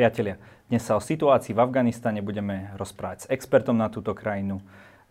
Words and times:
Priatelia, 0.00 0.40
dnes 0.72 0.80
sa 0.80 0.96
o 0.96 1.02
situácii 1.04 1.52
v 1.52 1.60
Afganistane 1.60 2.24
budeme 2.24 2.72
rozprávať 2.80 3.18
s 3.20 3.26
expertom 3.28 3.76
na 3.76 3.92
túto 3.92 4.16
krajinu, 4.16 4.64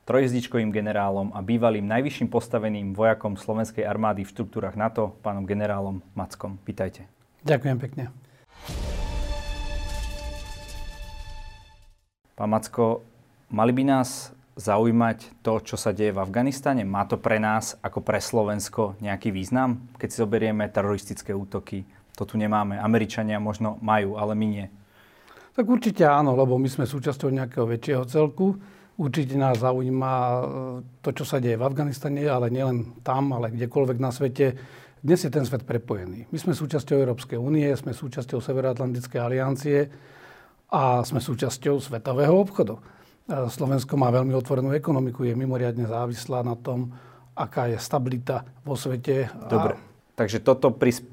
trojezdičkovým 0.09 0.73
generálom 0.73 1.29
a 1.37 1.45
bývalým 1.45 1.85
najvyšším 1.85 2.25
postaveným 2.25 2.97
vojakom 2.97 3.37
slovenskej 3.37 3.85
armády 3.85 4.25
v 4.25 4.33
štruktúrach 4.33 4.73
NATO, 4.73 5.13
pánom 5.21 5.45
generálom 5.45 6.01
Mackom. 6.17 6.57
Vítajte. 6.65 7.05
Ďakujem 7.45 7.77
pekne. 7.77 8.09
Pán 12.33 12.49
Macko, 12.49 13.05
mali 13.53 13.69
by 13.69 13.83
nás 13.85 14.33
zaujímať 14.57 15.45
to, 15.45 15.61
čo 15.69 15.77
sa 15.77 15.93
deje 15.93 16.17
v 16.17 16.21
Afganistane? 16.25 16.81
Má 16.81 17.05
to 17.05 17.21
pre 17.21 17.37
nás, 17.37 17.77
ako 17.85 18.01
pre 18.01 18.17
Slovensko, 18.17 18.97
nejaký 19.05 19.29
význam? 19.29 19.85
Keď 20.01 20.07
si 20.09 20.17
zoberieme 20.17 20.65
teroristické 20.65 21.29
útoky, 21.29 21.85
to 22.17 22.25
tu 22.25 22.41
nemáme. 22.41 22.81
Američania 22.81 23.37
možno 23.37 23.77
majú, 23.85 24.17
ale 24.17 24.33
my 24.33 24.47
nie. 24.49 24.78
Tak 25.59 25.67
určite 25.67 26.07
áno, 26.07 26.39
lebo 26.39 26.55
my 26.55 26.71
sme 26.71 26.87
súčasťou 26.87 27.35
nejakého 27.35 27.67
väčšieho 27.67 28.07
celku. 28.07 28.55
Určite 28.95 29.35
nás 29.35 29.59
zaujíma 29.59 30.13
e, 30.15 30.39
to, 31.03 31.11
čo 31.11 31.27
sa 31.27 31.43
deje 31.43 31.59
v 31.59 31.67
Afganistane, 31.67 32.23
ale 32.31 32.47
nielen 32.47 33.03
tam, 33.03 33.35
ale 33.35 33.51
kdekoľvek 33.51 33.97
na 33.99 34.07
svete. 34.07 34.55
Dnes 35.03 35.19
je 35.19 35.27
ten 35.27 35.43
svet 35.43 35.67
prepojený. 35.67 36.31
My 36.31 36.37
sme 36.39 36.55
súčasťou 36.55 37.03
Európskej 37.03 37.35
únie, 37.35 37.67
sme 37.75 37.91
súčasťou 37.91 38.39
Severoatlantickej 38.39 39.19
aliancie 39.19 39.91
a 40.71 41.03
sme 41.03 41.19
súčasťou 41.19 41.75
svetového 41.83 42.39
obchodu. 42.39 42.79
E, 43.27 43.51
Slovensko 43.51 43.99
má 43.99 44.15
veľmi 44.15 44.31
otvorenú 44.39 44.71
ekonomiku, 44.71 45.27
je 45.27 45.35
mimoriadne 45.35 45.83
závislá 45.83 46.39
na 46.39 46.55
tom, 46.55 46.95
aká 47.35 47.67
je 47.67 47.75
stabilita 47.83 48.47
vo 48.63 48.79
svete. 48.79 49.27
Dobre, 49.51 49.75
a... 49.75 50.15
takže 50.15 50.39
toto 50.39 50.71
pris- 50.71 51.03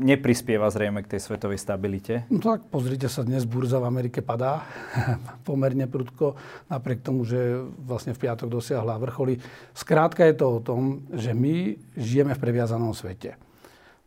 neprispieva 0.00 0.72
zrejme 0.72 1.04
k 1.04 1.16
tej 1.16 1.20
svetovej 1.20 1.60
stabilite. 1.60 2.24
No 2.32 2.40
tak 2.40 2.64
pozrite 2.72 3.06
sa, 3.12 3.20
dnes 3.20 3.44
burza 3.44 3.76
v 3.76 3.86
Amerike 3.86 4.24
padá 4.24 4.64
pomerne 5.48 5.84
prudko, 5.84 6.40
napriek 6.72 7.04
tomu, 7.04 7.28
že 7.28 7.60
vlastne 7.84 8.16
v 8.16 8.24
piatok 8.24 8.48
dosiahla 8.48 8.96
vrcholy. 8.96 9.36
Skrátka 9.76 10.24
je 10.24 10.34
to 10.40 10.46
o 10.48 10.64
tom, 10.64 11.04
že 11.12 11.36
my 11.36 11.76
žijeme 12.00 12.32
v 12.32 12.42
previazanom 12.42 12.96
svete. 12.96 13.36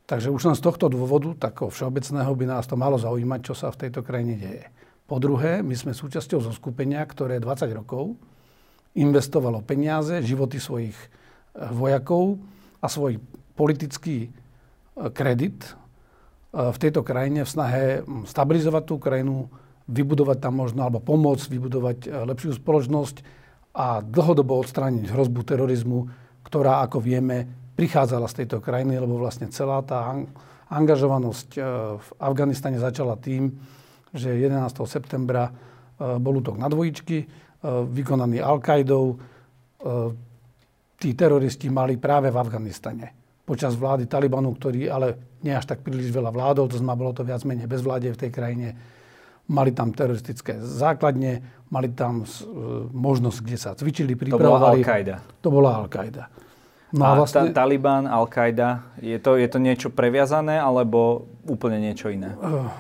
Takže 0.03 0.33
už 0.33 0.51
len 0.51 0.57
z 0.57 0.65
tohto 0.65 0.91
dôvodu, 0.91 1.31
takého 1.47 1.71
všeobecného, 1.71 2.33
by 2.35 2.45
nás 2.49 2.67
to 2.67 2.75
malo 2.75 2.99
zaujímať, 2.99 3.39
čo 3.39 3.53
sa 3.55 3.71
v 3.71 3.87
tejto 3.87 4.03
krajine 4.03 4.35
deje. 4.35 4.65
Po 5.07 5.21
druhé, 5.21 5.63
my 5.63 5.77
sme 5.77 5.93
súčasťou 5.95 6.43
zo 6.43 6.51
skupenia, 6.51 7.05
ktoré 7.05 7.39
20 7.39 7.69
rokov 7.71 8.17
investovalo 8.97 9.63
peniaze, 9.63 10.21
životy 10.25 10.57
svojich 10.57 10.97
eh, 10.97 11.09
vojakov 11.71 12.41
a 12.81 12.87
svoj 12.89 13.21
politický 13.55 14.27
eh, 14.27 14.31
kredit 15.13 15.82
v 16.53 16.77
tejto 16.77 17.01
krajine 17.01 17.41
v 17.41 17.49
snahe 17.49 17.83
hm, 18.05 18.29
stabilizovať 18.29 18.83
tú 18.85 19.01
krajinu, 19.01 19.49
vybudovať 19.89 20.37
tam 20.39 20.61
možno, 20.61 20.85
alebo 20.85 21.03
pomôcť 21.03 21.49
vybudovať 21.49 21.97
lepšiu 22.29 22.55
spoločnosť 22.55 23.15
a 23.73 23.99
dlhodobo 23.99 24.55
odstrániť 24.61 25.11
hrozbu 25.11 25.41
terorizmu, 25.43 25.99
ktorá, 26.45 26.85
ako 26.85 27.01
vieme, 27.01 27.49
prichádzala 27.73 28.29
z 28.29 28.45
tejto 28.45 28.61
krajiny, 28.61 29.01
lebo 29.01 29.17
vlastne 29.17 29.49
celá 29.49 29.81
tá 29.81 30.13
angažovanosť 30.69 31.49
v 31.97 32.09
Afganistane 32.21 32.77
začala 32.77 33.17
tým, 33.17 33.49
že 34.13 34.37
11. 34.37 34.69
septembra 34.85 35.49
bol 35.97 36.37
útok 36.37 36.61
na 36.61 36.69
dvojičky, 36.69 37.25
vykonaný. 37.65 38.43
E, 38.43 38.45
tí 40.99 41.09
teroristi 41.15 41.67
mali 41.71 41.95
práve 41.95 42.29
v 42.29 42.37
Afganistane 42.37 43.22
počas 43.43 43.75
vlády 43.75 44.07
Talibanu, 44.07 44.55
ktorý 44.55 44.87
ale 44.87 45.39
nie 45.43 45.51
až 45.51 45.67
tak 45.67 45.83
príliš 45.83 46.15
veľa 46.15 46.31
vládol, 46.31 46.71
to 46.71 46.79
znamená, 46.79 46.95
bolo 46.95 47.11
to 47.11 47.27
viac 47.27 47.43
menej 47.43 47.67
vláde 47.67 48.15
v 48.15 48.19
tej 48.19 48.31
krajine. 48.31 48.79
Mali 49.51 49.75
tam 49.75 49.91
teroristické 49.91 50.63
základne, 50.63 51.43
mali 51.67 51.91
tam 51.91 52.23
možnosť, 52.95 53.37
kde 53.43 53.57
sa 53.59 53.75
cvičili, 53.75 54.15
pripravovali. 54.15 54.47
To 54.47 54.55
bola 54.55 54.71
Al-Qaida. 54.71 55.15
To 55.43 55.49
bola 55.51 55.69
Al-Qaida. 55.83 56.23
No 56.95 57.03
a, 57.03 57.19
vlastne... 57.19 57.51
ta, 57.51 57.67
Taliban, 57.67 58.07
Al-Qaida, 58.07 58.95
je 59.03 59.19
to, 59.19 59.35
je 59.35 59.47
to 59.51 59.59
niečo 59.59 59.91
previazané 59.91 60.61
alebo 60.61 61.27
úplne 61.43 61.81
niečo 61.83 62.07
iné? 62.07 62.31
Uh, 62.39 62.71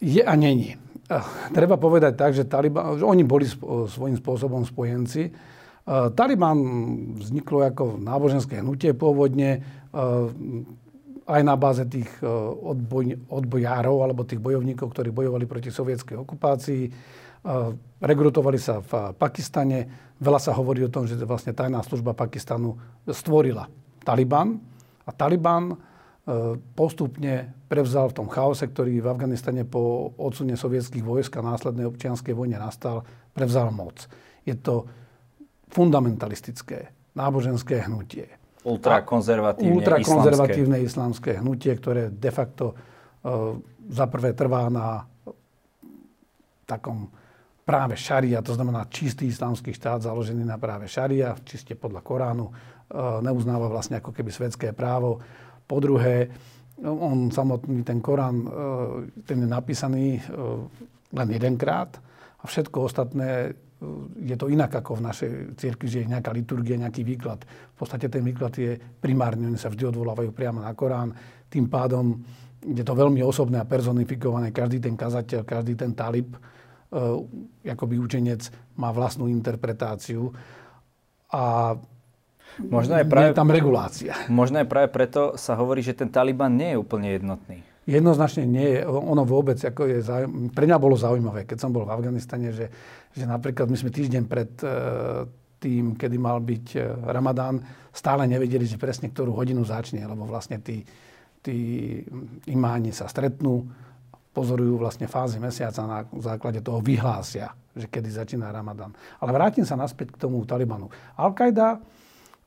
je 0.00 0.22
a 0.24 0.32
není. 0.38 0.80
Treba 1.52 1.76
povedať 1.76 2.16
tak, 2.16 2.32
že, 2.32 2.48
Taliban, 2.48 2.96
že 2.96 3.04
oni 3.04 3.24
boli 3.28 3.44
svojím 3.88 4.16
spôsobom 4.16 4.64
spojenci. 4.64 5.28
Taliban 5.88 6.58
vzniklo 7.16 7.64
ako 7.64 7.96
náboženské 7.96 8.60
hnutie 8.60 8.92
pôvodne 8.92 9.64
aj 11.24 11.40
na 11.44 11.54
báze 11.56 11.88
tých 11.88 12.08
odboj, 12.60 13.16
odbojárov 13.32 14.04
alebo 14.04 14.28
tých 14.28 14.36
bojovníkov, 14.36 14.92
ktorí 14.92 15.08
bojovali 15.16 15.48
proti 15.48 15.72
sovietskej 15.72 16.20
okupácii. 16.20 16.82
Rekrutovali 18.04 18.60
sa 18.60 18.84
v 18.84 19.16
Pakistane. 19.16 20.12
Veľa 20.20 20.40
sa 20.44 20.52
hovorí 20.52 20.84
o 20.84 20.92
tom, 20.92 21.08
že 21.08 21.16
vlastne 21.24 21.56
tajná 21.56 21.80
služba 21.80 22.12
Pakistanu 22.12 22.76
stvorila 23.08 23.64
Taliban. 24.04 24.60
A 25.08 25.10
Taliban 25.16 25.72
E, 26.28 26.60
postupne 26.76 27.56
prevzal 27.72 28.12
v 28.12 28.16
tom 28.20 28.28
chaose, 28.28 28.68
ktorý 28.68 29.00
v 29.00 29.08
Afganistane 29.08 29.64
po 29.64 30.12
odsune 30.20 30.60
sovietských 30.60 31.00
vojsk 31.00 31.40
a 31.40 31.46
následnej 31.56 31.88
občianskej 31.88 32.36
vojne 32.36 32.60
nastal, 32.60 33.00
prevzal 33.32 33.72
moc. 33.72 34.04
Je 34.44 34.52
to 34.52 34.84
fundamentalistické, 35.68 36.92
náboženské 37.14 37.84
hnutie. 37.88 38.28
Ultrakonzervatívne, 38.64 39.80
ultrakonzervatívne 39.80 40.76
islamské. 40.82 41.38
islamské 41.38 41.44
hnutie, 41.44 41.72
ktoré 41.78 42.02
de 42.12 42.30
facto 42.34 42.74
uh, 42.74 43.56
za 43.88 44.06
prvé 44.10 44.34
trvá 44.34 44.68
na 44.68 45.06
takom 46.68 47.08
práve 47.64 47.96
šaria, 47.96 48.44
to 48.44 48.52
znamená 48.52 48.88
čistý 48.88 49.28
islamský 49.28 49.72
štát 49.72 50.04
založený 50.04 50.44
na 50.44 50.60
práve 50.60 50.88
šaria, 50.88 51.36
čiste 51.44 51.76
podľa 51.76 52.04
Koránu, 52.04 52.46
uh, 52.48 53.20
neuznáva 53.24 53.72
vlastne 53.72 54.00
ako 54.00 54.12
keby 54.12 54.28
svetské 54.32 54.76
právo 54.76 55.20
po 55.68 55.76
druhé, 55.80 56.32
on 56.84 57.30
samotný, 57.30 57.82
ten 57.82 57.98
Korán, 57.98 58.46
e, 58.46 58.48
ten 59.26 59.42
je 59.42 59.48
napísaný 59.50 60.06
e, 60.18 60.20
len 61.12 61.28
jedenkrát 61.30 61.98
a 62.38 62.44
všetko 62.46 62.86
ostatné 62.86 63.50
e, 63.50 63.50
je 64.18 64.34
to 64.34 64.50
inak 64.50 64.74
ako 64.74 64.98
v 64.98 65.06
našej 65.06 65.32
cirkvi, 65.54 65.86
že 65.86 65.98
je 66.02 66.10
nejaká 66.10 66.34
liturgia, 66.34 66.74
nejaký 66.74 67.06
výklad. 67.06 67.46
V 67.46 67.76
podstate 67.78 68.10
ten 68.10 68.26
výklad 68.26 68.50
je 68.58 68.74
primárny, 68.98 69.46
oni 69.46 69.58
sa 69.58 69.70
vždy 69.70 69.94
odvolávajú 69.94 70.34
priamo 70.34 70.58
na 70.58 70.74
Korán. 70.74 71.14
Tým 71.46 71.70
pádom 71.70 72.18
je 72.58 72.82
to 72.82 72.94
veľmi 72.98 73.22
osobné 73.22 73.62
a 73.62 73.68
personifikované. 73.70 74.50
Každý 74.50 74.82
ten 74.82 74.98
kazateľ, 74.98 75.46
každý 75.46 75.78
ten 75.78 75.94
talib, 75.94 76.34
akoby 77.62 78.02
učenec, 78.02 78.50
má 78.74 78.90
vlastnú 78.90 79.30
interpretáciu. 79.30 80.34
A 81.30 81.76
Možno 82.58 82.98
je 82.98 83.06
práve, 83.06 83.30
je 83.30 83.38
tam 83.38 83.54
regulácia. 83.54 84.18
Možno 84.26 84.58
je 84.58 84.66
práve 84.66 84.90
preto 84.90 85.38
sa 85.38 85.54
hovorí, 85.54 85.78
že 85.78 85.94
ten 85.94 86.10
Taliban 86.10 86.58
nie 86.58 86.74
je 86.74 86.82
úplne 86.82 87.14
jednotný. 87.14 87.62
Jednoznačne 87.88 88.44
nie 88.44 88.68
je. 88.76 88.80
Ono 88.84 89.24
vôbec, 89.24 89.56
ako 89.64 89.88
je 89.88 90.04
pre 90.52 90.68
mňa 90.68 90.76
bolo 90.76 90.92
zaujímavé, 90.92 91.48
keď 91.48 91.56
som 91.56 91.72
bol 91.72 91.88
v 91.88 91.94
Afganistane, 91.96 92.52
že, 92.52 92.68
že 93.16 93.24
napríklad 93.24 93.64
my 93.64 93.76
sme 93.80 93.88
týždeň 93.88 94.22
pred 94.28 94.52
e, 94.60 94.68
tým, 95.56 95.96
kedy 95.96 96.16
mal 96.20 96.44
byť 96.44 96.66
e, 96.76 96.80
Ramadán, 97.08 97.64
stále 97.88 98.28
nevedeli, 98.28 98.68
že 98.68 98.76
presne 98.76 99.08
ktorú 99.08 99.32
hodinu 99.32 99.64
začne, 99.64 100.04
lebo 100.04 100.28
vlastne 100.28 100.60
tí, 100.60 100.84
tí 101.40 101.56
imáni 102.52 102.92
sa 102.92 103.08
stretnú, 103.08 103.64
pozorujú 104.36 104.78
vlastne 104.78 105.08
fázy 105.08 105.40
mesiaca 105.40 105.82
na 105.88 106.04
základe 106.20 106.60
toho 106.60 106.84
vyhlásia, 106.84 107.56
že 107.72 107.88
kedy 107.88 108.12
začína 108.12 108.52
Ramadán. 108.52 108.92
Ale 109.18 109.32
vrátim 109.32 109.64
sa 109.64 109.80
naspäť 109.80 110.12
k 110.12 110.28
tomu 110.28 110.44
Talibanu. 110.44 110.92
Al-Qaida 111.16 111.80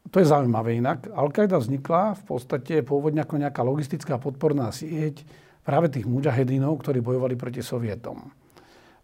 to 0.09 0.17
je 0.17 0.25
zaujímavé 0.25 0.81
inak. 0.81 1.05
Al-Qaida 1.13 1.61
vznikla 1.61 2.17
v 2.17 2.23
podstate 2.25 2.81
pôvodne 2.81 3.21
ako 3.21 3.37
nejaká 3.37 3.61
logistická 3.61 4.17
podporná 4.17 4.73
sieť 4.73 5.21
práve 5.61 5.93
tých 5.93 6.09
mujahedínov, 6.09 6.81
ktorí 6.81 7.05
bojovali 7.05 7.37
proti 7.37 7.61
Sovietom. 7.61 8.33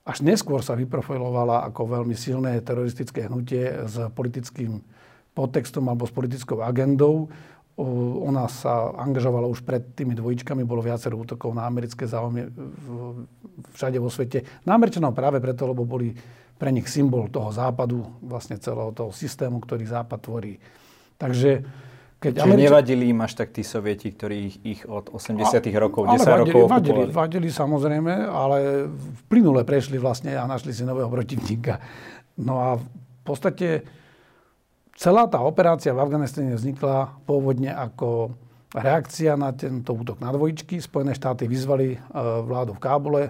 Až 0.07 0.23
neskôr 0.23 0.63
sa 0.63 0.73
vyprofilovala 0.73 1.67
ako 1.67 2.01
veľmi 2.01 2.15
silné 2.15 2.57
teroristické 2.63 3.27
hnutie 3.27 3.85
s 3.85 3.99
politickým 4.15 4.79
podtextom 5.35 5.85
alebo 5.85 6.07
s 6.07 6.15
politickou 6.15 6.63
agendou. 6.63 7.29
Ona 7.77 8.49
sa 8.49 8.89
angažovala 8.97 9.45
už 9.45 9.61
pred 9.61 9.93
tými 9.93 10.17
dvojičkami, 10.17 10.65
bolo 10.65 10.81
viacero 10.81 11.13
útokov 11.13 11.53
na 11.53 11.69
americké 11.69 12.09
záujmy 12.09 12.49
všade 13.75 14.01
vo 14.01 14.09
svete. 14.09 14.65
Na 14.65 14.73
Američanov 14.73 15.13
práve 15.13 15.37
preto, 15.37 15.69
lebo 15.69 15.85
boli 15.85 16.09
pre 16.57 16.73
nich 16.73 16.89
symbol 16.89 17.29
toho 17.29 17.53
západu, 17.53 18.01
vlastne 18.25 18.57
celého 18.57 18.89
toho 18.97 19.13
systému, 19.13 19.61
ktorý 19.61 19.85
západ 19.85 20.19
tvorí. 20.25 20.57
Takže 21.17 21.65
keď 22.17 22.33
Čiže 22.33 22.45
Američa... 22.49 22.65
nevadili 22.65 23.03
im 23.13 23.19
až 23.21 23.33
tak 23.37 23.53
tí 23.53 23.61
sovieti, 23.61 24.09
ktorí 24.09 24.37
ich, 24.49 24.57
ich 24.65 24.81
od 24.89 25.13
80 25.13 25.37
a, 25.37 25.77
rokov, 25.77 26.09
10 26.09 26.17
vadili, 26.17 26.33
rokov 26.33 26.61
vadili, 26.65 27.03
vadili 27.13 27.49
samozrejme, 27.53 28.13
ale 28.25 28.89
v 28.89 29.19
plynule 29.29 29.61
prešli 29.61 30.01
vlastne 30.01 30.33
a 30.33 30.49
našli 30.49 30.73
si 30.73 30.81
nového 30.81 31.13
protivníka. 31.13 31.77
No 32.41 32.57
a 32.57 32.69
v 32.81 33.21
podstate 33.21 33.85
celá 34.97 35.29
tá 35.29 35.45
operácia 35.45 35.93
v 35.93 36.01
Afganistane 36.01 36.57
vznikla 36.57 37.21
pôvodne 37.29 37.69
ako 37.69 38.33
reakcia 38.73 39.37
na 39.37 39.53
tento 39.53 39.93
útok 39.93 40.17
na 40.17 40.33
dvojičky. 40.33 40.81
Spojené 40.81 41.13
štáty 41.13 41.45
vyzvali 41.45 41.93
e, 41.93 41.97
vládu 42.43 42.73
v 42.73 42.81
Kábule, 42.81 43.23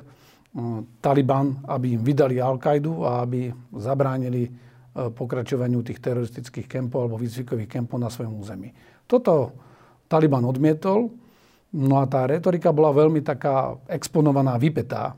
Taliban, 1.04 1.60
aby 1.69 2.00
im 2.00 2.01
vydali 2.01 2.42
Al-Kaidu 2.42 3.06
a 3.06 3.22
aby 3.22 3.51
zabránili 3.78 4.50
pokračovaniu 4.98 5.86
tých 5.86 6.02
teroristických 6.02 6.66
kempov 6.66 7.06
alebo 7.06 7.22
výcvikových 7.22 7.70
kempov 7.70 8.02
na 8.02 8.10
svojom 8.10 8.34
území. 8.42 8.74
Toto 9.06 9.54
Taliban 10.10 10.42
odmietol, 10.48 11.14
no 11.78 11.96
a 12.02 12.06
tá 12.10 12.26
retorika 12.26 12.74
bola 12.74 12.96
veľmi 12.96 13.22
taká 13.22 13.78
exponovaná, 13.92 14.58
vypetá. 14.58 15.14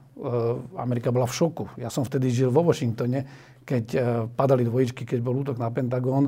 Amerika 0.75 1.15
bola 1.15 1.23
v 1.29 1.37
šoku. 1.37 1.65
Ja 1.79 1.87
som 1.87 2.03
vtedy 2.03 2.27
žil 2.27 2.51
vo 2.51 2.67
Washingtone, 2.67 3.23
keď 3.63 3.85
padali 4.35 4.67
dvojičky, 4.67 5.07
keď 5.07 5.19
bol 5.23 5.39
útok 5.39 5.55
na 5.55 5.71
Pentagon 5.71 6.27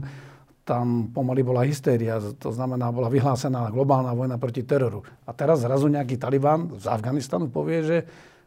tam 0.62 1.10
pomaly 1.10 1.42
bola 1.42 1.66
hystéria, 1.66 2.22
to 2.38 2.54
znamená, 2.54 2.94
bola 2.94 3.10
vyhlásená 3.10 3.68
globálna 3.74 4.14
vojna 4.14 4.38
proti 4.38 4.62
teroru. 4.62 5.02
A 5.26 5.34
teraz 5.34 5.66
zrazu 5.66 5.90
nejaký 5.90 6.22
Taliban 6.22 6.70
z 6.78 6.86
Afganistanu 6.86 7.50
povie, 7.50 7.82
že, 7.82 7.98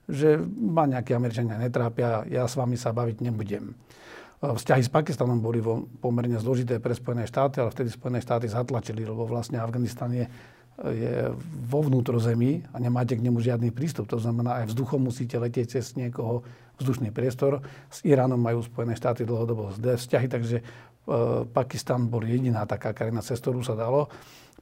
že 0.06 0.38
ma 0.56 0.86
nejakí 0.86 1.10
Američania 1.10 1.58
netrápia, 1.58 2.22
ja 2.30 2.46
s 2.46 2.54
vami 2.54 2.78
sa 2.78 2.94
baviť 2.94 3.18
nebudem. 3.18 3.74
Vzťahy 4.42 4.82
s 4.82 4.90
Pakistanom 4.90 5.38
boli 5.38 5.62
vo, 5.62 5.86
pomerne 6.02 6.36
zložité 6.40 6.82
pre 6.82 6.96
Spojené 6.96 7.28
štáty, 7.28 7.62
ale 7.62 7.70
vtedy 7.70 7.92
Spojené 7.92 8.18
štáty 8.20 8.50
zatlačili, 8.50 9.06
lebo 9.06 9.24
vlastne 9.24 9.60
Afganistan 9.62 10.10
je, 10.12 10.26
je 10.82 11.30
vo 11.70 11.80
vnútrozemí 11.84 12.66
a 12.74 12.76
nemáte 12.82 13.14
k 13.14 13.24
nemu 13.24 13.40
žiadny 13.40 13.70
prístup. 13.70 14.10
To 14.10 14.18
znamená, 14.20 14.64
aj 14.64 14.74
vzduchom 14.74 15.00
musíte 15.00 15.38
letieť 15.38 15.78
cez 15.78 15.94
niekoho 15.94 16.44
vzdušný 16.82 17.14
priestor. 17.14 17.62
S 17.88 18.02
Iránom 18.02 18.42
majú 18.42 18.60
Spojené 18.66 18.98
štáty 18.98 19.22
dlhodobo 19.22 19.72
vzťahy, 19.72 20.26
takže 20.26 20.60
E, 21.04 21.44
Pakistan 21.44 22.08
bol 22.08 22.24
jediná 22.24 22.64
taká 22.64 22.96
krajina, 22.96 23.20
cez 23.20 23.36
ktorú 23.40 23.60
sa 23.60 23.76
dalo. 23.76 24.08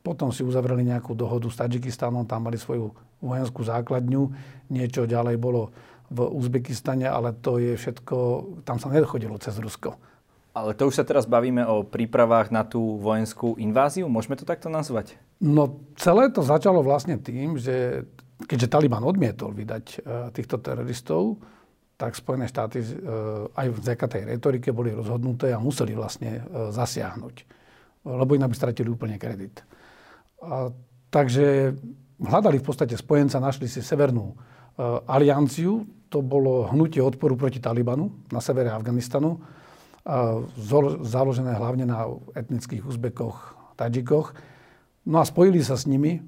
Potom 0.02 0.34
si 0.34 0.42
uzavreli 0.42 0.82
nejakú 0.82 1.14
dohodu 1.14 1.46
s 1.46 1.58
Tadžikistanom, 1.62 2.26
tam 2.26 2.50
mali 2.50 2.58
svoju 2.58 2.90
vojenskú 3.22 3.62
základňu. 3.62 4.22
Niečo 4.74 5.06
ďalej 5.06 5.38
bolo 5.38 5.70
v 6.12 6.28
Uzbekistane, 6.28 7.08
ale 7.08 7.32
to 7.32 7.56
je 7.56 7.72
všetko, 7.74 8.16
tam 8.68 8.76
sa 8.76 8.92
nedochodilo 8.92 9.40
cez 9.40 9.56
Rusko. 9.56 9.96
Ale 10.52 10.76
to 10.76 10.92
už 10.92 11.00
sa 11.00 11.04
teraz 11.08 11.24
bavíme 11.24 11.64
o 11.64 11.80
prípravách 11.80 12.52
na 12.52 12.60
tú 12.60 13.00
vojenskú 13.00 13.56
inváziu? 13.56 14.04
Môžeme 14.12 14.36
to 14.36 14.44
takto 14.44 14.68
nazvať? 14.68 15.16
No 15.40 15.80
celé 15.96 16.28
to 16.28 16.44
začalo 16.44 16.84
vlastne 16.84 17.16
tým, 17.16 17.56
že 17.56 18.04
keďže 18.44 18.68
Taliban 18.68 19.00
odmietol 19.00 19.56
vydať 19.56 19.84
e, 19.88 19.96
týchto 20.36 20.60
teroristov, 20.60 21.40
tak 21.96 22.12
Spojené 22.12 22.52
štáty 22.52 22.84
e, 22.84 22.86
aj 23.56 23.66
vďaka 23.80 24.06
tej 24.12 24.22
retorike 24.28 24.76
boli 24.76 24.92
rozhodnuté 24.92 25.56
a 25.56 25.62
museli 25.62 25.96
vlastne 25.96 26.44
e, 26.44 26.68
zasiahnuť. 26.68 27.36
Lebo 28.04 28.36
inak 28.36 28.52
by 28.52 28.56
stratili 28.58 28.92
úplne 28.92 29.16
kredit. 29.16 29.64
A, 30.44 30.68
takže 31.08 31.72
hľadali 32.20 32.60
v 32.60 32.66
podstate 32.66 32.92
spojenca, 33.00 33.40
našli 33.40 33.72
si 33.72 33.80
Severnú 33.80 34.36
alianciu, 35.06 35.84
to 36.12 36.20
bolo 36.20 36.68
hnutie 36.68 37.00
odporu 37.00 37.36
proti 37.36 37.60
Talibanu 37.60 38.28
na 38.28 38.40
severe 38.44 38.68
Afganistanu, 38.68 39.40
založené 41.02 41.56
hlavne 41.56 41.88
na 41.88 42.04
etnických 42.36 42.84
Uzbekoch, 42.84 43.56
Tadžikoch. 43.78 44.34
No 45.08 45.22
a 45.22 45.24
spojili 45.24 45.62
sa 45.64 45.78
s 45.78 45.88
nimi 45.88 46.20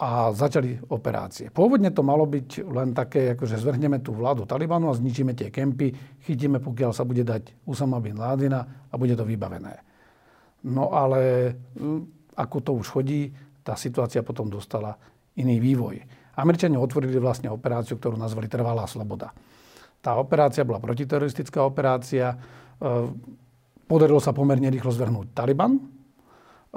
a 0.00 0.32
začali 0.32 0.80
operácie. 0.88 1.52
Pôvodne 1.52 1.92
to 1.92 2.00
malo 2.00 2.24
byť 2.24 2.64
len 2.64 2.96
také, 2.96 3.36
akože 3.36 3.60
zvrhneme 3.60 4.00
tú 4.00 4.16
vládu 4.16 4.48
Talibanu 4.48 4.88
a 4.88 4.96
zničíme 4.96 5.36
tie 5.36 5.52
kempy, 5.52 5.92
chytíme, 6.24 6.56
pokiaľ 6.56 6.90
sa 6.96 7.04
bude 7.04 7.20
dať 7.20 7.68
Usama 7.68 8.00
bin 8.00 8.16
Ládina 8.16 8.88
a 8.88 8.94
bude 8.96 9.12
to 9.12 9.28
vybavené. 9.28 9.76
No 10.64 10.92
ale 10.96 11.52
hm, 11.76 12.32
ako 12.32 12.56
to 12.64 12.70
už 12.80 12.86
chodí, 12.88 13.28
tá 13.60 13.76
situácia 13.76 14.24
potom 14.24 14.48
dostala 14.48 14.96
iný 15.36 15.60
vývoj. 15.60 16.00
Američania 16.38 16.78
otvorili 16.78 17.18
vlastne 17.18 17.50
operáciu, 17.50 17.98
ktorú 17.98 18.14
nazvali 18.14 18.46
Trvalá 18.46 18.86
sloboda. 18.86 19.34
Tá 20.00 20.16
operácia 20.16 20.64
bola 20.64 20.80
protiteroristická 20.80 21.60
operácia. 21.64 22.36
Hm, 22.78 23.14
podarilo 23.90 24.22
sa 24.22 24.30
pomerne 24.30 24.70
rýchlo 24.70 24.94
zvrhnúť 24.94 25.34
Taliban, 25.34 26.00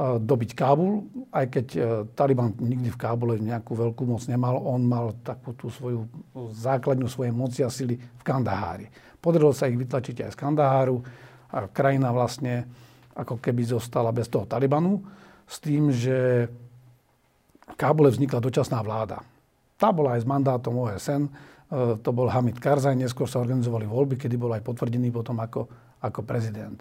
dobiť 0.01 0.57
Kábul, 0.57 1.05
aj 1.29 1.45
keď 1.53 1.67
e, 1.77 1.79
Taliban 2.17 2.57
nikdy 2.57 2.89
v 2.89 2.97
Kábule 2.97 3.37
nejakú 3.37 3.77
veľkú 3.77 4.09
moc 4.09 4.25
nemal, 4.25 4.57
on 4.57 4.81
mal 4.89 5.13
takú 5.21 5.53
tú 5.53 5.69
svoju 5.69 6.09
základňu 6.33 7.05
svojej 7.05 7.29
moci 7.29 7.61
a 7.61 7.69
sily 7.69 8.01
v 8.01 8.23
Kandahári. 8.25 8.89
Podarilo 9.21 9.53
sa 9.53 9.69
ich 9.69 9.77
vytlačiť 9.77 10.25
aj 10.25 10.33
z 10.33 10.39
Kandaháru 10.41 10.97
a 11.53 11.69
krajina 11.69 12.09
vlastne 12.09 12.65
ako 13.13 13.37
keby 13.37 13.69
zostala 13.69 14.09
bez 14.09 14.25
toho 14.25 14.49
Talibanu, 14.49 14.97
s 15.45 15.61
tým, 15.61 15.93
že 15.93 16.49
v 17.69 17.75
Kábule 17.77 18.09
vznikla 18.09 18.41
dočasná 18.41 18.81
vláda. 18.81 19.21
Tá 19.77 19.89
bola 19.89 20.15
aj 20.17 20.23
s 20.23 20.27
mandátom 20.29 20.73
OSN, 20.77 21.23
e, 21.27 21.31
to 21.99 22.09
bol 22.13 22.29
Hamid 22.29 22.57
Karzaj, 22.61 22.95
neskôr 22.97 23.25
sa 23.25 23.41
organizovali 23.41 23.89
voľby, 23.89 24.15
kedy 24.17 24.35
bol 24.37 24.53
aj 24.53 24.63
potvrdený 24.63 25.09
potom 25.09 25.39
ako, 25.41 25.67
ako 26.01 26.19
prezident. 26.23 26.79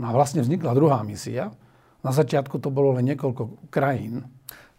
No 0.00 0.08
a 0.08 0.16
vlastne 0.16 0.40
vznikla 0.40 0.76
druhá 0.76 1.00
misia, 1.04 1.52
na 2.00 2.12
začiatku 2.12 2.56
to 2.56 2.72
bolo 2.72 2.96
len 2.96 3.12
niekoľko 3.12 3.68
krajín. 3.68 4.24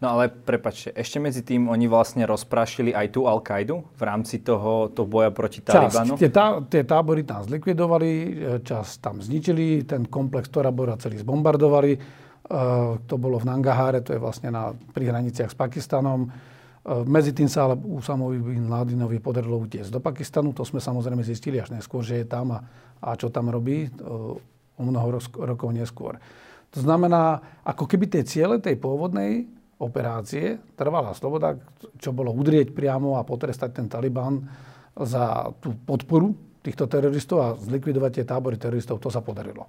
No 0.02 0.18
ale 0.18 0.26
prepačte, 0.26 0.90
ešte 0.98 1.22
medzi 1.22 1.46
tým 1.46 1.70
oni 1.70 1.86
vlastne 1.86 2.26
rozprášili 2.26 2.90
aj 2.90 3.14
tú 3.14 3.30
Al-Kaidu 3.30 3.86
v 3.94 4.02
rámci 4.02 4.42
toho, 4.42 4.90
toho 4.90 5.06
boja 5.06 5.30
proti 5.30 5.62
Talibanu? 5.62 6.18
Tie, 6.18 6.26
tá, 6.26 6.58
tie 6.66 6.82
tábory 6.82 7.22
tam 7.22 7.46
zlikvidovali, 7.46 8.10
e, 8.10 8.26
čas 8.66 8.98
tam 8.98 9.22
zničili, 9.22 9.86
ten 9.86 10.10
komplex 10.10 10.50
Torabora 10.50 10.98
celý 10.98 11.22
zbombardovali. 11.22 11.92
E, 11.94 11.98
to 13.06 13.14
bolo 13.14 13.38
v 13.38 13.46
Nangaháre, 13.46 14.02
to 14.02 14.10
je 14.10 14.18
vlastne 14.18 14.50
na, 14.50 14.74
pri 14.74 15.06
hraniciach 15.06 15.54
s 15.54 15.56
Pakistanom. 15.56 16.34
E, 16.82 17.06
medzi 17.06 17.30
tým 17.30 17.46
sa 17.46 17.70
ale 17.70 17.78
Usamovi 17.78 18.42
bin 18.42 18.66
Ladinovi 18.66 19.22
podarilo 19.22 19.62
utiecť 19.62 19.90
do 19.90 20.02
Pakistanu. 20.02 20.50
To 20.54 20.66
sme 20.66 20.82
samozrejme 20.82 21.22
zistili 21.22 21.62
až 21.62 21.70
neskôr, 21.70 22.02
že 22.02 22.22
je 22.22 22.26
tam 22.26 22.58
a, 22.58 22.60
a 22.98 23.14
čo 23.14 23.30
tam 23.30 23.48
robí 23.48 23.86
e, 23.86 23.90
o 24.76 24.82
mnoho 24.82 25.22
rokov 25.38 25.70
neskôr. 25.70 26.18
To 26.72 26.80
znamená, 26.80 27.38
ako 27.62 27.84
keby 27.84 28.08
tie 28.08 28.22
ciele 28.24 28.56
tej 28.58 28.80
pôvodnej 28.80 29.44
operácie, 29.76 30.62
trvalá 30.78 31.12
sloboda, 31.12 31.58
čo 31.98 32.14
bolo 32.14 32.30
udrieť 32.32 32.70
priamo 32.72 33.18
a 33.18 33.26
potrestať 33.26 33.82
ten 33.82 33.86
Taliban 33.90 34.46
za 34.94 35.50
tú 35.58 35.74
podporu 35.74 36.32
týchto 36.62 36.86
teroristov 36.86 37.38
a 37.42 37.58
zlikvidovať 37.58 38.22
tie 38.22 38.24
tábory 38.24 38.56
teroristov, 38.56 39.02
to 39.02 39.10
sa 39.10 39.18
podarilo. 39.20 39.66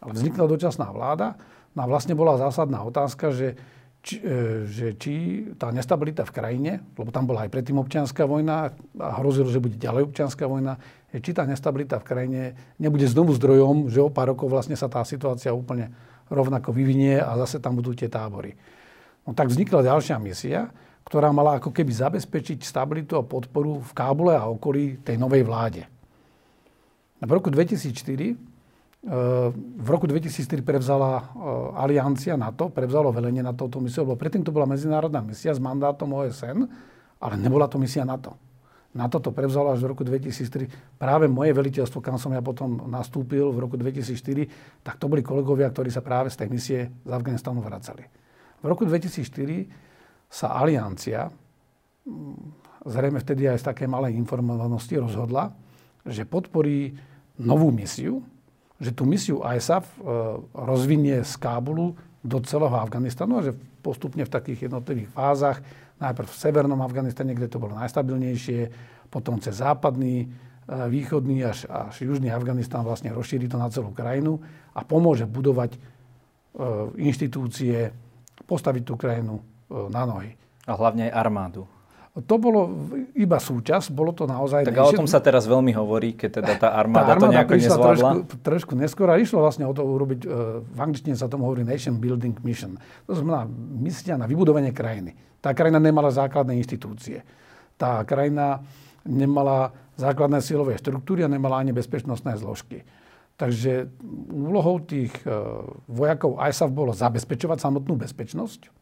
Ale 0.00 0.16
vznikla 0.16 0.48
dočasná 0.48 0.88
vláda 0.90 1.36
no 1.76 1.84
a 1.84 1.86
vlastne 1.86 2.16
bola 2.16 2.40
zásadná 2.40 2.80
otázka, 2.82 3.30
že 3.30 3.54
či, 4.02 4.18
e, 4.18 4.66
že 4.66 4.98
či 4.98 5.14
tá 5.54 5.70
nestabilita 5.70 6.26
v 6.26 6.34
krajine, 6.34 6.72
lebo 6.98 7.14
tam 7.14 7.24
bola 7.24 7.46
aj 7.46 7.50
predtým 7.54 7.78
občianská 7.78 8.26
vojna 8.26 8.74
a 8.98 9.08
hrozilo, 9.22 9.48
že 9.48 9.62
bude 9.62 9.78
ďalej 9.78 10.10
občianská 10.10 10.44
vojna, 10.50 10.76
či 11.14 11.30
tá 11.30 11.46
nestabilita 11.46 12.02
v 12.02 12.08
krajine 12.08 12.42
nebude 12.82 13.06
znovu 13.06 13.32
zdrojom, 13.38 13.86
že 13.88 14.02
o 14.02 14.10
pár 14.10 14.34
rokov 14.34 14.50
vlastne 14.50 14.74
sa 14.74 14.90
tá 14.90 15.06
situácia 15.06 15.54
úplne 15.54 15.94
rovnako 16.32 16.74
vyvinie 16.74 17.22
a 17.22 17.38
zase 17.46 17.62
tam 17.62 17.78
budú 17.78 17.94
tie 17.94 18.10
tábory. 18.10 18.58
No 19.22 19.36
tak 19.36 19.52
vznikla 19.52 19.86
ďalšia 19.86 20.18
misia, 20.18 20.72
ktorá 21.06 21.30
mala 21.30 21.60
ako 21.60 21.70
keby 21.70 21.92
zabezpečiť 21.92 22.64
stabilitu 22.64 23.14
a 23.20 23.26
podporu 23.26 23.78
v 23.84 23.92
Kábule 23.94 24.34
a 24.34 24.48
okolí 24.48 24.98
tej 25.04 25.20
novej 25.20 25.46
vláde. 25.46 25.82
V 27.22 27.30
roku 27.30 27.54
2004 27.54 27.92
e, 27.94 28.34
v 29.02 29.88
roku 29.90 30.06
2004 30.06 30.62
prevzala 30.62 31.10
e, 31.18 31.22
aliancia 31.74 32.38
NATO, 32.38 32.70
prevzalo 32.70 33.10
velenie 33.10 33.42
na 33.42 33.50
touto 33.50 33.82
misiu, 33.82 34.06
lebo 34.06 34.14
predtým 34.14 34.46
to 34.46 34.54
bola 34.54 34.62
medzinárodná 34.62 35.18
misia 35.18 35.50
s 35.50 35.58
mandátom 35.58 36.06
OSN, 36.06 36.70
ale 37.18 37.34
nebola 37.34 37.66
to 37.66 37.82
misia 37.82 38.06
NATO. 38.06 38.38
Na 38.94 39.10
toto 39.10 39.34
prevzalo 39.34 39.74
až 39.74 39.82
v 39.82 39.90
roku 39.90 40.06
2003 40.06 41.00
práve 41.02 41.26
moje 41.26 41.50
veliteľstvo, 41.50 41.98
kam 41.98 42.14
som 42.14 42.30
ja 42.30 42.44
potom 42.44 42.86
nastúpil 42.86 43.50
v 43.50 43.58
roku 43.58 43.74
2004, 43.74 44.86
tak 44.86 45.00
to 45.02 45.10
boli 45.10 45.24
kolegovia, 45.24 45.66
ktorí 45.72 45.90
sa 45.90 46.04
práve 46.04 46.30
z 46.30 46.44
tej 46.44 46.48
misie 46.52 46.80
z 47.02 47.10
Afganistanu 47.10 47.58
vracali. 47.58 48.06
V 48.62 48.66
roku 48.70 48.86
2004 48.86 49.66
sa 50.30 50.54
aliancia, 50.54 51.26
mm, 52.06 52.86
zrejme 52.86 53.18
vtedy 53.18 53.50
aj 53.50 53.58
z 53.58 53.64
také 53.66 53.90
malej 53.90 54.14
informovanosti, 54.14 54.94
rozhodla, 54.94 55.50
že 56.06 56.22
podporí 56.22 56.94
novú 57.42 57.74
misiu, 57.74 58.22
že 58.82 58.90
tú 58.90 59.06
misiu 59.06 59.38
ISAF 59.46 59.86
e, 59.86 59.96
rozvinie 60.50 61.22
z 61.22 61.34
Kábulu 61.38 61.94
do 62.26 62.38
celého 62.42 62.74
Afganistanu 62.74 63.38
a 63.38 63.46
že 63.46 63.54
postupne 63.78 64.26
v 64.26 64.34
takých 64.34 64.66
jednotlivých 64.66 65.14
fázach 65.14 65.62
najprv 66.02 66.26
v 66.26 66.40
severnom 66.42 66.82
Afganistane, 66.82 67.30
kde 67.30 67.46
to 67.46 67.62
bolo 67.62 67.78
najstabilnejšie, 67.78 68.74
potom 69.06 69.38
cez 69.38 69.62
západný, 69.62 70.26
e, 70.26 70.28
východný 70.90 71.46
až, 71.46 71.70
až 71.70 72.02
južný 72.02 72.34
Afganistan 72.34 72.82
vlastne 72.82 73.14
rozšíri 73.14 73.46
to 73.46 73.54
na 73.54 73.70
celú 73.70 73.94
krajinu 73.94 74.42
a 74.74 74.82
pomôže 74.82 75.30
budovať 75.30 75.78
e, 75.78 75.78
inštitúcie, 76.98 77.94
postaviť 78.50 78.82
tú 78.82 78.98
krajinu 78.98 79.38
na 79.70 80.04
nohy. 80.04 80.36
A 80.68 80.76
hlavne 80.76 81.08
aj 81.08 81.16
armádu. 81.16 81.64
To 82.12 82.36
bolo 82.36 82.68
iba 83.16 83.40
súčasť, 83.40 83.88
bolo 83.88 84.12
to 84.12 84.28
naozaj... 84.28 84.68
Tak 84.68 84.76
ale 84.76 84.92
o 84.92 85.00
tom 85.00 85.08
sa 85.08 85.24
teraz 85.24 85.48
veľmi 85.48 85.72
hovorí, 85.72 86.12
keď 86.12 86.44
teda 86.44 86.52
tá 86.60 86.68
armáda, 86.76 87.16
tá 87.16 87.16
armáda 87.16 87.24
to 87.24 87.32
nejako 87.32 87.52
nezvládla. 87.56 88.10
Trošku, 88.12 88.36
trošku 88.44 88.72
neskôr 88.76 89.08
a 89.08 89.16
išlo 89.16 89.40
vlastne 89.40 89.64
o 89.64 89.72
to 89.72 89.80
urobiť, 89.80 90.20
e, 90.20 90.28
v 90.60 90.78
angličtine 90.78 91.16
sa 91.16 91.24
tomu 91.32 91.48
hovorí 91.48 91.64
Nation 91.64 91.96
Building 91.96 92.36
Mission. 92.44 92.76
To 93.08 93.16
znamená 93.16 93.48
misia 93.56 94.20
na 94.20 94.28
vybudovanie 94.28 94.76
krajiny. 94.76 95.16
Tá 95.40 95.56
krajina 95.56 95.80
nemala 95.80 96.12
základné 96.12 96.52
inštitúcie. 96.60 97.24
Tá 97.80 98.04
krajina 98.04 98.60
nemala 99.08 99.72
základné 99.96 100.44
silové 100.44 100.76
štruktúry 100.76 101.24
a 101.24 101.32
nemala 101.32 101.64
ani 101.64 101.72
bezpečnostné 101.72 102.36
zložky. 102.36 102.84
Takže 103.40 103.88
úlohou 104.28 104.84
tých 104.84 105.16
e, 105.24 105.32
vojakov 105.88 106.36
ISAF 106.44 106.68
bolo 106.76 106.92
zabezpečovať 106.92 107.56
samotnú 107.56 107.96
bezpečnosť, 107.96 108.81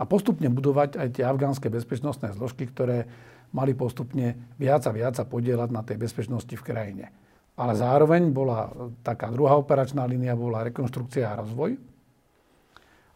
a 0.00 0.02
postupne 0.08 0.48
budovať 0.48 0.96
aj 0.96 1.08
tie 1.20 1.24
afgánske 1.28 1.68
bezpečnostné 1.68 2.32
zložky, 2.32 2.64
ktoré 2.64 3.04
mali 3.52 3.76
postupne 3.76 4.56
viac 4.56 4.88
a 4.88 4.96
viac 4.96 5.20
sa 5.20 5.28
podielať 5.28 5.68
na 5.68 5.84
tej 5.84 6.00
bezpečnosti 6.00 6.54
v 6.56 6.64
krajine. 6.64 7.12
Ale 7.60 7.76
zároveň 7.76 8.32
bola 8.32 8.72
taká 9.04 9.28
druhá 9.28 9.60
operačná 9.60 10.08
línia, 10.08 10.32
bola 10.32 10.64
rekonštrukcia 10.64 11.28
a 11.28 11.44
rozvoj. 11.44 11.76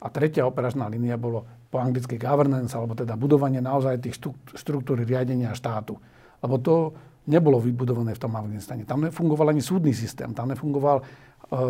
A 0.04 0.06
tretia 0.12 0.44
operačná 0.44 0.84
línia 0.92 1.16
bolo 1.16 1.48
po 1.72 1.80
anglicky 1.80 2.20
governance, 2.20 2.76
alebo 2.76 2.92
teda 2.92 3.16
budovanie 3.16 3.64
naozaj 3.64 4.04
tých 4.04 4.20
štruktúr 4.52 5.00
riadenia 5.00 5.56
štátu. 5.56 5.96
Lebo 6.44 6.60
to 6.60 6.92
nebolo 7.24 7.56
vybudované 7.56 8.12
v 8.12 8.20
tom 8.20 8.36
Afganistane. 8.36 8.84
Tam 8.84 9.00
nefungoval 9.00 9.56
ani 9.56 9.64
súdny 9.64 9.96
systém, 9.96 10.36
tam 10.36 10.52
nefungoval 10.52 11.00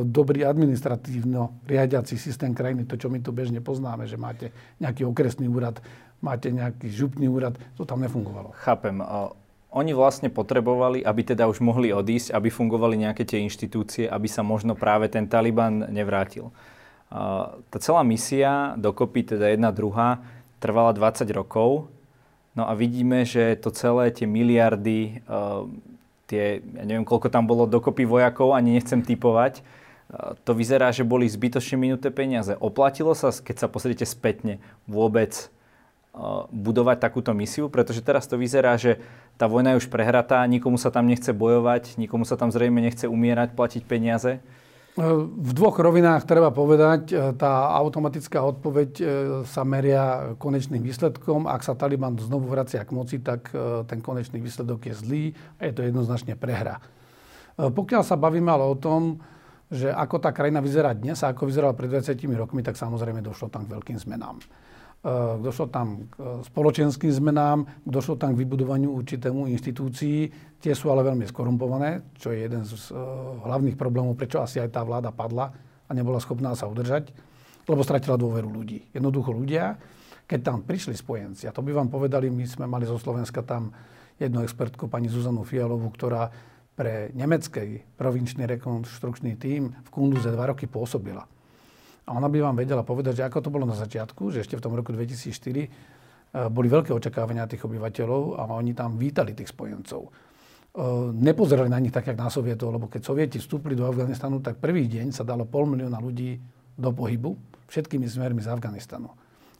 dobrý 0.04 0.48
administratívno 0.48 1.66
riadiaci 1.68 2.16
systém 2.16 2.56
krajiny, 2.56 2.88
to, 2.88 2.96
čo 2.96 3.12
my 3.12 3.20
tu 3.20 3.32
bežne 3.34 3.60
poznáme, 3.60 4.08
že 4.08 4.16
máte 4.16 4.54
nejaký 4.80 5.04
okresný 5.04 5.50
úrad, 5.50 5.82
máte 6.24 6.48
nejaký 6.48 6.88
župný 6.88 7.28
úrad, 7.28 7.58
to 7.76 7.84
tam 7.84 8.00
nefungovalo. 8.00 8.56
Chápem. 8.64 9.02
Oni 9.74 9.90
vlastne 9.90 10.30
potrebovali, 10.30 11.02
aby 11.02 11.22
teda 11.34 11.50
už 11.50 11.58
mohli 11.58 11.90
odísť, 11.90 12.30
aby 12.30 12.46
fungovali 12.46 12.94
nejaké 12.94 13.26
tie 13.26 13.42
inštitúcie, 13.42 14.06
aby 14.06 14.30
sa 14.30 14.46
možno 14.46 14.78
práve 14.78 15.10
ten 15.10 15.26
Taliban 15.26 15.90
nevrátil. 15.90 16.54
Tá 17.10 17.78
celá 17.82 18.06
misia, 18.06 18.78
dokopy 18.78 19.34
teda 19.34 19.50
jedna 19.50 19.74
druhá, 19.74 20.22
trvala 20.62 20.94
20 20.94 21.26
rokov. 21.34 21.90
No 22.54 22.70
a 22.70 22.72
vidíme, 22.78 23.26
že 23.26 23.58
to 23.58 23.74
celé, 23.74 24.14
tie 24.14 24.30
miliardy, 24.30 25.26
tie, 26.34 26.58
ja 26.58 26.82
neviem, 26.82 27.06
koľko 27.06 27.30
tam 27.30 27.46
bolo 27.46 27.70
dokopy 27.70 28.02
vojakov, 28.02 28.58
ani 28.58 28.74
nechcem 28.74 29.06
typovať, 29.06 29.62
to 30.42 30.52
vyzerá, 30.52 30.90
že 30.90 31.06
boli 31.06 31.30
zbytočne 31.30 31.78
minuté 31.78 32.10
peniaze. 32.10 32.58
Oplatilo 32.58 33.14
sa, 33.14 33.30
keď 33.30 33.56
sa 33.56 33.68
pozriete 33.70 34.02
spätne, 34.02 34.58
vôbec 34.90 35.48
budovať 36.52 37.02
takúto 37.02 37.34
misiu? 37.34 37.66
Pretože 37.72 38.04
teraz 38.04 38.28
to 38.28 38.38
vyzerá, 38.38 38.76
že 38.78 39.02
tá 39.40 39.50
vojna 39.50 39.74
je 39.74 39.82
už 39.82 39.90
prehratá, 39.90 40.46
nikomu 40.46 40.78
sa 40.78 40.94
tam 40.94 41.08
nechce 41.10 41.32
bojovať, 41.34 41.98
nikomu 41.98 42.22
sa 42.22 42.38
tam 42.38 42.52
zrejme 42.54 42.78
nechce 42.78 43.08
umierať, 43.10 43.56
platiť 43.56 43.82
peniaze. 43.86 44.38
V 44.94 45.50
dvoch 45.58 45.74
rovinách 45.74 46.22
treba 46.22 46.54
povedať, 46.54 47.10
e, 47.10 47.34
tá 47.34 47.66
automatická 47.74 48.46
odpoveď 48.46 48.90
e, 48.94 49.04
sa 49.42 49.66
meria 49.66 50.38
konečným 50.38 50.86
výsledkom. 50.86 51.50
Ak 51.50 51.66
sa 51.66 51.74
Taliban 51.74 52.14
znovu 52.14 52.46
vracia 52.46 52.78
k 52.86 52.94
moci, 52.94 53.18
tak 53.18 53.50
e, 53.50 53.82
ten 53.90 53.98
konečný 53.98 54.38
výsledok 54.38 54.86
je 54.86 54.94
zlý 54.94 55.24
a 55.58 55.66
je 55.66 55.74
to 55.74 55.82
jednoznačne 55.82 56.38
prehra. 56.38 56.78
Pokiaľ 57.58 58.02
sa 58.06 58.14
bavíme 58.14 58.46
ale 58.46 58.70
o 58.70 58.78
tom, 58.78 59.18
že 59.66 59.90
ako 59.90 60.22
tá 60.22 60.30
krajina 60.30 60.62
vyzerá 60.62 60.94
dnes 60.94 61.18
a 61.26 61.34
ako 61.34 61.50
vyzerala 61.50 61.74
pred 61.74 61.90
20 61.90 62.14
rokmi, 62.38 62.62
tak 62.62 62.78
samozrejme 62.78 63.18
došlo 63.18 63.50
tam 63.50 63.66
k 63.66 63.74
veľkým 63.74 63.98
zmenám. 63.98 64.38
Eh, 65.04 65.37
došlo 65.37 65.68
tam 65.68 66.08
k 66.08 66.16
eh, 66.16 66.40
spoločenským 66.49 67.12
zmenám, 67.12 67.68
došlo 67.84 68.16
tam 68.16 68.32
k 68.32 68.40
vybudovaniu 68.40 68.88
určitému 68.88 69.52
inštitúcií. 69.52 70.32
Tie 70.56 70.73
sú 70.73 70.88
ale 70.88 71.04
veľmi 71.04 71.28
skorumpované, 71.28 72.16
čo 72.16 72.32
je 72.32 72.49
jeden 72.49 72.64
z 72.64 72.73
eh, 72.73 72.96
hlavných 73.44 73.76
problémov, 73.76 74.16
prečo 74.16 74.40
asi 74.40 74.64
aj 74.64 74.73
tá 74.73 74.80
vláda 74.80 75.12
padla 75.12 75.52
a 75.84 75.90
nebola 75.92 76.16
schopná 76.25 76.56
sa 76.56 76.73
udržať, 76.73 77.12
lebo 77.68 77.84
stratila 77.84 78.16
dôveru 78.16 78.49
ľudí. 78.49 78.88
Jednoducho 78.96 79.37
ľudia, 79.37 79.76
keď 80.25 80.40
tam 80.40 80.64
prišli 80.64 80.96
spojenci, 80.96 81.44
a 81.44 81.52
to 81.52 81.61
by 81.61 81.76
vám 81.76 81.92
povedali, 81.92 82.32
my 82.32 82.49
sme 82.49 82.64
mali 82.64 82.88
zo 82.88 82.96
Slovenska 82.96 83.44
tam 83.44 83.76
jednu 84.16 84.40
expertku, 84.40 84.88
pani 84.88 85.12
Zuzanu 85.12 85.44
Fialovú, 85.44 85.92
ktorá 85.92 86.32
pre 86.73 87.12
nemecký 87.12 87.84
provinčný 88.00 88.49
rekonštrukčný 88.56 89.37
tím 89.37 89.76
v 89.84 89.88
Kunduze 89.92 90.32
dva 90.32 90.49
roky 90.49 90.64
pôsobila. 90.64 91.28
A 92.04 92.11
ona 92.12 92.28
by 92.28 92.38
vám 92.44 92.56
vedela 92.61 92.84
povedať, 92.84 93.25
že 93.25 93.26
ako 93.26 93.38
to 93.40 93.49
bolo 93.49 93.64
na 93.64 93.76
začiatku, 93.76 94.28
že 94.28 94.44
ešte 94.44 94.61
v 94.61 94.64
tom 94.64 94.76
roku 94.76 94.92
2004 94.92 95.32
e, 95.32 95.68
boli 96.52 96.68
veľké 96.68 96.92
očakávania 96.92 97.49
tých 97.49 97.64
obyvateľov 97.64 98.37
a 98.37 98.42
oni 98.52 98.76
tam 98.76 99.00
vítali 99.00 99.32
tých 99.32 99.49
spojencov. 99.49 100.02
E, 100.04 100.11
nepozerali 101.16 101.73
na 101.73 101.80
nich 101.80 101.96
tak, 101.96 102.12
jak 102.12 102.20
na 102.20 102.28
Sovietov, 102.28 102.76
lebo 102.76 102.92
keď 102.92 103.08
Sovieti 103.08 103.40
vstúpili 103.40 103.73
do 103.73 103.88
Afganistanu, 103.88 104.44
tak 104.44 104.61
prvý 104.61 104.84
deň 104.84 105.16
sa 105.16 105.25
dalo 105.25 105.49
pol 105.49 105.64
milióna 105.64 105.96
ľudí 105.96 106.37
do 106.76 106.92
pohybu 106.92 107.40
všetkými 107.73 108.04
smermi 108.04 108.44
z 108.44 108.52
Afganistanu. 108.52 109.08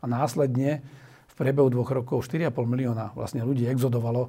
A 0.01 0.05
následne 0.05 0.85
v 1.31 1.35
priebehu 1.35 1.73
dvoch 1.73 1.91
rokov 1.97 2.29
4,5 2.29 2.53
milióna 2.69 3.17
vlastne 3.17 3.41
ľudí 3.41 3.65
exodovalo 3.67 4.29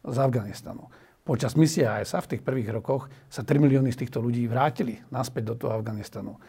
z 0.00 0.16
Afganistanu. 0.16 0.88
Počas 1.20 1.54
misie 1.54 1.84
ASA 1.84 2.24
v 2.24 2.34
tých 2.34 2.42
prvých 2.42 2.72
rokoch 2.72 3.12
sa 3.28 3.44
3 3.44 3.60
milióny 3.60 3.92
z 3.92 4.00
týchto 4.02 4.24
ľudí 4.24 4.48
vrátili 4.48 4.96
naspäť 5.12 5.52
do 5.52 5.54
toho 5.60 5.76
Afganistanu. 5.76 6.40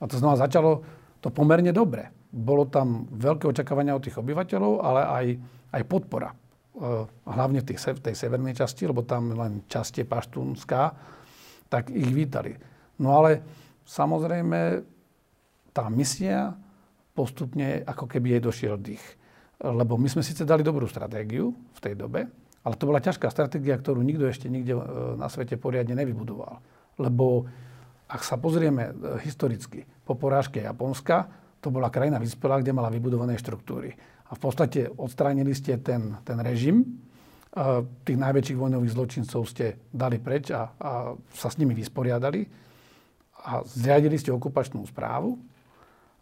A 0.00 0.04
to 0.04 0.20
znamená, 0.20 0.40
začalo 0.40 0.84
to 1.20 1.32
pomerne 1.32 1.72
dobre. 1.72 2.12
Bolo 2.28 2.68
tam 2.68 3.08
veľké 3.08 3.48
očakávania 3.48 3.96
od 3.96 4.04
tých 4.04 4.20
obyvateľov, 4.20 4.72
ale 4.84 5.00
aj, 5.02 5.26
aj 5.72 5.82
podpora. 5.88 6.30
E, 6.30 6.36
hlavne 7.08 7.64
v 7.64 7.68
tej, 7.72 7.78
tej 8.04 8.14
severnej 8.14 8.52
časti, 8.52 8.84
lebo 8.84 9.02
tam 9.02 9.32
len 9.32 9.64
časť 9.64 10.04
je 10.04 10.06
paštúnská, 10.06 10.82
tak 11.72 11.88
ich 11.90 12.12
vítali. 12.12 12.52
No 13.00 13.16
ale 13.16 13.40
samozrejme 13.88 14.84
tá 15.72 15.88
misia 15.88 16.52
postupne 17.16 17.80
ako 17.84 18.04
keby 18.04 18.36
jej 18.36 18.42
došiel 18.44 18.74
dých. 18.76 19.04
Lebo 19.56 19.96
my 19.96 20.08
sme 20.12 20.20
síce 20.20 20.44
dali 20.44 20.60
dobrú 20.60 20.84
stratégiu 20.84 21.48
v 21.52 21.80
tej 21.80 21.96
dobe, 21.96 22.28
ale 22.60 22.74
to 22.76 22.84
bola 22.84 23.00
ťažká 23.00 23.32
stratégia, 23.32 23.80
ktorú 23.80 24.04
nikto 24.04 24.28
ešte 24.28 24.52
nikde 24.52 24.76
e, 24.76 24.84
na 25.16 25.32
svete 25.32 25.56
poriadne 25.56 25.96
nevybudoval. 25.96 26.60
Lebo 27.00 27.48
ak 28.06 28.22
sa 28.22 28.38
pozrieme 28.38 28.90
e, 28.90 28.92
historicky, 29.26 29.82
po 30.06 30.14
porážke 30.14 30.62
Japonska, 30.62 31.26
to 31.58 31.74
bola 31.74 31.90
krajina 31.90 32.22
vyspelá, 32.22 32.62
kde 32.62 32.70
mala 32.70 32.92
vybudované 32.92 33.34
štruktúry. 33.34 33.90
A 34.30 34.34
v 34.34 34.40
podstate 34.40 34.86
odstránili 34.86 35.54
ste 35.54 35.78
ten, 35.82 36.14
ten 36.22 36.38
režim, 36.38 36.82
e, 36.82 36.86
tých 38.06 38.18
najväčších 38.18 38.58
vojnových 38.58 38.94
zločincov 38.94 39.42
ste 39.50 39.82
dali 39.90 40.22
preč 40.22 40.54
a, 40.54 40.70
a 40.78 40.90
sa 41.34 41.48
s 41.50 41.58
nimi 41.58 41.74
vysporiadali 41.74 42.46
a 43.46 43.62
zriadili 43.66 44.18
ste 44.18 44.30
okupačnú 44.30 44.86
správu 44.86 45.38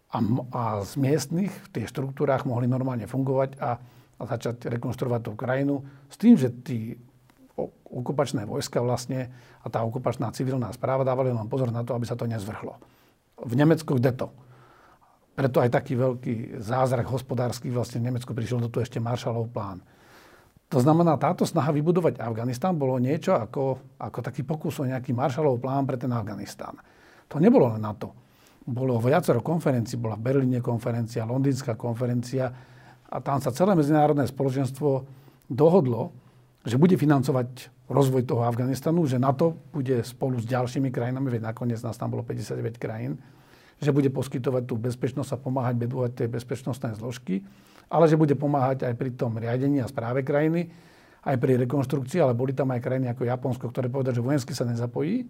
a, 0.09 0.19
a 0.53 0.62
z 0.85 0.93
miestnych 0.97 1.53
v 1.53 1.69
tých 1.73 1.93
štruktúrách 1.93 2.49
mohli 2.49 2.64
normálne 2.64 3.05
fungovať 3.05 3.61
a, 3.61 3.76
a 4.21 4.23
začať 4.25 4.73
rekonštruovať 4.73 5.21
tú 5.21 5.33
krajinu 5.37 5.85
s 6.09 6.17
tým, 6.17 6.37
že 6.41 6.49
tí 6.64 6.97
okupačné 7.95 8.47
vojska 8.47 8.83
vlastne 8.83 9.31
a 9.64 9.66
tá 9.73 9.80
okupačná 9.80 10.28
civilná 10.37 10.68
správa 10.76 11.09
dávali 11.09 11.33
len 11.33 11.49
pozor 11.49 11.73
na 11.73 11.80
to, 11.80 11.97
aby 11.97 12.04
sa 12.04 12.14
to 12.14 12.28
nezvrhlo. 12.28 12.76
V 13.40 13.52
Nemecku 13.56 13.97
kde 13.97 14.12
to? 14.12 14.28
Preto 15.35 15.59
aj 15.59 15.73
taký 15.73 15.99
veľký 15.99 16.62
zázrak 16.62 17.11
hospodársky 17.11 17.73
vlastne 17.73 17.99
v 17.99 18.12
Nemecku 18.12 18.30
prišiel 18.30 18.62
do 18.62 18.71
tu 18.71 18.78
ešte 18.78 19.02
Marshallov 19.02 19.50
plán. 19.50 19.83
To 20.71 20.78
znamená, 20.78 21.18
táto 21.18 21.42
snaha 21.42 21.75
vybudovať 21.75 22.23
Afganistan 22.23 22.78
bolo 22.78 22.99
niečo 23.02 23.35
ako, 23.35 23.97
ako 23.99 24.18
taký 24.23 24.47
pokus 24.47 24.78
o 24.78 24.87
nejaký 24.87 25.11
Marshallov 25.11 25.59
plán 25.59 25.88
pre 25.88 25.99
ten 25.99 26.12
Afganistan. 26.14 26.78
To 27.26 27.42
nebolo 27.42 27.73
len 27.75 27.83
na 27.83 27.97
to. 27.97 28.14
Bolo 28.64 28.97
viacero 29.02 29.44
konferencií, 29.44 30.00
bola 30.00 30.16
v 30.16 30.25
Berlíne 30.25 30.61
konferencia, 30.62 31.28
londýnska 31.28 31.76
konferencia 31.76 32.49
a 33.11 33.16
tam 33.21 33.42
sa 33.42 33.52
celé 33.52 33.76
medzinárodné 33.76 34.25
spoločenstvo 34.25 35.04
dohodlo, 35.50 36.24
že 36.64 36.80
bude 36.80 36.97
financovať 36.97 37.68
rozvoj 37.92 38.25
toho 38.25 38.49
Afganistanu, 38.49 39.04
že 39.04 39.21
NATO 39.21 39.52
bude 39.68 40.00
spolu 40.00 40.40
s 40.40 40.49
ďalšími 40.49 40.88
krajinami, 40.88 41.28
veď 41.28 41.52
nakoniec 41.52 41.80
nás 41.85 42.00
tam 42.00 42.16
bolo 42.16 42.25
59 42.25 42.80
krajín, 42.80 43.21
že 43.76 43.92
bude 43.92 44.09
poskytovať 44.09 44.64
tú 44.64 44.80
bezpečnosť 44.80 45.37
a 45.37 45.38
pomáhať 45.38 45.76
bedovať 45.76 46.11
tie 46.25 46.26
bezpečnostné 46.33 46.97
zložky, 46.97 47.44
ale 47.92 48.09
že 48.09 48.16
bude 48.16 48.33
pomáhať 48.33 48.88
aj 48.88 48.94
pri 48.97 49.12
tom 49.12 49.37
riadení 49.37 49.85
a 49.85 49.90
správe 49.92 50.25
krajiny, 50.25 50.73
aj 51.25 51.37
pri 51.37 51.61
rekonštrukcii, 51.68 52.21
ale 52.25 52.33
boli 52.33 52.56
tam 52.56 52.73
aj 52.73 52.80
krajiny 52.80 53.12
ako 53.12 53.28
Japonsko, 53.28 53.68
ktoré 53.68 53.92
povedali, 53.92 54.16
že 54.16 54.25
vojensky 54.25 54.52
sa 54.56 54.64
nezapojí, 54.64 55.25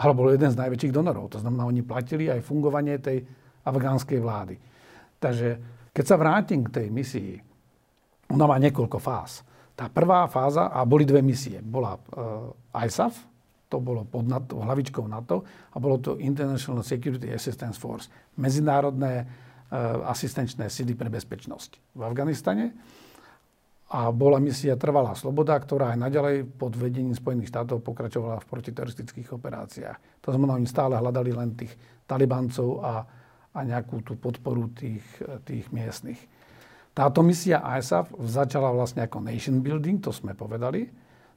ale 0.00 0.12
bol 0.16 0.32
jeden 0.32 0.48
z 0.48 0.56
najväčších 0.56 0.92
donorov. 0.92 1.36
To 1.36 1.38
znamená, 1.44 1.68
oni 1.68 1.84
platili 1.84 2.32
aj 2.32 2.40
fungovanie 2.40 2.96
tej 2.96 3.20
afgánskej 3.68 4.18
vlády. 4.24 4.56
Takže 5.20 5.48
keď 5.92 6.04
sa 6.08 6.16
vrátim 6.16 6.64
k 6.64 6.80
tej 6.80 6.86
misii, 6.88 7.32
ona 8.32 8.48
má 8.48 8.56
niekoľko 8.56 8.96
fáz. 8.96 9.44
Tá 9.82 9.90
prvá 9.90 10.30
fáza, 10.30 10.70
a 10.70 10.86
boli 10.86 11.02
dve 11.02 11.26
misie, 11.26 11.58
bola 11.58 11.98
uh, 11.98 12.54
ISAF, 12.86 13.18
to 13.66 13.82
bolo 13.82 14.06
pod 14.06 14.30
NATO, 14.30 14.62
hlavičkou 14.62 15.10
NATO, 15.10 15.42
a 15.74 15.76
bolo 15.82 15.98
to 15.98 16.22
International 16.22 16.86
Security 16.86 17.34
Assistance 17.34 17.82
Force, 17.82 18.06
medzinárodné 18.38 19.26
uh, 19.26 20.06
asistenčné 20.06 20.70
síly 20.70 20.94
pre 20.94 21.10
bezpečnosť 21.10 21.98
v 21.98 22.00
Afganistane. 22.06 22.78
a 23.92 24.08
bola 24.14 24.38
misia 24.38 24.78
Trvalá 24.78 25.12
sloboda, 25.12 25.52
ktorá 25.58 25.92
aj 25.92 25.98
naďalej 25.98 26.36
pod 26.56 26.78
vedením 26.78 27.12
Spojených 27.12 27.50
štátov 27.50 27.84
pokračovala 27.84 28.38
v 28.40 28.48
protiteroristických 28.54 29.34
operáciách. 29.34 30.24
To 30.24 30.30
znamená, 30.30 30.56
oni 30.56 30.64
stále 30.64 30.94
hľadali 30.94 31.34
len 31.34 31.58
tých 31.58 31.74
talibancov 32.06 32.80
a, 32.80 33.04
a 33.50 33.58
nejakú 33.66 33.98
tú 34.06 34.14
podporu 34.14 34.70
tých, 34.72 35.04
tých 35.42 35.68
miestnych. 35.74 36.16
Táto 36.92 37.24
misia 37.24 37.64
ISAF 37.80 38.12
začala 38.20 38.68
vlastne 38.68 39.04
ako 39.08 39.24
nation 39.24 39.64
building, 39.64 40.00
to 40.04 40.12
sme 40.12 40.36
povedali. 40.36 40.84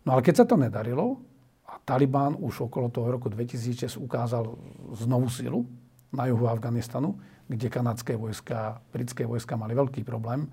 No 0.04 0.16
ale 0.16 0.22
keď 0.22 0.44
sa 0.44 0.46
to 0.46 0.60
nedarilo, 0.60 1.20
a 1.66 1.82
Taliban 1.82 2.38
už 2.38 2.70
okolo 2.70 2.94
toho 2.94 3.10
roku 3.10 3.26
2006 3.32 3.98
ukázal 3.98 4.46
znovu 4.94 5.32
silu 5.34 5.66
na 6.14 6.30
juhu 6.30 6.46
Afganistanu, 6.46 7.18
kde 7.50 7.74
kanadské 7.74 8.14
vojska, 8.14 8.84
britské 8.94 9.26
vojska 9.26 9.58
mali 9.58 9.74
veľký 9.74 10.06
problém, 10.06 10.46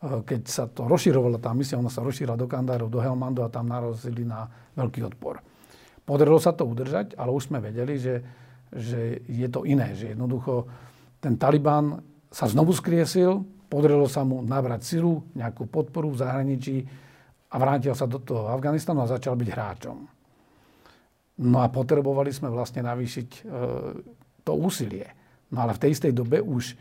Eh, 0.00 0.24
keď 0.24 0.40
sa 0.48 0.64
to 0.64 0.88
rozširovala 0.88 1.36
tá 1.36 1.52
misia, 1.52 1.76
ona 1.76 1.92
sa 1.92 2.00
rozšírila 2.00 2.32
do 2.32 2.48
Kandárov, 2.48 2.88
do 2.88 3.04
Helmandu 3.04 3.44
a 3.44 3.52
tam 3.52 3.68
narazili 3.68 4.24
na 4.24 4.48
veľký 4.72 5.04
odpor. 5.12 5.44
Podarilo 6.08 6.40
sa 6.40 6.56
to 6.56 6.64
udržať, 6.64 7.12
ale 7.20 7.28
už 7.36 7.52
sme 7.52 7.60
vedeli, 7.60 8.00
že, 8.00 8.24
že 8.72 9.20
je 9.28 9.48
to 9.52 9.68
iné, 9.68 9.92
že 9.92 10.16
jednoducho 10.16 10.64
ten 11.20 11.36
Taliban 11.36 12.00
sa 12.32 12.48
znovu 12.48 12.72
skriesil, 12.72 13.44
podarilo 13.70 14.10
sa 14.10 14.26
mu 14.26 14.42
nabrať 14.42 14.82
silu, 14.82 15.22
nejakú 15.38 15.70
podporu 15.70 16.10
v 16.10 16.20
zahraničí 16.20 16.76
a 17.50 17.56
vrátil 17.56 17.94
sa 17.94 18.10
do 18.10 18.18
toho 18.18 18.50
Afganistanu 18.50 19.06
a 19.06 19.10
začal 19.10 19.38
byť 19.38 19.48
hráčom. 19.48 19.98
No 21.40 21.58
a 21.62 21.72
potrebovali 21.72 22.34
sme 22.34 22.52
vlastne 22.52 22.84
navýšiť 22.84 23.28
e, 23.32 23.40
to 24.44 24.52
úsilie. 24.58 25.08
No 25.54 25.64
ale 25.64 25.78
v 25.78 25.82
tej 25.86 25.90
istej 25.96 26.12
dobe 26.12 26.42
už 26.42 26.76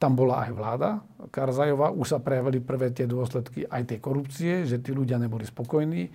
tam 0.00 0.16
bola 0.16 0.48
aj 0.48 0.50
vláda 0.56 0.90
Karzajová, 1.28 1.92
už 1.92 2.16
sa 2.16 2.18
prejavili 2.18 2.64
prvé 2.64 2.88
tie 2.88 3.04
dôsledky 3.04 3.68
aj 3.68 3.94
tej 3.94 3.98
korupcie, 4.00 4.64
že 4.64 4.80
tí 4.80 4.96
ľudia 4.96 5.20
neboli 5.20 5.44
spokojní. 5.44 6.08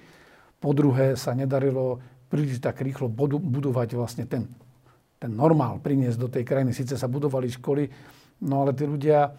Po 0.58 0.74
druhé 0.74 1.14
sa 1.14 1.38
nedarilo 1.38 2.02
príliš 2.26 2.58
tak 2.58 2.82
rýchlo 2.82 3.08
budovať 3.14 3.94
vlastne 3.94 4.26
ten, 4.26 4.50
ten 5.22 5.30
normál, 5.30 5.78
priniesť 5.78 6.18
do 6.18 6.28
tej 6.28 6.44
krajiny. 6.44 6.74
Sice 6.74 6.98
sa 6.98 7.06
budovali 7.06 7.48
školy, 7.54 7.84
no 8.50 8.66
ale 8.66 8.74
tí 8.74 8.90
ľudia, 8.90 9.30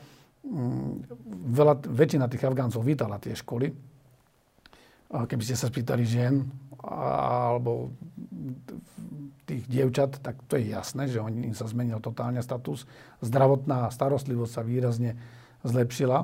veľa, 1.51 1.75
väčšina 1.87 2.31
tých 2.31 2.47
Afgáncov 2.47 2.87
vítala 2.87 3.19
tie 3.19 3.35
školy. 3.35 3.69
Keby 5.07 5.43
ste 5.43 5.59
sa 5.59 5.71
spýtali 5.71 6.03
žien, 6.03 6.43
alebo 6.87 7.95
tých 9.47 9.67
dievčat, 9.71 10.19
tak 10.23 10.43
to 10.51 10.59
je 10.59 10.75
jasné, 10.75 11.07
že 11.07 11.23
im 11.23 11.55
sa 11.55 11.71
zmenil 11.71 12.03
totálne 12.03 12.43
status. 12.43 12.87
Zdravotná 13.23 13.87
starostlivosť 13.95 14.53
sa 14.53 14.63
výrazne 14.67 15.15
zlepšila. 15.63 16.19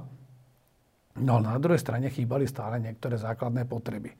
No 1.23 1.35
na 1.38 1.55
druhej 1.62 1.79
strane 1.79 2.11
chýbali 2.11 2.50
stále 2.50 2.83
niektoré 2.83 3.21
základné 3.21 3.69
potreby. 3.69 4.11
E, 4.11 4.17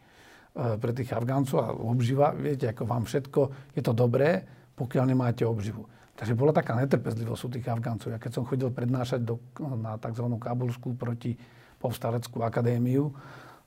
pre 0.79 0.93
tých 0.95 1.11
Afgáncov 1.17 1.59
a 1.65 1.73
obživa, 1.73 2.37
viete, 2.37 2.69
ako 2.71 2.85
vám 2.85 3.09
všetko, 3.09 3.41
je 3.75 3.83
to 3.83 3.97
dobré, 3.97 4.45
pokiaľ 4.77 5.05
nemáte 5.11 5.43
obživu. 5.43 5.89
Takže 6.13 6.37
bola 6.37 6.53
taká 6.53 6.77
netrpezlivosť 6.77 7.43
u 7.49 7.51
tých 7.57 7.67
Afgáncov. 7.73 8.13
Ja 8.13 8.21
keď 8.21 8.33
som 8.37 8.45
chodil 8.45 8.69
prednášať 8.69 9.25
do, 9.25 9.41
na 9.59 9.97
tzv. 9.97 10.27
Kabulskú 10.37 10.93
proti 10.93 11.35
povstaleckú 11.81 12.45
akadémiu, 12.45 13.11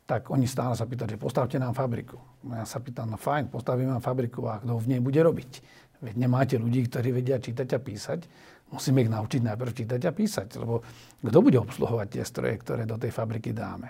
tak 0.06 0.30
oni 0.30 0.46
stále 0.46 0.78
sa 0.78 0.86
pýtali, 0.86 1.18
že 1.18 1.20
postavte 1.20 1.58
nám 1.58 1.74
fabriku. 1.74 2.22
No 2.46 2.62
ja 2.62 2.66
sa 2.70 2.78
pýtam, 2.78 3.10
no 3.10 3.18
fajn, 3.18 3.50
postavíme 3.50 3.98
vám 3.98 4.06
fabriku 4.06 4.46
a 4.46 4.62
kto 4.62 4.78
v 4.78 4.90
nej 4.96 5.02
bude 5.02 5.18
robiť? 5.18 5.52
Veď 6.06 6.16
nemáte 6.22 6.56
ľudí, 6.62 6.86
ktorí 6.86 7.10
vedia 7.10 7.42
čítať 7.42 7.66
a 7.74 7.80
písať. 7.82 8.20
Musíme 8.70 9.02
ich 9.02 9.10
naučiť 9.10 9.42
najprv 9.42 9.72
čítať 9.74 10.02
a 10.06 10.12
písať, 10.14 10.48
lebo 10.62 10.86
kto 11.26 11.38
bude 11.42 11.58
obsluhovať 11.58 12.08
tie 12.14 12.24
stroje, 12.24 12.62
ktoré 12.62 12.86
do 12.86 13.02
tej 13.02 13.10
fabriky 13.10 13.50
dáme? 13.50 13.90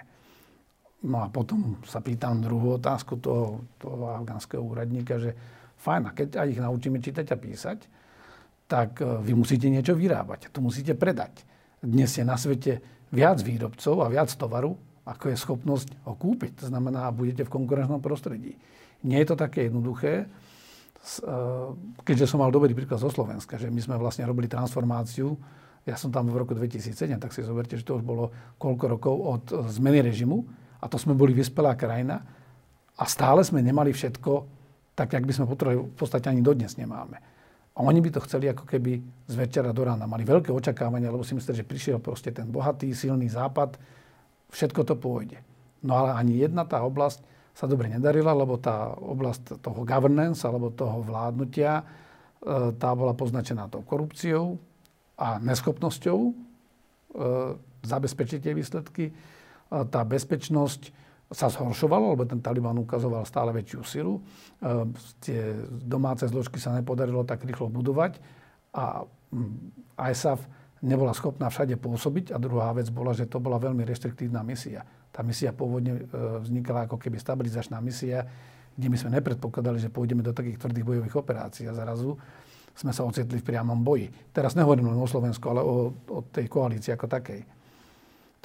No 1.03 1.21
a 1.21 1.27
potom 1.27 1.83
sa 1.83 1.99
pýtam 1.99 2.39
druhú 2.39 2.79
otázku 2.79 3.19
toho, 3.19 3.67
toho 3.75 4.15
afgánskeho 4.15 4.63
úradníka, 4.63 5.19
že 5.19 5.35
fajn, 5.83 6.01
a 6.07 6.11
keď 6.15 6.27
aj 6.39 6.47
ich 6.47 6.61
naučíme 6.63 6.97
čítať 7.03 7.35
a 7.35 7.37
písať, 7.37 7.79
tak 8.65 9.01
e, 9.01 9.05
vy 9.21 9.33
musíte 9.37 9.69
niečo 9.69 9.93
vyrábať, 9.93 10.49
to 10.49 10.59
musíte 10.61 10.97
predať. 10.97 11.45
Dnes 11.81 12.09
je 12.17 12.25
na 12.25 12.37
svete 12.37 12.81
viac 13.13 13.37
výrobcov 13.41 14.01
a 14.01 14.09
viac 14.09 14.33
tovaru, 14.33 14.73
ako 15.05 15.25
je 15.29 15.37
schopnosť 15.37 15.87
ho 16.09 16.13
kúpiť. 16.17 16.65
To 16.65 16.73
znamená, 16.73 17.13
budete 17.13 17.45
v 17.45 17.53
konkurenčnom 17.53 18.01
prostredí. 18.01 18.57
Nie 19.05 19.21
je 19.21 19.33
to 19.33 19.37
také 19.37 19.69
jednoduché, 19.69 20.25
e, 20.25 20.27
keďže 22.01 22.33
som 22.33 22.41
mal 22.41 22.49
dobrý 22.49 22.73
príklad 22.73 22.97
zo 22.97 23.13
Slovenska, 23.13 23.61
že 23.61 23.69
my 23.69 23.81
sme 23.81 23.95
vlastne 24.01 24.25
robili 24.25 24.49
transformáciu. 24.49 25.37
Ja 25.85 25.93
som 25.93 26.09
tam 26.09 26.33
v 26.33 26.41
roku 26.41 26.57
2007, 26.57 27.21
tak 27.21 27.29
si 27.29 27.45
zoberte, 27.45 27.77
že 27.77 27.85
to 27.85 28.01
už 28.01 28.03
bolo 28.03 28.33
koľko 28.57 28.85
rokov 28.97 29.15
od 29.21 29.43
zmeny 29.69 30.01
režimu 30.01 30.41
a 30.81 30.89
to 30.89 30.97
sme 30.97 31.13
boli 31.13 31.37
vyspelá 31.37 31.77
krajina 31.77 32.25
a 32.97 33.03
stále 33.05 33.45
sme 33.45 33.61
nemali 33.61 33.93
všetko 33.93 34.49
tak, 34.97 35.13
jak 35.13 35.27
by 35.27 35.33
sme 35.35 35.45
potrebovali, 35.45 35.91
v 35.91 35.97
podstate 35.99 36.31
ani 36.31 36.41
dodnes 36.41 36.73
nemáme. 36.79 37.34
A 37.75 37.83
oni 37.83 37.99
by 37.99 38.09
to 38.15 38.23
chceli 38.23 38.47
ako 38.47 38.63
keby 38.63 39.03
z 39.27 39.35
večera 39.35 39.75
do 39.75 39.83
rána. 39.83 40.07
Mali 40.07 40.23
veľké 40.23 40.47
očakávania, 40.47 41.11
lebo 41.11 41.27
si 41.27 41.35
mysleli, 41.35 41.59
že 41.59 41.67
prišiel 41.67 41.97
proste 41.99 42.31
ten 42.31 42.47
bohatý, 42.47 42.95
silný 42.95 43.27
západ, 43.27 43.75
všetko 44.47 44.81
to 44.87 44.95
pôjde. 44.95 45.43
No 45.83 45.99
ale 45.99 46.15
ani 46.15 46.39
jedna 46.39 46.63
tá 46.63 46.79
oblasť 46.87 47.19
sa 47.51 47.67
dobre 47.67 47.91
nedarila, 47.91 48.31
lebo 48.31 48.55
tá 48.55 48.95
oblasť 48.95 49.59
toho 49.59 49.83
governance 49.83 50.43
alebo 50.47 50.71
toho 50.71 51.03
vládnutia, 51.03 51.83
e, 51.83 51.83
tá 52.79 52.95
bola 52.95 53.11
poznačená 53.11 53.67
tou 53.67 53.83
korupciou 53.83 54.55
a 55.19 55.39
neschopnosťou 55.39 56.19
e, 56.19 56.31
zabezpečiť 57.83 58.39
tie 58.39 58.53
výsledky. 58.55 59.05
Tá 59.65 60.05
bezpečnosť 60.05 61.04
sa 61.33 61.49
zhoršovala, 61.49 62.13
lebo 62.13 62.23
ten 62.29 62.37
Taliban 62.37 62.77
ukazoval 62.77 63.25
stále 63.25 63.49
väčšiu 63.49 63.81
silu. 63.81 64.15
E, 64.17 64.21
tie 65.21 65.57
domáce 65.69 66.29
zložky 66.29 66.61
sa 66.61 66.77
nepodarilo 66.77 67.25
tak 67.25 67.41
rýchlo 67.41 67.65
budovať 67.73 68.21
a 68.77 69.01
mm, 69.33 69.97
ISAF 69.97 70.45
nebola 70.85 71.17
schopná 71.17 71.49
všade 71.49 71.81
pôsobiť 71.81 72.29
a 72.29 72.37
druhá 72.37 72.69
vec 72.77 72.93
bola, 72.93 73.17
že 73.17 73.25
to 73.25 73.41
bola 73.41 73.57
veľmi 73.57 73.81
reštriktívna 73.81 74.45
misia. 74.45 74.85
Tá 75.09 75.25
misia 75.25 75.49
pôvodne 75.49 75.97
e, 75.97 76.01
vznikala 76.45 76.85
ako 76.85 77.01
keby 77.01 77.17
stabilizačná 77.17 77.81
misia, 77.81 78.21
kde 78.77 78.87
my 78.91 78.97
sme 78.99 79.17
nepredpokladali, 79.17 79.81
že 79.81 79.89
pôjdeme 79.89 80.21
do 80.21 80.35
takých 80.35 80.61
tvrdých 80.61 80.85
bojových 80.85 81.15
operácií 81.17 81.65
a 81.65 81.73
zrazu 81.73 82.13
sme 82.75 82.91
sa 82.91 83.07
ocitli 83.07 83.39
v 83.39 83.47
priamom 83.47 83.79
boji. 83.79 84.11
Teraz 84.35 84.53
nehovorím 84.53 84.91
len 84.91 84.99
o 84.99 85.07
Slovensku, 85.07 85.47
ale 85.47 85.63
o, 85.63 85.95
o 85.95 86.19
tej 86.27 86.51
koalícii 86.51 86.91
ako 86.91 87.07
takej. 87.07 87.54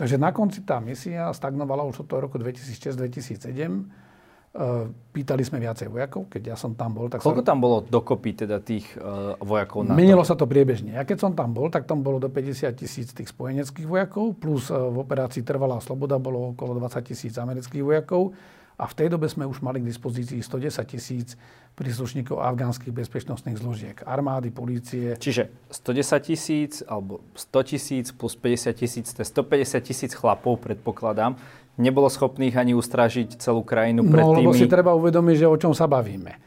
Takže 0.00 0.16
na 0.16 0.32
konci 0.32 0.64
tá 0.64 0.80
misia 0.80 1.28
stagnovala 1.36 1.84
už 1.84 2.02
od 2.02 2.06
toho 2.08 2.24
roku 2.24 2.40
2006-2007 2.40 4.08
Eh, 4.50 4.84
pýtali 5.14 5.46
sme 5.46 5.62
viacej 5.62 5.86
vojakov, 5.86 6.26
keď 6.26 6.42
ja 6.50 6.56
som 6.58 6.74
tam 6.74 6.90
bol. 6.90 7.06
Tak 7.06 7.22
Koľko 7.22 7.46
sa... 7.46 7.54
tam 7.54 7.62
bolo 7.62 7.86
dokopy 7.86 8.34
teda 8.34 8.58
tých 8.58 8.82
uh, 8.98 9.38
vojakov? 9.38 9.86
Na 9.86 9.94
Menilo 9.94 10.26
sa 10.26 10.34
to 10.34 10.42
priebežne. 10.42 10.98
Ja 10.98 11.06
keď 11.06 11.22
som 11.22 11.32
tam 11.38 11.54
bol, 11.54 11.70
tak 11.70 11.86
tam 11.86 12.02
bolo 12.02 12.18
do 12.18 12.26
50 12.26 12.66
tisíc 12.74 13.14
tých 13.14 13.30
spojeneckých 13.30 13.86
vojakov, 13.86 14.34
plus 14.42 14.66
uh, 14.74 14.90
v 14.90 15.06
operácii 15.06 15.46
Trvalá 15.46 15.78
sloboda 15.78 16.18
bolo 16.18 16.50
okolo 16.50 16.82
20 16.82 16.98
tisíc 17.06 17.38
amerických 17.38 17.78
vojakov. 17.86 18.34
A 18.80 18.88
v 18.88 18.96
tej 18.96 19.08
dobe 19.12 19.28
sme 19.28 19.44
už 19.44 19.60
mali 19.60 19.84
k 19.84 19.88
dispozícii 19.92 20.40
110 20.40 20.72
tisíc 20.88 21.36
príslušníkov 21.76 22.40
afgánskych 22.40 22.96
bezpečnostných 22.96 23.60
zložiek, 23.60 23.96
armády, 24.08 24.48
polície. 24.48 25.20
Čiže 25.20 25.52
110 25.68 26.24
tisíc 26.24 26.72
alebo 26.88 27.20
100 27.36 27.70
tisíc 27.76 28.06
plus 28.16 28.32
50 28.32 28.72
tisíc, 28.72 29.06
to 29.12 29.20
je 29.20 29.28
150 29.28 29.84
tisíc 29.84 30.12
chlapov, 30.16 30.64
predpokladám 30.64 31.36
nebolo 31.80 32.12
schopných 32.12 32.54
ani 32.60 32.72
ustražiť 32.76 33.40
celú 33.40 33.64
krajinu 33.64 34.04
pred 34.04 34.20
no, 34.20 34.36
tými... 34.36 34.44
lebo 34.44 34.52
si 34.52 34.68
treba 34.68 34.92
uvedomiť, 34.92 35.36
že 35.40 35.46
o 35.48 35.56
čom 35.56 35.72
sa 35.72 35.88
bavíme. 35.88 36.36
E, 36.36 36.38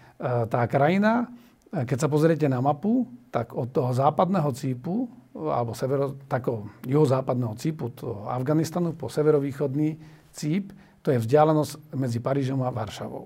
tá 0.46 0.62
krajina, 0.70 1.26
e, 1.74 1.84
keď 1.90 2.06
sa 2.06 2.08
pozriete 2.08 2.46
na 2.46 2.62
mapu, 2.62 3.10
tak 3.34 3.58
od 3.58 3.74
toho 3.74 3.90
západného 3.98 4.54
cípu, 4.54 5.10
alebo 5.34 5.74
severo, 5.74 6.14
tako, 6.30 6.70
juhozápadného 6.86 7.58
cípu, 7.58 7.90
toho 7.98 8.30
Afganistanu 8.30 8.94
po 8.94 9.10
severovýchodný 9.10 9.98
cíp, 10.30 10.70
to 11.04 11.12
je 11.12 11.20
vzdialenosť 11.20 11.94
medzi 12.00 12.24
Parížom 12.24 12.64
a 12.64 12.72
Varšavou. 12.72 13.26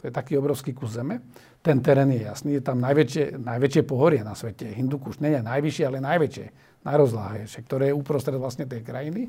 To 0.00 0.02
je 0.08 0.12
taký 0.14 0.38
obrovský 0.40 0.72
kus 0.72 0.96
zeme. 0.96 1.20
Ten 1.60 1.84
terén 1.84 2.08
je 2.14 2.24
jasný, 2.24 2.56
je 2.56 2.64
tam 2.64 2.80
najväčšie, 2.80 3.36
najväčšie 3.36 3.82
pohorie 3.84 4.24
na 4.24 4.32
svete. 4.32 4.70
Hindukuš 4.72 5.20
nie 5.20 5.36
je 5.36 5.42
najvyššie, 5.44 5.84
ale 5.84 5.98
najväčšie, 6.00 6.46
najrozláhejšie, 6.88 7.60
ktoré 7.68 7.92
je 7.92 7.98
uprostred 7.98 8.38
vlastne 8.40 8.64
tej 8.64 8.80
krajiny 8.80 9.28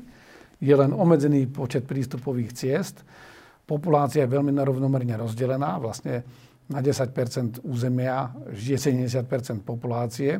je 0.62 0.74
len 0.78 0.94
obmedzený 0.94 1.50
počet 1.50 1.82
prístupových 1.82 2.54
ciest. 2.54 3.02
Populácia 3.66 4.22
je 4.22 4.30
veľmi 4.30 4.54
nerovnomerne 4.54 5.18
rozdelená. 5.18 5.82
Vlastne 5.82 6.22
na 6.70 6.78
10% 6.78 7.66
územia 7.66 8.30
žije 8.54 8.94
70% 8.94 9.66
populácie. 9.66 10.38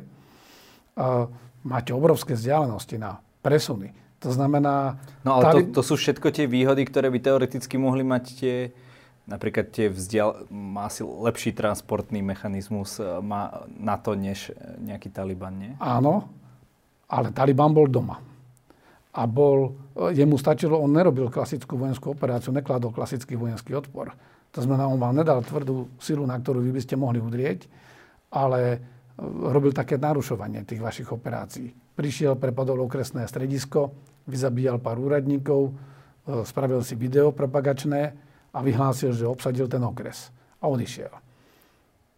Máte 1.67 1.91
obrovské 1.91 2.39
vzdialenosti 2.39 3.03
na 3.03 3.19
presuny. 3.43 3.91
To 4.23 4.31
znamená... 4.31 5.03
No 5.27 5.35
ale 5.39 5.43
tady... 5.45 5.61
to, 5.75 5.83
to 5.83 5.83
sú 5.83 5.95
všetko 5.99 6.31
tie 6.31 6.47
výhody, 6.47 6.87
ktoré 6.87 7.11
by 7.11 7.19
teoreticky 7.19 7.75
mohli 7.79 8.07
mať 8.07 8.25
tie 8.39 8.57
napríklad 9.27 9.71
tie 9.71 9.87
vzdial... 9.87 10.51
má 10.51 10.91
asi 10.91 11.07
lepší 11.07 11.55
transportný 11.55 12.23
mechanizmus 12.23 12.99
e, 12.99 13.07
má 13.23 13.67
na 13.79 13.95
to, 13.99 14.19
než 14.19 14.51
nejaký 14.83 15.15
Taliban, 15.15 15.55
nie? 15.59 15.73
Áno, 15.79 16.27
ale 17.07 17.31
Taliban 17.31 17.71
bol 17.71 17.87
doma. 17.87 18.19
a 19.13 19.23
bol, 19.29 19.77
jemu 20.17 20.41
stačilo, 20.41 20.81
on 20.81 20.89
nerobil 20.89 21.29
klasickú 21.29 21.77
vojenskú 21.77 22.17
operáciu, 22.17 22.49
nekladol 22.49 22.97
klasický 22.97 23.37
vojenský 23.37 23.77
odpor. 23.77 24.17
To 24.57 24.61
znamená, 24.65 24.89
on 24.89 24.97
vám 24.97 25.17
nedal 25.17 25.45
tvrdú 25.45 25.93
silu, 26.01 26.25
na 26.25 26.41
ktorú 26.41 26.65
vy 26.65 26.73
by 26.73 26.81
ste 26.81 26.97
mohli 26.97 27.21
udrieť, 27.21 27.69
ale 28.33 28.61
e, 28.73 28.77
robil 29.21 29.77
také 29.77 30.01
narušovanie 30.01 30.65
tých 30.65 30.81
vašich 30.81 31.09
operácií. 31.13 31.73
Prišiel, 31.93 32.37
prepadol 32.41 32.81
okresné 32.89 33.29
stredisko, 33.29 33.93
vyzabíjal 34.25 34.81
pár 34.81 34.97
úradníkov, 34.97 35.69
e, 35.69 35.73
spravil 36.49 36.81
si 36.81 36.97
video 36.97 37.31
propagačné 37.33 38.17
a 38.53 38.59
vyhlásil, 38.65 39.13
že 39.13 39.29
obsadil 39.29 39.69
ten 39.69 39.85
okres. 39.85 40.33
A 40.63 40.69
odišiel. 40.69 41.13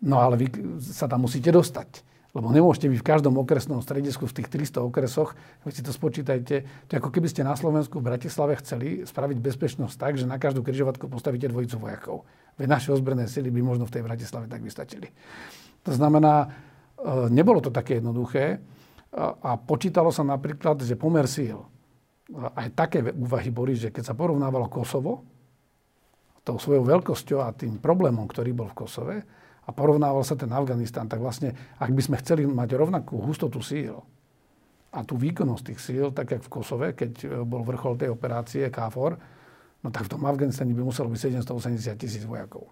No 0.05 0.21
ale 0.21 0.37
vy 0.37 0.47
sa 0.83 1.09
tam 1.09 1.25
musíte 1.27 1.49
dostať. 1.49 2.15
Lebo 2.35 2.51
nemôžete 2.51 2.91
byť 2.91 2.99
v 2.99 3.09
každom 3.15 3.39
okresnom 3.39 3.79
stredisku 3.79 4.27
v 4.27 4.43
tých 4.43 4.51
300 4.51 4.83
okresoch, 4.91 5.39
vy 5.63 5.71
si 5.71 5.87
to 5.87 5.95
spočítajte, 5.95 6.67
to 6.67 6.91
je 6.91 6.99
ako 6.99 7.15
keby 7.15 7.31
ste 7.31 7.47
na 7.47 7.55
Slovensku 7.55 8.03
v 8.03 8.11
Bratislave 8.11 8.59
chceli 8.59 9.07
spraviť 9.07 9.39
bezpečnosť 9.39 9.95
tak, 9.95 10.19
že 10.19 10.27
na 10.27 10.35
každú 10.35 10.67
križovatku 10.67 11.07
postavíte 11.07 11.47
dvojicu 11.47 11.79
vojakov. 11.79 12.27
Veď 12.59 12.67
naše 12.67 12.91
ozbrojené 12.91 13.31
sily 13.31 13.55
by 13.55 13.63
možno 13.63 13.87
v 13.87 13.95
tej 13.95 14.03
Bratislave 14.03 14.51
tak 14.51 14.67
vystačili. 14.67 15.15
To 15.87 15.95
znamená, 15.95 16.51
nebolo 17.29 17.61
to 17.61 17.69
také 17.69 18.01
jednoduché 18.01 18.59
a 19.19 19.55
počítalo 19.61 20.09
sa 20.11 20.25
napríklad, 20.25 20.81
že 20.83 20.97
pomer 20.97 21.29
síl. 21.29 21.61
Aj 22.35 22.69
také 22.73 23.05
úvahy 23.05 23.53
boli, 23.53 23.77
že 23.77 23.93
keď 23.93 24.11
sa 24.11 24.15
porovnávalo 24.17 24.73
Kosovo, 24.73 25.23
tou 26.45 26.61
svojou 26.61 26.85
veľkosťou 26.85 27.41
a 27.41 27.53
tým 27.57 27.81
problémom, 27.81 28.29
ktorý 28.29 28.53
bol 28.53 28.69
v 28.73 28.79
Kosove, 28.85 29.17
a 29.65 29.73
porovnával 29.73 30.21
sa 30.29 30.37
ten 30.37 30.53
Afganistán, 30.53 31.09
tak 31.09 31.25
vlastne, 31.25 31.57
ak 31.81 31.89
by 31.89 32.03
sme 32.05 32.21
chceli 32.21 32.45
mať 32.45 32.77
rovnakú 32.77 33.17
hustotu 33.25 33.65
síl 33.65 33.97
a 34.93 35.01
tú 35.09 35.17
výkonnosť 35.17 35.65
tých 35.65 35.81
síl, 35.81 36.13
tak 36.13 36.37
jak 36.37 36.45
v 36.45 36.53
Kosove, 36.53 36.93
keď 36.93 37.45
bol 37.49 37.65
vrchol 37.65 37.97
tej 37.97 38.13
operácie 38.13 38.69
KFOR, 38.69 39.17
no 39.81 39.89
tak 39.89 40.05
v 40.05 40.13
tom 40.13 40.29
Afganistane 40.29 40.77
by 40.77 40.85
muselo 40.85 41.09
byť 41.09 41.41
780 41.41 41.97
tisíc 41.97 42.29
vojakov. 42.29 42.69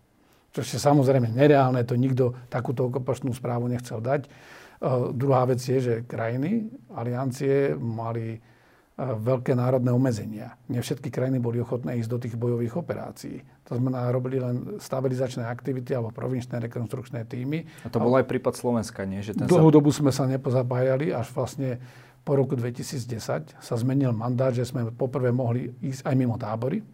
Čo 0.52 0.60
je 0.60 0.78
samozrejme 0.78 1.32
nereálne, 1.32 1.80
to 1.88 1.96
nikto 1.96 2.36
takúto 2.52 2.92
okupačnú 2.92 3.32
správu 3.32 3.72
nechcel 3.72 4.04
dať. 4.04 4.28
Uh, 4.82 5.10
druhá 5.16 5.48
vec 5.48 5.64
je, 5.64 5.78
že 5.80 5.94
krajiny, 6.04 6.68
aliancie 6.92 7.72
mali 7.72 8.38
veľké 9.02 9.56
národné 9.56 9.88
obmedzenia. 9.88 10.60
Nie 10.68 10.84
všetky 10.84 11.08
krajiny 11.08 11.40
boli 11.40 11.58
ochotné 11.58 11.96
ísť 11.98 12.10
do 12.12 12.18
tých 12.20 12.34
bojových 12.36 12.76
operácií. 12.76 13.40
To 13.66 13.80
znamená, 13.80 14.12
robili 14.12 14.36
len 14.36 14.76
stabilizačné 14.76 15.48
aktivity 15.48 15.96
alebo 15.96 16.12
provinčné 16.12 16.60
rekonstrukčné 16.68 17.24
týmy. 17.24 17.64
A 17.82 17.90
to 17.90 17.98
bol 17.98 18.12
aj 18.20 18.28
prípad 18.28 18.52
Slovenska, 18.52 19.08
nie? 19.08 19.24
Že 19.24 19.42
ten 19.42 19.46
Dlhú 19.48 19.72
sa... 19.72 19.74
dobu 19.74 19.90
sme 19.90 20.12
sa 20.12 20.28
nepozapájali, 20.28 21.08
až 21.08 21.32
vlastne 21.32 21.80
po 22.22 22.36
roku 22.36 22.52
2010 22.52 23.56
sa 23.58 23.74
zmenil 23.74 24.12
mandát, 24.12 24.52
že 24.52 24.68
sme 24.68 24.92
poprvé 24.92 25.32
mohli 25.32 25.72
ísť 25.80 26.04
aj 26.04 26.14
mimo 26.14 26.36
tábory. 26.36 26.84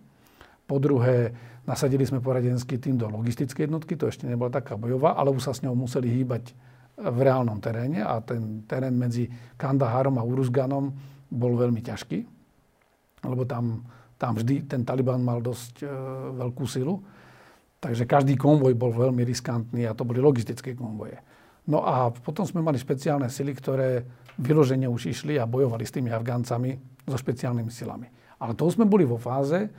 Po 0.68 0.76
druhé, 0.76 1.33
nasadili 1.64 2.04
sme 2.04 2.20
poradenský 2.20 2.76
tým 2.76 3.00
do 3.00 3.09
logistickej 3.09 3.64
jednotky, 3.64 3.96
to 3.96 4.12
ešte 4.12 4.28
nebola 4.28 4.52
taká 4.52 4.76
bojová, 4.76 5.16
ale 5.16 5.33
už 5.33 5.48
sa 5.48 5.52
s 5.57 5.64
ňou 5.64 5.72
museli 5.72 6.12
hýbať 6.12 6.52
v 6.98 7.18
reálnom 7.24 7.57
teréne 7.57 8.04
a 8.04 8.20
ten 8.20 8.68
terén 8.68 8.92
medzi 8.92 9.33
Kandahárom 9.57 10.20
a 10.20 10.26
Uruzganom 10.26 10.92
bol 11.33 11.57
veľmi 11.57 11.81
ťažký, 11.81 12.18
lebo 13.24 13.48
tam, 13.48 13.81
tam 14.20 14.37
vždy 14.37 14.68
ten 14.68 14.85
Taliban 14.85 15.24
mal 15.24 15.40
dosť 15.40 15.85
e, 15.85 15.87
veľkú 16.37 16.64
silu. 16.68 17.00
Takže 17.78 18.11
každý 18.11 18.35
konvoj 18.35 18.74
bol 18.74 18.90
veľmi 18.90 19.22
riskantný 19.22 19.87
a 19.87 19.94
to 19.94 20.02
boli 20.02 20.18
logistické 20.18 20.74
konvoje. 20.74 21.14
No 21.70 21.87
a 21.87 22.11
potom 22.11 22.42
sme 22.42 22.59
mali 22.59 22.74
špeciálne 22.74 23.31
sily, 23.31 23.54
ktoré 23.54 24.02
vyložene 24.35 24.90
už 24.90 25.14
išli 25.14 25.38
a 25.38 25.46
bojovali 25.46 25.87
s 25.87 25.94
tými 25.94 26.11
Afgáncami 26.11 26.74
so 27.07 27.14
špeciálnymi 27.14 27.70
silami. 27.70 28.11
Ale 28.42 28.59
to 28.59 28.66
sme 28.66 28.83
boli 28.83 29.07
vo 29.07 29.14
fáze, 29.14 29.70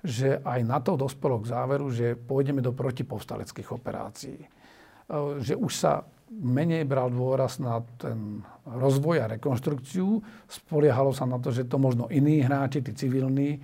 že 0.00 0.40
aj 0.40 0.60
na 0.64 0.80
to 0.80 0.96
dospelo 0.96 1.40
k 1.44 1.50
záveru, 1.52 1.92
že 1.92 2.16
pôjdeme 2.16 2.64
do 2.64 2.72
protipovstaleckých 2.72 3.68
operácií. 3.76 4.38
E, 4.40 4.48
že 5.44 5.54
už 5.56 5.72
sa 5.76 6.04
menej 6.30 6.86
bral 6.86 7.10
dôraz 7.10 7.58
na 7.58 7.82
ten 7.98 8.40
rozvoj 8.64 9.26
a 9.26 9.30
rekonštrukciu. 9.36 10.22
Spoliehalo 10.46 11.10
sa 11.10 11.26
na 11.26 11.42
to, 11.42 11.50
že 11.50 11.66
to 11.66 11.76
možno 11.76 12.06
iní 12.08 12.40
hráči, 12.40 12.80
tí 12.80 12.96
civilní, 12.96 13.58
e, 13.58 13.60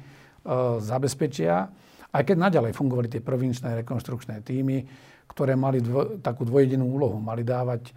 zabezpečia. 0.82 1.72
Aj 2.12 2.22
keď 2.24 2.36
naďalej 2.36 2.72
fungovali 2.76 3.08
tie 3.08 3.22
provinčné 3.24 3.84
rekonštrukčné 3.84 4.44
týmy, 4.44 4.84
ktoré 5.30 5.56
mali 5.56 5.80
dvo, 5.80 6.20
takú 6.20 6.44
dvojedinú 6.44 6.84
úlohu. 6.84 7.16
Mali 7.16 7.46
dávať 7.46 7.88
e, 7.88 7.92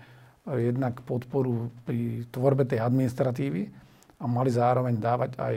jednak 0.71 1.03
podporu 1.03 1.73
pri 1.83 2.23
tvorbe 2.31 2.63
tej 2.63 2.79
administratívy 2.79 3.67
a 4.19 4.23
mali 4.27 4.51
zároveň 4.53 4.95
dávať 4.95 5.31
aj 5.35 5.55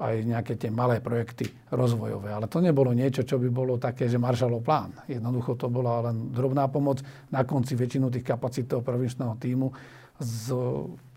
aj 0.00 0.24
nejaké 0.24 0.56
tie 0.56 0.72
malé 0.72 1.04
projekty 1.04 1.44
rozvojové. 1.68 2.32
Ale 2.32 2.48
to 2.48 2.64
nebolo 2.64 2.96
niečo, 2.96 3.20
čo 3.20 3.36
by 3.36 3.48
bolo 3.52 3.76
také, 3.76 4.08
že 4.08 4.16
Marshallov 4.16 4.64
plán. 4.64 4.96
Jednoducho 5.04 5.60
to 5.60 5.68
bola 5.68 6.08
len 6.08 6.32
drobná 6.32 6.72
pomoc. 6.72 7.04
Na 7.28 7.44
konci 7.44 7.76
väčšinu 7.76 8.08
tých 8.08 8.24
kapacít 8.24 8.64
toho 8.64 8.80
provinčného 8.80 9.36
týmu 9.36 9.68
z, 10.16 10.56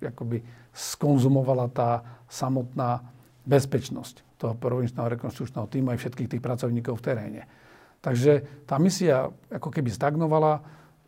akoby 0.04 0.44
skonzumovala 0.76 1.72
tá 1.72 2.04
samotná 2.28 3.00
bezpečnosť 3.48 4.36
toho 4.36 4.54
provinčného 4.60 5.16
rekonstrukčného 5.16 5.68
týmu 5.72 5.96
aj 5.96 6.00
všetkých 6.04 6.32
tých 6.36 6.44
pracovníkov 6.44 7.00
v 7.00 7.06
teréne. 7.08 7.42
Takže 8.04 8.68
tá 8.68 8.76
misia 8.84 9.32
ako 9.48 9.72
keby 9.72 9.88
stagnovala, 9.88 10.60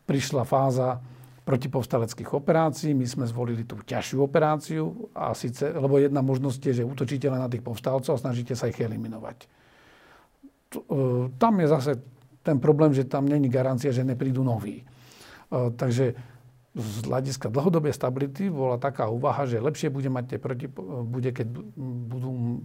prišla 0.08 0.48
fáza 0.48 1.04
protipovstaleckých 1.46 2.34
operácií. 2.34 2.98
My 2.98 3.06
sme 3.06 3.30
zvolili 3.30 3.64
tú 3.64 3.78
ťažšiu 3.78 4.18
operáciu, 4.26 5.14
a 5.14 5.32
síce, 5.38 5.70
lebo 5.70 6.02
jedna 6.02 6.26
možnosť 6.26 6.62
je, 6.66 6.74
že 6.82 6.90
útočíte 6.90 7.30
len 7.30 7.38
na 7.38 7.48
tých 7.48 7.62
povstalcov 7.62 8.18
a 8.18 8.22
snažíte 8.22 8.58
sa 8.58 8.66
ich 8.66 8.82
eliminovať. 8.82 9.46
E, 9.46 9.48
tam 11.38 11.54
je 11.62 11.68
zase 11.70 11.92
ten 12.42 12.58
problém, 12.58 12.98
že 12.98 13.06
tam 13.06 13.30
není 13.30 13.46
garancia, 13.46 13.94
že 13.94 14.02
neprídu 14.02 14.42
noví. 14.42 14.82
E, 14.82 14.86
takže 15.78 16.18
z 16.76 16.96
hľadiska 17.08 17.48
dlhodobej 17.48 17.96
stability 17.96 18.52
bola 18.52 18.76
taká 18.76 19.08
úvaha, 19.08 19.48
že 19.48 19.64
lepšie 19.64 19.88
bude 19.94 20.12
mať 20.12 20.36
tie 20.36 20.40
proti, 20.42 20.68
bude, 21.08 21.32
keď 21.32 21.48
budú 22.10 22.60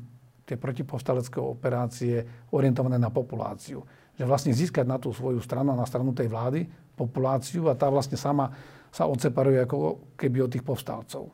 tie 0.48 0.58
protipovstalecké 0.58 1.38
operácie 1.38 2.26
orientované 2.50 2.98
na 2.98 3.06
populáciu. 3.06 3.86
Že 4.20 4.28
vlastne 4.28 4.52
získať 4.52 4.84
na 4.84 5.00
tú 5.00 5.16
svoju 5.16 5.40
stranu, 5.40 5.72
na 5.72 5.88
stranu 5.88 6.12
tej 6.12 6.28
vlády, 6.28 6.68
populáciu 6.92 7.72
a 7.72 7.74
tá 7.74 7.88
vlastne 7.88 8.20
sama 8.20 8.52
sa 8.92 9.08
odseparuje 9.08 9.64
ako 9.64 10.12
keby 10.20 10.44
od 10.44 10.52
tých 10.52 10.60
povstalcov. 10.60 11.32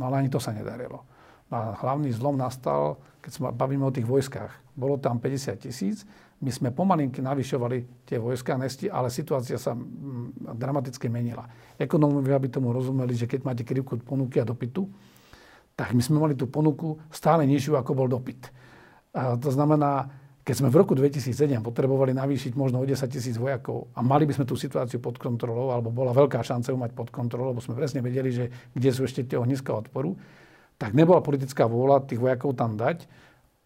No 0.00 0.02
ale 0.08 0.24
ani 0.24 0.32
to 0.32 0.40
sa 0.40 0.56
nedarilo. 0.56 1.04
No 1.52 1.54
a 1.60 1.64
hlavný 1.76 2.08
zlom 2.16 2.40
nastal, 2.40 2.96
keď 3.20 3.30
sa 3.36 3.52
bavíme 3.52 3.84
o 3.84 3.92
tých 3.92 4.08
vojskách. 4.08 4.72
Bolo 4.72 4.96
tam 4.96 5.20
50 5.20 5.60
tisíc, 5.60 6.08
my 6.36 6.52
sme 6.52 6.68
pomalinky 6.68 7.24
navyšovali 7.24 8.04
tie 8.04 8.20
vojska 8.20 8.60
nesti, 8.60 8.92
ale 8.92 9.08
situácia 9.08 9.56
sa 9.56 9.72
mm, 9.72 10.52
dramaticky 10.52 11.08
menila. 11.08 11.48
Ekonómovia 11.80 12.36
by 12.36 12.48
tomu 12.52 12.76
rozumeli, 12.76 13.16
že 13.16 13.24
keď 13.24 13.40
máte 13.40 13.64
krivku 13.64 13.96
ponuky 14.04 14.40
a 14.40 14.44
dopytu, 14.44 14.84
tak 15.72 15.96
my 15.96 16.00
sme 16.04 16.20
mali 16.20 16.36
tú 16.36 16.48
ponuku 16.48 17.00
stále 17.08 17.48
nižšiu, 17.48 17.80
ako 17.80 17.92
bol 17.96 18.08
dopyt. 18.08 18.52
A 19.16 19.40
to 19.40 19.48
znamená, 19.48 20.12
keď 20.46 20.62
sme 20.62 20.70
v 20.70 20.78
roku 20.78 20.94
2007 20.94 21.58
potrebovali 21.58 22.14
navýšiť 22.14 22.54
možno 22.54 22.78
o 22.78 22.86
10 22.86 23.02
tisíc 23.10 23.34
vojakov 23.34 23.90
a 23.98 24.00
mali 24.06 24.30
by 24.30 24.38
sme 24.38 24.46
tú 24.46 24.54
situáciu 24.54 25.02
pod 25.02 25.18
kontrolou, 25.18 25.74
alebo 25.74 25.90
bola 25.90 26.14
veľká 26.14 26.38
šanca 26.38 26.70
ju 26.70 26.78
mať 26.78 26.94
pod 26.94 27.10
kontrolou, 27.10 27.50
lebo 27.50 27.58
sme 27.58 27.74
presne 27.74 27.98
vedeli, 27.98 28.30
že 28.30 28.54
kde 28.70 28.90
sú 28.94 29.02
ešte 29.02 29.26
tie 29.26 29.42
ohniska 29.42 29.74
odporu, 29.74 30.14
tak 30.78 30.94
nebola 30.94 31.18
politická 31.18 31.66
vôľa 31.66 32.06
tých 32.06 32.22
vojakov 32.22 32.54
tam 32.54 32.78
dať. 32.78 33.10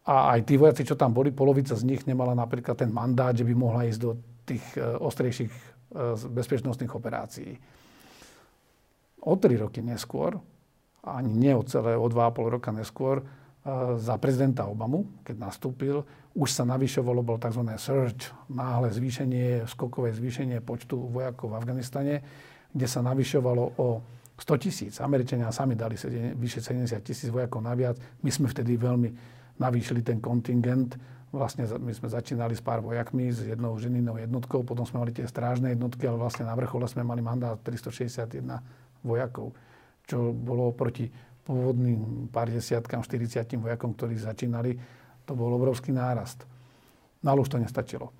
A 0.09 0.33
aj 0.33 0.49
tí 0.49 0.57
vojaci, 0.57 0.89
čo 0.89 0.97
tam 0.97 1.13
boli, 1.13 1.29
polovica 1.29 1.77
z 1.77 1.85
nich 1.85 2.09
nemala 2.09 2.33
napríklad 2.33 2.81
ten 2.81 2.89
mandát, 2.89 3.37
že 3.37 3.45
by 3.45 3.53
mohla 3.53 3.85
ísť 3.85 4.01
do 4.01 4.17
tých 4.49 4.65
e, 4.73 4.81
ostrejších 4.81 5.53
e, 5.53 5.61
bezpečnostných 6.33 6.97
operácií. 6.97 7.61
O 9.21 9.37
tri 9.37 9.61
roky 9.61 9.85
neskôr, 9.85 10.41
ani 11.05 11.29
nie 11.29 11.53
o 11.53 11.61
celé, 11.61 11.93
o 11.93 12.09
dva 12.09 12.33
a 12.33 12.35
pol 12.35 12.49
roka 12.49 12.73
neskôr, 12.73 13.21
za 13.97 14.17
prezidenta 14.17 14.65
Obamu, 14.65 15.05
keď 15.21 15.37
nastúpil, 15.37 16.01
už 16.33 16.49
sa 16.49 16.65
navyšovalo, 16.65 17.21
bolo 17.21 17.37
tzv. 17.37 17.61
surge, 17.77 18.33
náhle 18.49 18.89
zvýšenie, 18.89 19.69
skokové 19.69 20.15
zvýšenie 20.15 20.63
počtu 20.65 20.97
vojakov 20.97 21.53
v 21.53 21.59
Afganistane, 21.59 22.15
kde 22.73 22.87
sa 22.87 23.03
navyšovalo 23.03 23.65
o 23.77 24.01
100 24.41 24.65
tisíc. 24.65 24.95
Američania 25.05 25.53
sami 25.53 25.77
dali 25.77 26.01
vyše 26.41 26.65
70 26.65 27.05
tisíc 27.05 27.29
vojakov 27.29 27.61
naviac. 27.61 28.01
My 28.25 28.31
sme 28.33 28.49
vtedy 28.49 28.81
veľmi 28.81 29.13
navýšili 29.61 30.01
ten 30.01 30.17
kontingent. 30.23 30.97
Vlastne 31.31 31.69
my 31.69 31.93
sme 31.93 32.09
začínali 32.09 32.57
s 32.57 32.65
pár 32.65 32.81
vojakmi, 32.81 33.29
s 33.31 33.45
jednou 33.45 33.77
ženinou 33.77 34.17
jednotkou, 34.17 34.65
potom 34.65 34.83
sme 34.89 35.05
mali 35.05 35.13
tie 35.13 35.29
strážne 35.29 35.77
jednotky, 35.77 36.09
ale 36.09 36.19
vlastne 36.19 36.49
na 36.49 36.57
vrchole 36.57 36.89
sme 36.89 37.05
mali 37.05 37.21
mandát 37.21 37.55
361 37.61 39.05
vojakov, 39.05 39.53
čo 40.09 40.33
bolo 40.35 40.73
proti 40.75 41.07
pôvodným 41.45 42.29
pár 42.29 42.49
desiatkám, 42.53 43.05
40 43.05 43.57
vojakom, 43.59 43.97
ktorí 43.97 44.17
začínali, 44.17 44.77
to 45.25 45.33
bol 45.35 45.53
obrovský 45.55 45.95
nárast. 45.95 46.43
No 47.21 47.33
ale 47.35 47.43
už 47.45 47.53
to 47.53 47.63
nestačilo. 47.63 48.11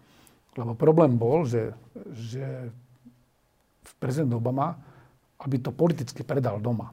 Lebo 0.55 0.75
problém 0.75 1.15
bol, 1.15 1.47
že, 1.47 1.73
že 2.13 2.71
prezident 3.97 4.35
Obama, 4.37 4.77
aby 5.41 5.57
to 5.63 5.73
politicky 5.73 6.27
predal 6.27 6.61
doma, 6.61 6.93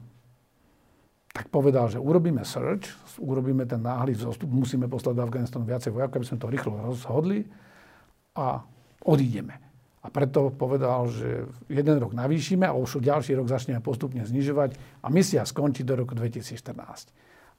tak 1.28 1.54
povedal, 1.54 1.86
že 1.86 2.02
urobíme 2.02 2.42
search, 2.42 2.90
urobíme 3.20 3.62
ten 3.68 3.78
náhly 3.78 4.16
vzostup, 4.16 4.50
musíme 4.50 4.90
poslať 4.90 5.14
do 5.14 5.22
Afganistanu 5.22 5.62
viacej 5.68 5.94
vojakov, 5.94 6.18
aby 6.18 6.26
sme 6.26 6.42
to 6.42 6.50
rýchlo 6.50 6.74
rozhodli 6.82 7.46
a 8.34 8.64
odídeme. 9.06 9.67
A 10.08 10.12
preto 10.12 10.48
povedal, 10.48 11.12
že 11.12 11.44
jeden 11.68 12.00
rok 12.00 12.16
navýšime 12.16 12.64
a 12.64 12.72
už 12.72 13.04
ďalší 13.04 13.36
rok 13.36 13.44
začneme 13.44 13.84
postupne 13.84 14.24
znižovať 14.24 15.04
a 15.04 15.12
misia 15.12 15.44
skončí 15.44 15.84
do 15.84 16.00
roku 16.00 16.16
2014. 16.16 16.56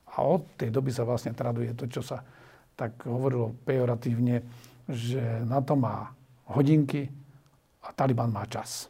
A 0.09 0.25
od 0.25 0.57
tej 0.57 0.73
doby 0.73 0.89
sa 0.89 1.05
vlastne 1.05 1.37
traduje 1.37 1.77
to, 1.77 1.85
čo 1.85 2.01
sa 2.01 2.25
tak 2.73 3.05
hovorilo 3.05 3.53
pejoratívne, 3.69 4.41
že 4.89 5.21
na 5.45 5.61
to 5.61 5.77
má 5.77 6.09
hodinky 6.49 7.05
a 7.85 7.93
Taliban 7.93 8.33
má 8.33 8.49
čas. 8.49 8.89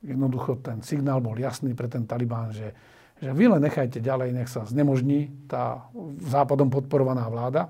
Jednoducho 0.00 0.56
ten 0.64 0.80
signál 0.80 1.20
bol 1.20 1.36
jasný 1.36 1.76
pre 1.76 1.92
ten 1.92 2.08
Taliban, 2.08 2.48
že 2.56 2.72
že 3.18 3.34
vy 3.34 3.50
len 3.50 3.62
nechajte 3.66 3.98
ďalej, 3.98 4.30
nech 4.30 4.50
sa 4.50 4.62
znemožní 4.62 5.50
tá 5.50 5.90
západom 6.22 6.70
podporovaná 6.70 7.26
vláda. 7.26 7.66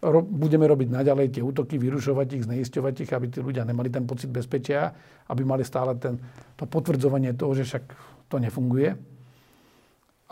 Ro, 0.00 0.24
budeme 0.24 0.64
robiť 0.64 0.88
naďalej 0.88 1.36
tie 1.36 1.42
útoky, 1.44 1.76
vyrušovať 1.76 2.28
ich, 2.40 2.44
zneisťovať 2.48 2.94
ich, 3.04 3.10
aby 3.12 3.26
tí 3.28 3.44
ľudia 3.44 3.68
nemali 3.68 3.92
ten 3.92 4.08
pocit 4.08 4.32
bezpečia, 4.32 4.96
aby 5.28 5.44
mali 5.44 5.60
stále 5.60 5.92
ten, 6.00 6.16
to 6.56 6.64
potvrdzovanie 6.64 7.36
toho, 7.36 7.52
že 7.52 7.68
však 7.68 7.84
to 8.32 8.40
nefunguje. 8.40 8.96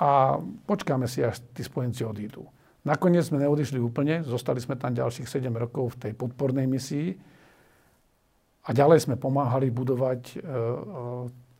A 0.00 0.40
počkáme 0.64 1.04
si, 1.04 1.20
až 1.20 1.44
tí 1.52 1.60
spojenci 1.60 2.00
odídu. 2.00 2.48
Nakoniec 2.88 3.28
sme 3.28 3.44
neodišli 3.44 3.76
úplne, 3.76 4.24
zostali 4.24 4.64
sme 4.64 4.80
tam 4.80 4.96
ďalších 4.96 5.28
7 5.28 5.52
rokov 5.52 5.98
v 5.98 6.08
tej 6.08 6.12
podpornej 6.16 6.64
misii 6.64 7.12
a 8.64 8.70
ďalej 8.72 9.04
sme 9.04 9.20
pomáhali 9.20 9.68
budovať 9.68 10.22
e, 10.32 10.34
e, 10.38 10.44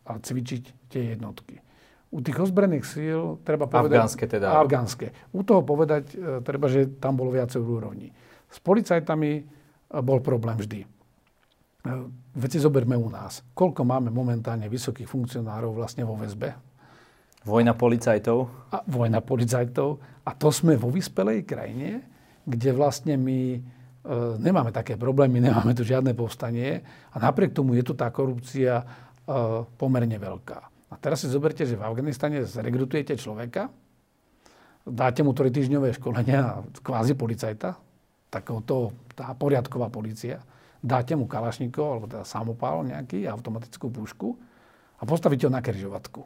a 0.08 0.12
cvičiť 0.16 0.88
tie 0.88 1.12
jednotky. 1.12 1.60
U 2.08 2.24
tých 2.24 2.40
ozbrojených 2.40 2.88
síl 2.88 3.36
treba 3.44 3.68
povedať... 3.68 4.00
Afgánske 4.00 4.24
teda. 4.24 4.56
Afgánske. 4.56 5.06
U 5.36 5.44
toho 5.44 5.60
povedať 5.60 6.16
e, 6.16 6.40
treba, 6.40 6.64
že 6.64 6.88
tam 6.96 7.20
bolo 7.20 7.36
viacej 7.36 7.60
úrovní. 7.60 8.08
S 8.48 8.56
policajtami 8.64 9.30
e, 9.36 9.42
bol 10.00 10.24
problém 10.24 10.56
vždy. 10.56 10.80
E, 10.84 10.88
veď 12.32 12.50
si 12.56 12.64
zoberme 12.64 12.96
u 12.96 13.12
nás. 13.12 13.44
Koľko 13.52 13.84
máme 13.84 14.08
momentálne 14.08 14.72
vysokých 14.72 15.04
funkcionárov 15.04 15.76
vlastne 15.76 16.08
vo 16.08 16.16
väzbe? 16.16 16.56
Vojna 17.44 17.76
policajtov. 17.76 18.72
A 18.72 18.80
vojna 18.88 19.20
policajtov. 19.20 20.00
A 20.24 20.32
to 20.32 20.48
sme 20.48 20.80
vo 20.80 20.88
vyspelej 20.88 21.44
krajine, 21.44 22.08
kde 22.48 22.72
vlastne 22.72 23.20
my 23.20 23.40
e, 23.52 23.60
nemáme 24.40 24.72
také 24.72 24.96
problémy, 24.96 25.42
nemáme 25.52 25.76
tu 25.76 25.84
žiadne 25.84 26.16
povstanie 26.16 26.80
a 27.12 27.20
napriek 27.20 27.52
tomu 27.52 27.76
je 27.76 27.84
tu 27.84 27.92
tá 27.92 28.08
korupcia 28.08 28.80
pomerne 29.76 30.16
veľká. 30.16 30.77
A 30.88 30.94
teraz 30.96 31.20
si 31.20 31.28
zoberte, 31.28 31.68
že 31.68 31.76
v 31.76 31.84
Afganistane 31.84 32.44
zrekrutujete 32.48 33.14
človeka, 33.20 33.68
dáte 34.88 35.20
mu 35.20 35.36
týždňové 35.36 35.92
školenia 36.00 36.64
kvázi 36.80 37.12
policajta, 37.12 37.76
takéhoto, 38.32 38.96
tá 39.12 39.32
poriadková 39.36 39.92
policia, 39.92 40.40
dáte 40.80 41.12
mu 41.12 41.28
kalašníkov, 41.28 41.84
alebo 41.84 42.06
teda 42.08 42.24
samopál 42.24 42.84
nejaký, 42.88 43.28
automatickú 43.28 43.92
pušku 43.92 44.28
a 45.00 45.02
postavíte 45.04 45.44
ho 45.48 45.52
na 45.52 45.60
križovatku. 45.60 46.22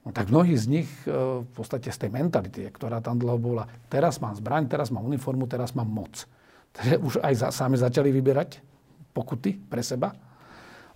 No 0.00 0.16
tak 0.16 0.32
mnohí 0.32 0.56
z 0.56 0.66
nich 0.80 0.88
e, 1.04 1.12
v 1.44 1.50
podstate 1.52 1.92
z 1.92 1.98
tej 2.00 2.10
mentality, 2.12 2.64
ktorá 2.72 3.04
tam 3.04 3.20
dlho 3.20 3.36
bola, 3.36 3.64
teraz 3.92 4.16
mám 4.16 4.32
zbraň, 4.32 4.64
teraz 4.64 4.88
mám 4.88 5.04
uniformu, 5.04 5.44
teraz 5.44 5.76
mám 5.76 5.88
moc. 5.88 6.24
Takže 6.72 6.94
už 7.00 7.14
aj 7.20 7.34
za, 7.36 7.48
sami 7.52 7.76
začali 7.76 8.08
vyberať 8.08 8.64
pokuty 9.12 9.60
pre 9.60 9.84
seba, 9.84 10.16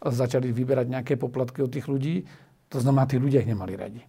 začali 0.01 0.49
vyberať 0.53 0.87
nejaké 0.89 1.15
poplatky 1.21 1.61
od 1.61 1.73
tých 1.73 1.85
ľudí 1.85 2.25
to 2.75 2.83
znamená, 2.83 3.07
tí 3.07 3.23
ľudia 3.23 3.39
ich 3.39 3.47
nemali 3.47 3.79
radi. 3.79 4.03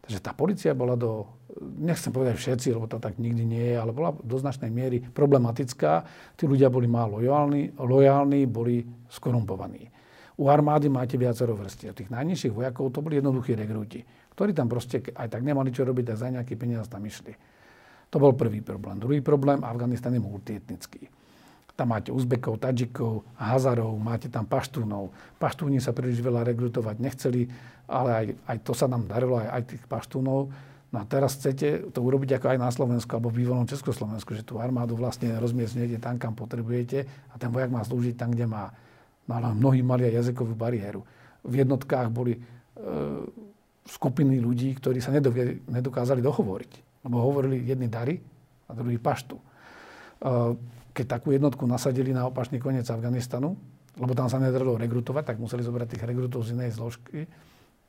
Takže 0.00 0.24
tá 0.24 0.32
policia 0.32 0.72
bola 0.72 0.96
do, 0.96 1.28
nechcem 1.60 2.08
povedať 2.08 2.40
všetci, 2.40 2.72
lebo 2.72 2.88
to 2.88 2.96
tak 2.96 3.20
nikdy 3.20 3.44
nie 3.44 3.62
je, 3.70 3.76
ale 3.76 3.92
bola 3.92 4.16
do 4.16 4.40
značnej 4.40 4.72
miery 4.72 5.04
problematická. 5.04 6.08
Tí 6.32 6.48
ľudia 6.48 6.72
boli 6.72 6.88
málo 6.88 7.20
lojálni, 7.20 7.76
lojálni 7.76 8.48
boli 8.48 8.80
skorumpovaní. 9.12 9.92
U 10.40 10.48
armády 10.48 10.88
máte 10.88 11.20
viacero 11.20 11.52
vrstiev. 11.52 11.92
Tých 11.92 12.08
najnižších 12.08 12.56
vojakov 12.56 12.88
to 12.88 13.04
boli 13.04 13.20
jednoduchí 13.20 13.52
rekrúti, 13.52 14.00
ktorí 14.32 14.56
tam 14.56 14.72
proste 14.72 15.04
aj 15.12 15.28
tak 15.28 15.44
nemali 15.44 15.68
čo 15.68 15.84
robiť, 15.84 16.16
tak 16.16 16.16
za 16.16 16.32
nejaký 16.32 16.56
peniaz 16.56 16.88
tam 16.88 17.04
išli. 17.04 17.36
To 18.08 18.16
bol 18.16 18.32
prvý 18.32 18.64
problém. 18.64 18.96
Druhý 18.96 19.20
problém, 19.20 19.60
Afganistan 19.60 20.16
je 20.16 20.24
multietnický. 20.24 21.19
Tam 21.80 21.96
máte 21.96 22.12
Uzbekov, 22.12 22.60
Tadžikov, 22.60 23.24
Hazarov, 23.40 23.96
máte 23.96 24.28
tam 24.28 24.44
Paštúnov. 24.44 25.16
Paštúni 25.40 25.80
sa 25.80 25.96
príliš 25.96 26.20
veľa 26.20 26.44
rekrutovať 26.52 27.00
nechceli, 27.00 27.48
ale 27.88 28.10
aj, 28.12 28.26
aj 28.52 28.56
to 28.68 28.76
sa 28.76 28.84
nám 28.84 29.08
darilo, 29.08 29.40
aj, 29.40 29.48
aj 29.48 29.62
tých 29.64 29.84
Paštúnov. 29.88 30.52
No 30.92 30.96
a 31.00 31.08
teraz 31.08 31.40
chcete 31.40 31.88
to 31.88 32.04
urobiť 32.04 32.36
ako 32.36 32.46
aj 32.52 32.58
na 32.60 32.68
Slovensku 32.68 33.08
alebo 33.16 33.32
v 33.32 33.40
bývalom 33.40 33.64
Československu, 33.64 34.36
že 34.36 34.44
tú 34.44 34.60
armádu 34.60 34.92
vlastne 34.92 35.32
rozmiestňujete 35.40 36.04
tam, 36.04 36.20
kam 36.20 36.36
potrebujete 36.36 37.08
a 37.32 37.34
ten 37.40 37.48
vojak 37.48 37.72
má 37.72 37.80
slúžiť 37.80 38.12
tam, 38.12 38.36
kde 38.36 38.44
má. 38.44 38.76
No 39.24 39.40
ale 39.40 39.56
mnohí 39.56 39.80
mali 39.80 40.04
aj 40.04 40.20
jazykovú 40.20 40.52
bariéru. 40.52 41.00
V 41.48 41.64
jednotkách 41.64 42.12
boli 42.12 42.36
e, 42.36 42.40
skupiny 43.88 44.36
ľudí, 44.36 44.76
ktorí 44.76 45.00
sa 45.00 45.16
nedokázali 45.16 46.20
dohovoriť. 46.20 46.72
Lebo 47.08 47.24
hovorili 47.24 47.64
jedni 47.64 47.88
dary 47.88 48.20
a 48.68 48.76
druhý 48.76 49.00
paštu. 49.00 49.40
E, 49.40 49.44
keď 50.90 51.20
takú 51.20 51.30
jednotku 51.34 51.64
nasadili 51.66 52.10
na 52.10 52.26
opačný 52.26 52.58
koniec 52.58 52.86
Afganistanu, 52.90 53.54
lebo 53.98 54.12
tam 54.14 54.30
sa 54.30 54.38
nedarilo 54.38 54.78
rekrutovať, 54.78 55.34
tak 55.34 55.36
museli 55.42 55.62
zobrať 55.62 55.96
tých 55.96 56.06
rekrutov 56.06 56.46
z 56.46 56.54
inej 56.56 56.78
zložky, 56.78 57.26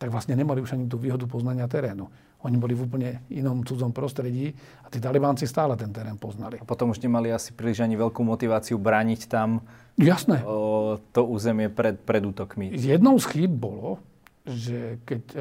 tak 0.02 0.10
vlastne 0.10 0.34
nemali 0.34 0.66
už 0.66 0.74
ani 0.74 0.90
tú 0.90 0.98
výhodu 0.98 1.30
poznania 1.30 1.70
terénu. 1.70 2.10
Oni 2.42 2.58
boli 2.58 2.74
v 2.74 2.90
úplne 2.90 3.22
inom 3.30 3.62
cudzom 3.62 3.94
prostredí 3.94 4.50
a 4.82 4.90
tí 4.90 4.98
talibánci 4.98 5.46
stále 5.46 5.78
ten 5.78 5.94
terén 5.94 6.18
poznali. 6.18 6.58
A 6.58 6.66
potom 6.66 6.90
už 6.90 6.98
nemali 6.98 7.30
asi 7.30 7.54
príliš 7.54 7.86
ani 7.86 7.94
veľkú 7.94 8.26
motiváciu 8.26 8.82
brániť 8.82 9.30
tam 9.30 9.62
Jasné. 10.00 10.42
O, 10.48 10.98
to 11.12 11.28
územie 11.28 11.68
pred, 11.68 12.00
pred 12.00 12.24
útokmi. 12.24 12.72
Jednou 12.74 13.20
z 13.20 13.26
chýb 13.28 13.52
bolo, 13.52 14.00
že 14.48 15.04
keď 15.04 15.24
e, 15.36 15.38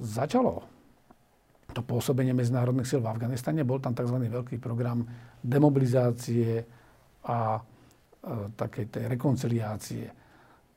začalo 0.00 0.64
to 1.70 1.86
pôsobenie 1.86 2.34
medzinárodných 2.34 2.88
síl 2.88 2.98
v 2.98 3.10
Afganistane, 3.12 3.62
bol 3.62 3.78
tam 3.78 3.94
tzv. 3.94 4.16
veľký 4.16 4.58
program 4.58 5.06
demobilizácie, 5.38 6.66
a 7.26 7.60
takej 8.56 8.92
tej 8.92 9.04
rekonciliácie. 9.08 10.04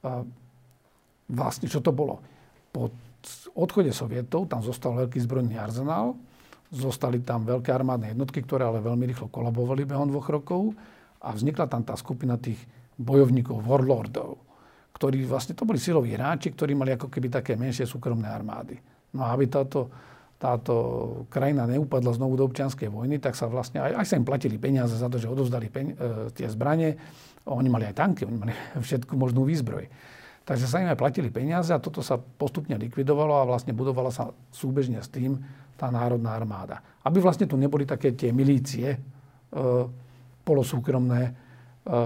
A 0.04 0.24
vlastne, 1.28 1.68
čo 1.68 1.84
to 1.84 1.92
bolo? 1.92 2.20
Po 2.72 2.92
odchode 3.56 3.92
Sovietov 3.96 4.52
tam 4.52 4.64
zostal 4.64 4.96
veľký 5.06 5.20
zbrojný 5.24 5.56
arzenál, 5.56 6.16
zostali 6.74 7.22
tam 7.22 7.46
veľké 7.46 7.70
armádne 7.70 8.12
jednotky, 8.12 8.42
ktoré 8.42 8.66
ale 8.66 8.82
veľmi 8.82 9.06
rýchlo 9.06 9.30
kolabovali 9.30 9.86
behom 9.86 10.10
dvoch 10.10 10.28
rokov 10.34 10.74
a 11.22 11.32
vznikla 11.32 11.70
tam 11.70 11.86
tá 11.86 11.94
skupina 11.94 12.36
tých 12.36 12.60
bojovníkov, 12.98 13.62
warlordov, 13.62 14.42
ktorí 14.98 15.26
vlastne, 15.26 15.54
to 15.54 15.66
boli 15.66 15.78
siloví 15.78 16.14
hráči, 16.14 16.52
ktorí 16.52 16.74
mali 16.74 16.98
ako 16.98 17.08
keby 17.10 17.30
také 17.30 17.54
menšie 17.54 17.86
súkromné 17.86 18.28
armády. 18.28 18.78
No 19.14 19.24
a 19.26 19.38
aby 19.38 19.46
táto 19.46 19.94
táto 20.44 20.76
krajina 21.32 21.64
neupadla 21.64 22.12
znovu 22.12 22.36
do 22.36 22.44
občianskej 22.44 22.92
vojny, 22.92 23.16
tak 23.24 23.40
sa 23.40 23.48
vlastne 23.48 23.80
aj, 23.80 24.04
aj 24.04 24.06
sa 24.12 24.16
im 24.20 24.28
platili 24.28 24.60
peniaze 24.60 24.92
za 24.92 25.08
to, 25.08 25.16
že 25.16 25.32
odovzdali 25.32 25.72
pen, 25.72 25.96
e, 25.96 25.96
tie 26.36 26.52
zbranie. 26.52 27.00
Oni 27.48 27.72
mali 27.72 27.88
aj 27.88 27.96
tanky, 27.96 28.28
oni 28.28 28.38
mali 28.38 28.54
všetku 28.86 29.16
možnú 29.16 29.48
výzbroj. 29.48 29.88
Takže 30.44 30.68
sa 30.68 30.84
im 30.84 30.92
aj 30.92 31.00
platili 31.00 31.32
peniaze 31.32 31.72
a 31.72 31.80
toto 31.80 32.04
sa 32.04 32.20
postupne 32.20 32.76
likvidovalo 32.76 33.40
a 33.40 33.48
vlastne 33.48 33.72
budovala 33.72 34.12
sa 34.12 34.36
súbežne 34.52 35.00
s 35.00 35.08
tým 35.08 35.40
tá 35.80 35.88
národná 35.88 36.36
armáda. 36.36 36.84
Aby 37.08 37.24
vlastne 37.24 37.48
tu 37.48 37.56
neboli 37.56 37.88
také 37.88 38.12
tie 38.12 38.36
milície 38.36 38.92
e, 38.92 38.98
polosúkromné 40.44 41.22
e, 41.24 41.32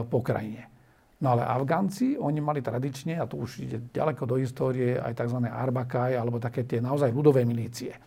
po 0.06 0.22
krajine. 0.22 0.70
No 1.18 1.34
ale 1.34 1.50
Afgánci, 1.50 2.14
oni 2.14 2.38
mali 2.38 2.62
tradične, 2.62 3.18
a 3.18 3.26
to 3.26 3.42
už 3.42 3.66
ide 3.66 3.82
ďaleko 3.90 4.30
do 4.30 4.38
histórie, 4.38 5.02
aj 5.02 5.18
tzv. 5.18 5.42
Arbakaj, 5.50 6.14
alebo 6.14 6.38
také 6.38 6.62
tie 6.62 6.78
naozaj 6.78 7.10
ľudové 7.10 7.42
milície 7.42 7.98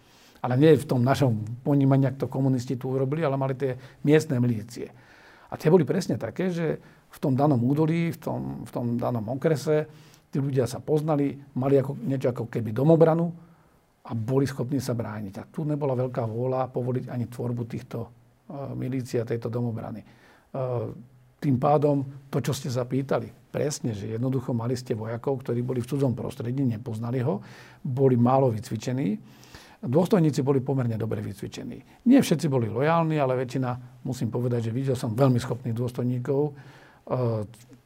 ale 0.40 0.54
nie 0.56 0.76
v 0.76 0.88
tom 0.88 1.04
našom 1.04 1.60
ponímaní, 1.60 2.08
ak 2.08 2.20
to 2.20 2.26
komunisti 2.32 2.80
tu 2.80 2.92
urobili, 2.96 3.20
ale 3.20 3.36
mali 3.36 3.52
tie 3.56 3.76
miestne 4.04 4.40
milície. 4.40 4.88
A 5.50 5.58
tie 5.60 5.68
boli 5.68 5.84
presne 5.84 6.16
také, 6.16 6.48
že 6.48 6.80
v 7.10 7.18
tom 7.18 7.36
danom 7.36 7.60
údolí, 7.60 8.14
v 8.14 8.18
tom, 8.18 8.40
v 8.64 8.70
tom 8.70 8.86
danom 8.96 9.26
okrese, 9.34 9.84
tí 10.30 10.38
ľudia 10.38 10.64
sa 10.64 10.78
poznali, 10.78 11.34
mali 11.58 11.82
ako, 11.82 11.98
niečo 12.06 12.30
ako 12.30 12.46
keby 12.46 12.70
domobranu 12.70 13.26
a 14.06 14.14
boli 14.14 14.46
schopní 14.46 14.78
sa 14.78 14.94
brániť. 14.94 15.34
A 15.42 15.44
tu 15.50 15.66
nebola 15.66 15.98
veľká 15.98 16.22
vôľa 16.22 16.70
povoliť 16.70 17.10
ani 17.10 17.26
tvorbu 17.26 17.62
týchto 17.66 17.98
uh, 18.00 18.72
milícií 18.78 19.18
a 19.18 19.26
tejto 19.26 19.50
domobrany. 19.50 20.00
Uh, 20.54 20.94
tým 21.42 21.58
pádom 21.58 22.06
to, 22.30 22.38
čo 22.38 22.54
ste 22.54 22.70
sa 22.70 22.86
pýtali, 22.86 23.50
presne, 23.50 23.90
že 23.90 24.14
jednoducho 24.14 24.54
mali 24.54 24.78
ste 24.78 24.94
vojakov, 24.94 25.42
ktorí 25.42 25.66
boli 25.66 25.82
v 25.82 25.88
cudzom 25.90 26.14
prostredí, 26.14 26.62
nepoznali 26.62 27.18
ho, 27.26 27.42
boli 27.82 28.14
málo 28.14 28.54
vycvičení 28.54 29.18
dôstojníci 29.80 30.44
boli 30.44 30.60
pomerne 30.60 30.96
dobre 31.00 31.24
vycvičení. 31.24 32.04
Nie 32.08 32.20
všetci 32.20 32.46
boli 32.52 32.68
lojálni, 32.68 33.16
ale 33.16 33.36
väčšina, 33.40 34.02
musím 34.04 34.28
povedať, 34.28 34.68
že 34.68 34.76
videl 34.76 34.96
som 34.96 35.16
veľmi 35.16 35.40
schopných 35.40 35.76
dôstojníkov. 35.76 36.40
E, 36.48 36.52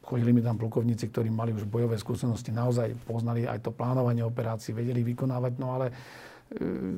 chodili 0.03 0.35
mi 0.35 0.41
tam 0.43 0.59
plukovníci, 0.59 1.07
ktorí 1.09 1.31
mali 1.31 1.55
už 1.55 1.65
bojové 1.65 1.95
skúsenosti, 1.95 2.53
naozaj 2.53 2.93
poznali 3.07 3.47
aj 3.47 3.63
to 3.63 3.71
plánovanie 3.73 4.21
operácií, 4.21 4.75
vedeli 4.75 5.01
vykonávať, 5.01 5.53
no 5.57 5.67
ale 5.73 5.89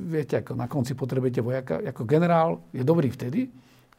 viete, 0.08 0.44
ako 0.44 0.52
na 0.54 0.68
konci 0.68 0.92
potrebujete 0.92 1.40
vojaka. 1.40 1.80
Ako 1.80 2.04
generál 2.04 2.60
je 2.70 2.84
dobrý 2.84 3.08
vtedy, 3.08 3.48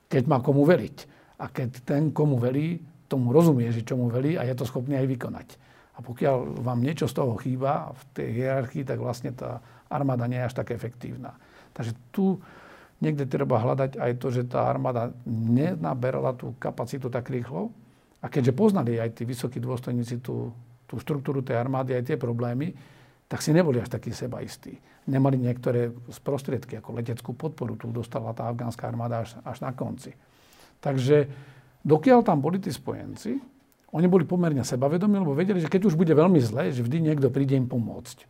keď 0.06 0.24
má 0.30 0.38
komu 0.40 0.62
veliť. 0.62 0.98
A 1.40 1.50
keď 1.50 1.70
ten, 1.82 2.04
komu 2.14 2.38
velí, 2.38 2.78
tomu 3.10 3.34
rozumie, 3.34 3.74
že 3.74 3.82
čomu 3.82 4.12
velí 4.12 4.38
a 4.38 4.46
je 4.46 4.54
to 4.54 4.70
schopný 4.70 5.00
aj 5.00 5.08
vykonať. 5.10 5.48
A 5.98 6.06
pokiaľ 6.06 6.64
vám 6.64 6.80
niečo 6.80 7.10
z 7.10 7.18
toho 7.18 7.34
chýba 7.42 7.92
v 7.92 8.02
tej 8.14 8.30
hierarchii, 8.44 8.84
tak 8.86 9.02
vlastne 9.02 9.34
tá 9.34 9.60
armáda 9.90 10.30
nie 10.30 10.38
je 10.40 10.48
až 10.48 10.56
tak 10.56 10.72
efektívna. 10.72 11.36
Takže 11.74 11.98
tu 12.14 12.40
niekde 13.02 13.26
treba 13.26 13.60
hľadať 13.60 13.98
aj 13.98 14.12
to, 14.22 14.28
že 14.30 14.48
tá 14.48 14.70
armáda 14.70 15.12
nenaberala 15.28 16.36
tú 16.36 16.56
kapacitu 16.62 17.10
tak 17.12 17.28
rýchlo. 17.28 17.74
A 18.20 18.28
keďže 18.28 18.56
poznali 18.56 19.00
aj 19.00 19.20
tí 19.20 19.24
vysokí 19.24 19.64
dôstojníci 19.64 20.20
tú, 20.20 20.52
tú 20.86 21.00
štruktúru 21.00 21.40
tej 21.40 21.56
armády, 21.56 21.96
aj 21.96 22.14
tie 22.14 22.18
problémy, 22.20 22.76
tak 23.32 23.40
si 23.40 23.56
neboli 23.56 23.80
až 23.80 23.94
takí 23.94 24.12
sebaistí. 24.12 24.76
Nemali 25.08 25.40
niektoré 25.40 25.94
prostriedky, 26.26 26.82
ako 26.82 27.00
leteckú 27.00 27.32
podporu, 27.32 27.80
tu 27.80 27.88
dostala 27.94 28.36
tá 28.36 28.52
afgánska 28.52 28.90
armáda 28.90 29.24
až, 29.24 29.40
až 29.46 29.64
na 29.64 29.72
konci. 29.72 30.12
Takže 30.84 31.32
dokiaľ 31.88 32.28
tam 32.28 32.44
boli 32.44 32.60
tí 32.60 32.74
spojenci, 32.74 33.40
oni 33.90 34.06
boli 34.06 34.22
pomerne 34.28 34.62
sebavedomí, 34.62 35.18
lebo 35.18 35.34
vedeli, 35.34 35.58
že 35.58 35.72
keď 35.72 35.90
už 35.90 35.98
bude 35.98 36.14
veľmi 36.14 36.38
zle, 36.44 36.70
že 36.70 36.86
vždy 36.86 37.10
niekto 37.10 37.34
príde 37.34 37.58
im 37.58 37.66
pomôcť. 37.66 38.29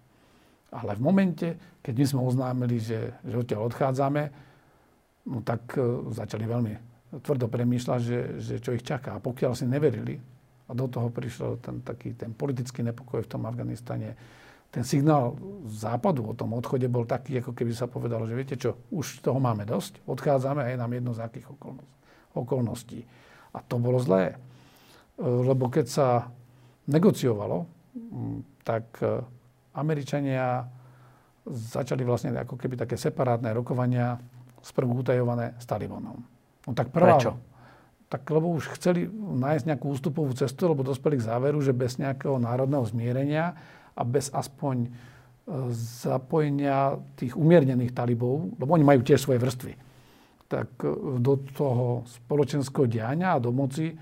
Ale 0.70 0.94
v 0.94 1.02
momente, 1.02 1.48
keď 1.82 1.94
my 1.98 2.06
sme 2.06 2.22
oznámili, 2.22 2.78
že, 2.78 3.18
že 3.26 3.36
odtiaľ 3.42 3.70
odchádzame, 3.74 4.24
no 5.30 5.42
tak 5.42 5.74
uh, 5.76 6.06
začali 6.14 6.46
veľmi 6.46 6.74
tvrdo 7.26 7.50
premýšľať, 7.50 8.00
že, 8.02 8.20
že 8.38 8.56
čo 8.62 8.78
ich 8.78 8.86
čaká. 8.86 9.18
A 9.18 9.24
pokiaľ 9.24 9.58
si 9.58 9.66
neverili, 9.66 10.22
a 10.70 10.72
do 10.78 10.86
toho 10.86 11.10
prišiel 11.10 11.58
ten, 11.58 11.82
taký, 11.82 12.14
ten 12.14 12.30
politický 12.38 12.86
nepokoj 12.86 13.26
v 13.26 13.32
tom 13.34 13.50
Afganistane, 13.50 14.14
ten 14.70 14.86
signál 14.86 15.34
západu 15.66 16.30
o 16.30 16.38
tom 16.38 16.54
odchode 16.54 16.86
bol 16.86 17.02
taký, 17.10 17.42
ako 17.42 17.58
keby 17.58 17.74
sa 17.74 17.90
povedalo, 17.90 18.30
že 18.30 18.38
viete 18.38 18.54
čo, 18.54 18.78
už 18.94 19.26
toho 19.26 19.42
máme 19.42 19.66
dosť, 19.66 20.06
odchádzame 20.06 20.62
a 20.62 20.70
je 20.70 20.78
nám 20.78 20.94
jedno 20.94 21.12
z 21.18 21.26
akých 21.26 21.50
okolností. 22.38 23.02
A 23.50 23.66
to 23.66 23.82
bolo 23.82 23.98
zlé. 23.98 24.38
E, 25.18 25.26
lebo 25.26 25.74
keď 25.74 25.86
sa 25.90 26.08
negociovalo, 26.86 27.66
tak 28.62 28.86
e, 29.02 29.26
Američania 29.76 30.66
začali 31.50 32.06
vlastne 32.06 32.34
ako 32.36 32.56
keby 32.58 32.78
také 32.78 32.96
separátne 32.98 33.50
rokovania 33.54 34.18
sprv 34.62 34.86
utajované 34.92 35.56
s 35.58 35.66
Talibanom. 35.66 36.20
No 36.68 36.72
tak 36.76 36.94
prvá, 36.94 37.18
Prečo? 37.18 37.32
Tak 38.10 38.26
lebo 38.34 38.58
už 38.58 38.74
chceli 38.78 39.06
nájsť 39.10 39.66
nejakú 39.70 39.86
ústupovú 39.94 40.34
cestu, 40.34 40.70
lebo 40.70 40.82
dospeli 40.82 41.22
k 41.22 41.28
záveru, 41.30 41.62
že 41.62 41.78
bez 41.78 42.02
nejakého 42.02 42.42
národného 42.42 42.82
zmierenia 42.90 43.54
a 43.94 44.02
bez 44.02 44.34
aspoň 44.34 44.76
e, 44.86 44.90
zapojenia 45.78 46.98
tých 47.16 47.38
umiernených 47.38 47.94
talibov, 47.94 48.50
lebo 48.58 48.70
oni 48.74 48.86
majú 48.86 49.06
tiež 49.06 49.22
svoje 49.22 49.38
vrstvy, 49.38 49.74
tak 50.50 50.70
e, 50.82 50.90
do 51.22 51.38
toho 51.54 52.02
spoločenského 52.10 52.90
diania 52.90 53.38
a 53.38 53.42
do 53.42 53.54
moci 53.54 53.94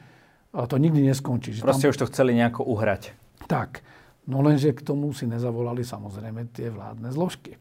to 0.65 0.75
nikdy 0.79 1.05
neskončí. 1.05 1.53
Proste 1.61 1.85
tam... 1.85 1.91
už 1.93 1.97
to 2.01 2.09
chceli 2.09 2.33
nejako 2.33 2.65
uhrať. 2.65 3.13
Tak. 3.45 3.85
No 4.27 4.43
lenže 4.43 4.75
k 4.75 4.83
tomu 4.83 5.15
si 5.15 5.23
nezavolali 5.23 5.87
samozrejme 5.87 6.51
tie 6.51 6.67
vládne 6.67 7.09
zložky. 7.15 7.55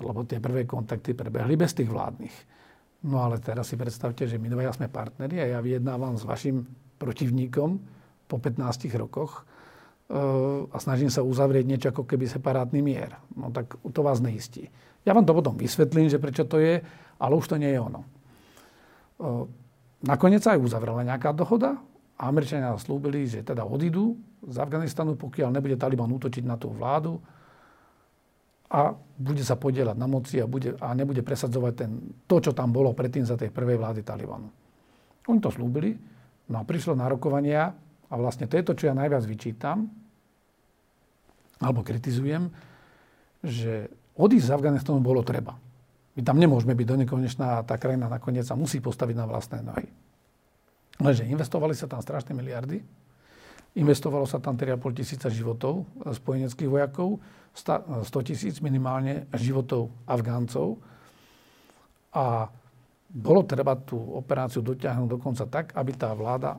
Lebo 0.00 0.24
tie 0.24 0.40
prvé 0.40 0.64
kontakty 0.68 1.16
prebehli 1.16 1.56
bez 1.56 1.72
tých 1.76 1.88
vládnych. 1.88 2.36
No 3.08 3.24
ale 3.24 3.42
teraz 3.42 3.72
si 3.72 3.76
predstavte, 3.76 4.28
že 4.28 4.38
my 4.38 4.46
dvaja 4.46 4.76
sme 4.76 4.86
partneri 4.92 5.42
a 5.42 5.58
ja 5.58 5.58
vyjednávam 5.58 6.14
s 6.14 6.22
vašim 6.22 6.62
protivníkom 7.00 7.70
po 8.30 8.36
15 8.38 8.88
rokoch 8.94 9.42
a 10.68 10.76
snažím 10.78 11.08
sa 11.08 11.24
uzavrieť 11.24 11.64
niečo 11.64 11.88
ako 11.90 12.04
keby 12.04 12.28
separátny 12.28 12.84
mier. 12.84 13.16
No 13.34 13.50
tak 13.50 13.74
to 13.80 14.00
vás 14.04 14.20
neistí. 14.20 14.68
Ja 15.02 15.16
vám 15.16 15.26
to 15.26 15.34
potom 15.34 15.58
vysvetlím, 15.58 16.06
že 16.06 16.22
prečo 16.22 16.46
to 16.46 16.62
je, 16.62 16.78
ale 17.18 17.32
už 17.34 17.48
to 17.48 17.56
nie 17.58 17.74
je 17.74 17.80
ono. 17.80 18.00
Nakoniec 20.04 20.44
sa 20.44 20.54
aj 20.54 20.62
uzavrela 20.62 21.02
nejaká 21.02 21.34
dohoda 21.34 21.80
Američania 22.22 22.70
slúbili, 22.78 23.26
že 23.26 23.42
teda 23.42 23.66
odídu 23.66 24.14
z 24.46 24.56
Afganistanu, 24.62 25.18
pokiaľ 25.18 25.50
nebude 25.50 25.74
Taliban 25.74 26.10
útočiť 26.10 26.46
na 26.46 26.54
tú 26.54 26.70
vládu 26.70 27.18
a 28.72 28.94
bude 29.18 29.42
sa 29.44 29.58
podielať 29.58 29.98
na 29.98 30.06
moci 30.06 30.38
a, 30.38 30.46
bude, 30.46 30.78
a 30.78 30.94
nebude 30.94 31.20
presadzovať 31.20 31.72
ten, 31.76 31.90
to, 32.30 32.36
čo 32.38 32.56
tam 32.56 32.70
bolo 32.70 32.94
predtým 32.94 33.26
za 33.26 33.34
tej 33.34 33.50
prvej 33.50 33.76
vlády 33.76 34.00
Talibanu. 34.06 34.48
Oni 35.28 35.38
to 35.42 35.50
slúbili, 35.50 35.98
no 36.48 36.62
a 36.62 36.64
prišlo 36.64 36.94
na 36.96 37.10
rokovania 37.10 37.74
a 38.08 38.14
vlastne 38.14 38.46
to 38.46 38.54
je 38.56 38.64
to, 38.64 38.72
čo 38.78 38.88
ja 38.88 38.94
najviac 38.94 39.22
vyčítam, 39.26 39.90
alebo 41.62 41.84
kritizujem, 41.84 42.50
že 43.42 43.90
odísť 44.14 44.46
z 44.50 44.54
Afganistanu 44.54 45.02
bolo 45.02 45.20
treba. 45.26 45.58
My 46.12 46.20
tam 46.22 46.38
nemôžeme 46.38 46.76
byť 46.76 46.86
do 46.86 46.96
nekonečná 47.06 47.64
tá 47.64 47.76
krajina 47.76 48.08
nakoniec 48.08 48.44
sa 48.44 48.58
musí 48.58 48.78
postaviť 48.78 49.16
na 49.16 49.26
vlastné 49.26 49.64
nohy. 49.64 49.86
Lenže 51.00 51.24
investovali 51.24 51.72
sa 51.72 51.88
tam 51.88 52.04
strašné 52.04 52.36
miliardy, 52.36 52.82
investovalo 53.78 54.28
sa 54.28 54.42
tam 54.42 54.58
3,5 54.58 54.98
tisíca 54.98 55.32
životov 55.32 55.88
spojeneckých 56.04 56.68
vojakov, 56.68 57.16
100 57.56 58.08
tisíc 58.28 58.60
minimálne 58.60 59.28
životov 59.36 59.92
Afgáncov 60.08 60.80
a 62.12 62.48
bolo 63.12 63.44
treba 63.44 63.76
tú 63.76 63.96
operáciu 63.96 64.64
dotiahnuť 64.64 65.08
dokonca 65.08 65.44
tak, 65.48 65.76
aby 65.76 65.92
tá 65.96 66.16
vláda 66.16 66.56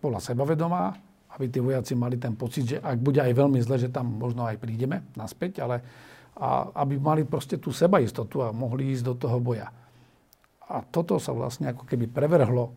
bola 0.00 0.20
sebavedomá, 0.20 0.92
aby 1.32 1.48
tí 1.48 1.64
vojaci 1.64 1.96
mali 1.96 2.20
ten 2.20 2.36
pocit, 2.36 2.76
že 2.76 2.76
ak 2.76 3.00
bude 3.00 3.24
aj 3.24 3.32
veľmi 3.32 3.56
zle, 3.64 3.80
že 3.80 3.88
tam 3.88 4.20
možno 4.20 4.44
aj 4.44 4.60
prídeme 4.60 5.08
naspäť, 5.16 5.64
ale 5.64 5.80
a 6.34 6.66
aby 6.82 6.98
mali 6.98 7.22
proste 7.22 7.62
tú 7.62 7.70
sebaistotu 7.70 8.42
a 8.42 8.50
mohli 8.50 8.90
ísť 8.90 9.04
do 9.06 9.14
toho 9.14 9.38
boja. 9.38 9.70
A 10.66 10.82
toto 10.82 11.22
sa 11.22 11.30
vlastne 11.30 11.70
ako 11.70 11.86
keby 11.86 12.10
prevrhlo 12.10 12.74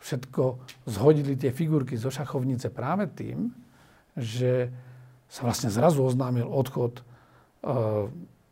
všetko, 0.00 0.60
zhodili 0.86 1.34
tie 1.34 1.50
figurky 1.50 1.96
zo 1.96 2.12
šachovnice 2.12 2.68
práve 2.70 3.08
tým, 3.10 3.50
že 4.16 4.70
sa 5.26 5.44
vlastne 5.44 5.68
zrazu 5.68 6.06
oznámil 6.06 6.46
odchod 6.46 7.00
e, 7.00 7.02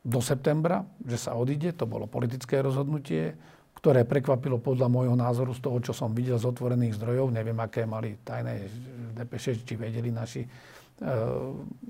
do 0.05 0.21
septembra, 0.21 0.85
že 1.07 1.17
sa 1.17 1.39
odíde, 1.39 1.73
to 1.73 1.89
bolo 1.89 2.05
politické 2.05 2.61
rozhodnutie, 2.61 3.33
ktoré 3.79 4.05
prekvapilo 4.05 4.61
podľa 4.61 4.89
môjho 4.89 5.17
názoru 5.17 5.53
z 5.53 5.61
toho, 5.61 5.79
čo 5.81 5.93
som 5.93 6.13
videl 6.13 6.41
z 6.41 6.49
otvorených 6.49 6.97
zdrojov. 6.97 7.33
Neviem, 7.33 7.57
aké 7.61 7.85
mali 7.85 8.17
tajné 8.25 8.69
depeše, 9.13 9.61
či 9.61 9.77
vedeli 9.77 10.09
naši 10.09 10.43
e, 10.45 10.49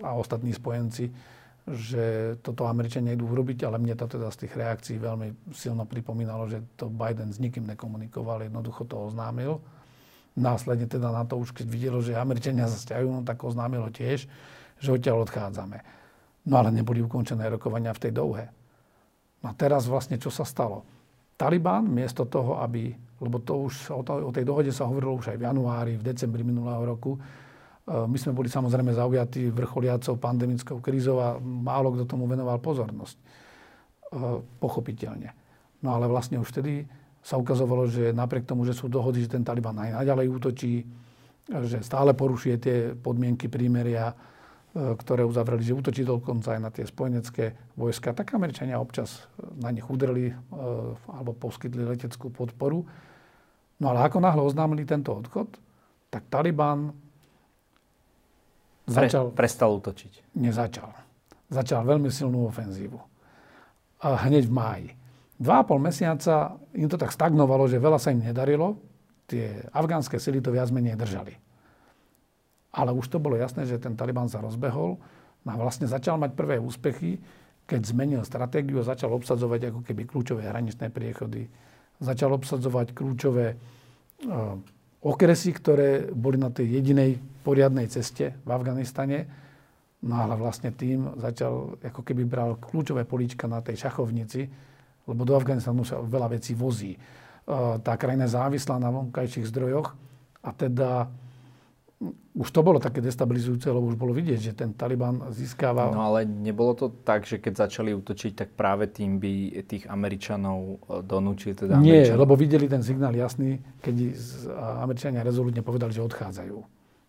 a 0.03 0.11
ostatní 0.15 0.53
spojenci, 0.53 1.09
že 1.65 2.37
toto 2.45 2.69
Američania 2.69 3.17
idú 3.17 3.25
urobiť, 3.25 3.65
ale 3.65 3.81
mne 3.81 3.97
to 3.97 4.05
teda 4.05 4.29
z 4.29 4.45
tých 4.45 4.53
reakcií 4.53 4.97
veľmi 5.01 5.53
silno 5.57 5.89
pripomínalo, 5.89 6.45
že 6.45 6.61
to 6.77 6.93
Biden 6.93 7.33
s 7.33 7.41
nikým 7.41 7.65
nekomunikoval, 7.73 8.45
jednoducho 8.45 8.85
to 8.85 9.09
oznámil. 9.09 9.65
Následne 10.37 10.85
teda 10.85 11.09
na 11.09 11.25
to 11.25 11.41
už, 11.41 11.57
keď 11.57 11.67
videlo, 11.71 12.05
že 12.05 12.21
Američania 12.21 12.69
sa 12.69 12.77
stiahujú, 12.77 13.09
no 13.09 13.23
tak 13.25 13.41
oznámilo 13.41 13.89
tiež, 13.89 14.29
že 14.77 14.89
odtiaľ 14.93 15.25
odchádzame. 15.25 15.81
No 16.45 16.61
ale 16.61 16.69
neboli 16.69 17.01
ukončené 17.01 17.49
rokovania 17.49 17.97
v 17.97 18.03
tej 18.05 18.13
douhe. 18.13 18.45
No 19.41 19.49
a 19.49 19.55
teraz 19.57 19.89
vlastne 19.89 20.21
čo 20.21 20.29
sa 20.29 20.45
stalo? 20.45 20.85
Taliban 21.41 21.89
miesto 21.89 22.29
toho, 22.29 22.61
aby, 22.61 22.93
lebo 23.25 23.41
to 23.41 23.73
už 23.73 23.89
o, 23.91 24.31
tej 24.31 24.45
dohode 24.45 24.71
sa 24.71 24.85
hovorilo 24.85 25.17
už 25.17 25.33
aj 25.33 25.39
v 25.41 25.47
januári, 25.49 25.93
v 25.97 26.07
decembri 26.13 26.45
minulého 26.45 26.85
roku, 26.85 27.17
my 27.85 28.17
sme 28.17 28.33
boli 28.33 28.49
samozrejme 28.49 28.97
zaujatí 28.97 29.53
vrcholiacou 29.53 30.17
pandemickou 30.17 30.81
krízou 30.81 31.21
a 31.21 31.37
málo 31.41 31.93
kto 31.93 32.09
tomu 32.09 32.25
venoval 32.25 32.57
pozornosť. 32.61 33.17
E, 33.19 33.25
pochopiteľne. 34.63 35.31
No 35.85 35.93
ale 35.93 36.09
vlastne 36.09 36.41
už 36.41 36.49
vtedy 36.49 36.89
sa 37.21 37.37
ukazovalo, 37.37 37.85
že 37.89 38.17
napriek 38.17 38.49
tomu, 38.49 38.65
že 38.65 38.73
sú 38.73 38.89
dohody, 38.89 39.25
že 39.25 39.33
ten 39.33 39.45
Taliban 39.45 39.77
aj 39.77 40.01
naďalej 40.01 40.27
útočí, 40.33 40.85
že 41.45 41.85
stále 41.85 42.17
porušuje 42.17 42.57
tie 42.57 42.77
podmienky 42.97 43.53
prímeria, 43.53 44.17
E, 44.75 44.99
ktoré 44.99 45.23
uzavreli, 45.23 45.63
že 45.63 45.79
útočí 45.79 46.03
dokonca 46.03 46.59
aj 46.59 46.61
na 46.61 46.71
tie 46.75 46.83
spojenecké 46.83 47.55
vojska, 47.79 48.11
tak 48.11 48.35
Američania 48.35 48.83
občas 48.83 49.31
na 49.63 49.71
nich 49.71 49.87
udreli 49.87 50.35
alebo 51.07 51.31
poskytli 51.31 51.87
leteckú 51.87 52.35
podporu. 52.35 52.83
No 53.79 53.95
ale 53.95 54.03
ako 54.03 54.19
náhle 54.19 54.43
oznámili 54.43 54.83
tento 54.83 55.15
odchod, 55.15 55.47
tak 56.11 56.27
Taliban 56.27 56.91
začal... 58.89 59.33
Pre, 59.33 59.37
prestal 59.37 59.71
útočiť. 59.81 60.37
Nezačal. 60.37 60.91
Začal 61.49 61.85
veľmi 61.85 62.09
silnú 62.09 62.49
ofenzívu. 62.49 62.99
A 64.05 64.21
hneď 64.29 64.49
v 64.49 64.53
máji. 64.53 64.89
Dva 65.41 65.61
a 65.61 65.67
pol 65.67 65.83
mesiaca 65.83 66.57
im 66.77 66.87
to 66.87 66.95
tak 66.95 67.11
stagnovalo, 67.11 67.67
že 67.67 67.83
veľa 67.83 67.99
sa 67.99 68.15
im 68.15 68.23
nedarilo. 68.23 68.79
Tie 69.25 69.65
afgánske 69.73 70.21
sily 70.21 70.45
to 70.45 70.53
viac 70.53 70.69
menej 70.71 70.95
držali. 70.95 71.35
Ale 72.75 72.91
už 72.93 73.07
to 73.09 73.23
bolo 73.23 73.39
jasné, 73.39 73.65
že 73.65 73.81
ten 73.81 73.95
Taliban 73.95 74.29
sa 74.29 74.43
rozbehol 74.43 74.99
a 75.47 75.55
vlastne 75.55 75.87
začal 75.87 76.19
mať 76.19 76.35
prvé 76.35 76.57
úspechy, 76.59 77.23
keď 77.65 77.81
zmenil 77.87 78.23
stratégiu 78.27 78.85
začal 78.85 79.13
obsadzovať 79.17 79.73
ako 79.73 79.81
keby 79.87 80.03
kľúčové 80.05 80.45
hraničné 80.45 80.93
priechody. 80.93 81.49
Začal 82.03 82.37
obsadzovať 82.37 82.93
kľúčové 82.93 83.57
uh, 83.57 84.59
okresy, 85.05 85.53
ktoré 85.53 86.09
boli 86.09 86.41
na 86.41 86.49
tej 86.49 86.81
jedinej 86.81 87.21
poriadnej 87.45 87.87
ceste 87.93 88.33
v 88.41 88.49
Afganistane. 88.49 89.29
No 90.05 90.17
ale 90.17 90.37
vlastne 90.41 90.73
tým 90.73 91.13
začal, 91.21 91.77
ako 91.81 92.01
keby 92.01 92.25
bral 92.25 92.57
kľúčové 92.57 93.05
políčka 93.05 93.45
na 93.45 93.61
tej 93.61 93.85
šachovnici, 93.85 94.49
lebo 95.05 95.23
do 95.29 95.37
Afganistanu 95.37 95.85
sa 95.85 96.01
veľa 96.01 96.33
vecí 96.33 96.57
vozí. 96.57 96.97
E, 96.97 96.99
tá 97.81 97.93
krajina 98.01 98.29
závislá 98.29 98.81
na 98.81 98.89
vonkajších 98.93 99.49
zdrojoch 99.49 99.93
a 100.45 100.51
teda 100.53 101.09
už 102.35 102.49
to 102.51 102.61
bolo 102.67 102.83
také 102.83 102.99
destabilizujúce, 102.99 103.71
lebo 103.71 103.87
už 103.87 103.95
bolo 103.97 104.11
vidieť, 104.11 104.39
že 104.39 104.53
ten 104.53 104.75
Taliban 104.75 105.31
získava... 105.31 105.89
No 105.95 106.03
ale 106.03 106.27
nebolo 106.27 106.75
to 106.75 106.87
tak, 106.91 107.23
že 107.23 107.39
keď 107.39 107.71
začali 107.71 107.95
útočiť, 107.95 108.33
tak 108.35 108.49
práve 108.59 108.91
tým 108.91 109.23
by 109.23 109.63
tých 109.65 109.87
Američanov 109.87 110.59
e, 110.61 110.77
donúčili 111.07 111.55
teda 111.55 111.79
Nie, 111.79 112.03
Američanov... 112.03 112.21
lebo 112.27 112.35
videli 112.35 112.67
ten 112.67 112.83
signál 112.83 113.15
jasný, 113.15 113.63
keď 113.79 113.95
Američania 114.83 115.23
rezolutne 115.23 115.63
povedali, 115.63 115.95
že 115.95 116.03
odchádzajú. 116.03 116.59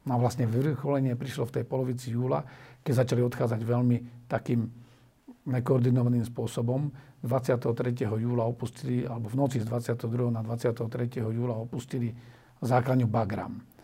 No 0.06 0.12
a 0.14 0.18
vlastne 0.22 0.46
vyvrcholenie 0.46 1.18
prišlo 1.18 1.50
v 1.50 1.56
tej 1.60 1.64
polovici 1.66 2.14
júla, 2.14 2.46
keď 2.86 2.94
začali 3.02 3.26
odchádzať 3.26 3.62
veľmi 3.66 4.30
takým 4.30 4.70
nekoordinovaným 5.50 6.26
spôsobom. 6.30 6.94
23. 7.26 8.06
júla 8.22 8.46
opustili, 8.46 9.02
alebo 9.10 9.34
v 9.34 9.36
noci 9.42 9.58
z 9.58 9.66
22. 9.66 10.30
na 10.30 10.46
23. 10.46 11.26
júla 11.26 11.58
opustili 11.58 12.14
základňu 12.62 13.10
Bagram. 13.10 13.75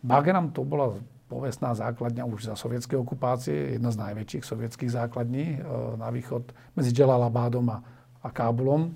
Bagram 0.00 0.52
to 0.52 0.64
bola 0.64 0.96
povestná 1.30 1.76
základňa 1.76 2.26
už 2.26 2.50
za 2.50 2.54
sovietskej 2.58 2.98
okupácie, 2.98 3.78
jedna 3.78 3.94
z 3.94 4.00
najväčších 4.02 4.44
sovietských 4.44 4.90
základní 4.90 5.56
e, 5.56 5.58
na 5.94 6.10
východ 6.10 6.50
medzi 6.74 6.90
Jalalabádom 6.90 7.70
a, 7.70 7.78
Kábulom. 8.28 8.92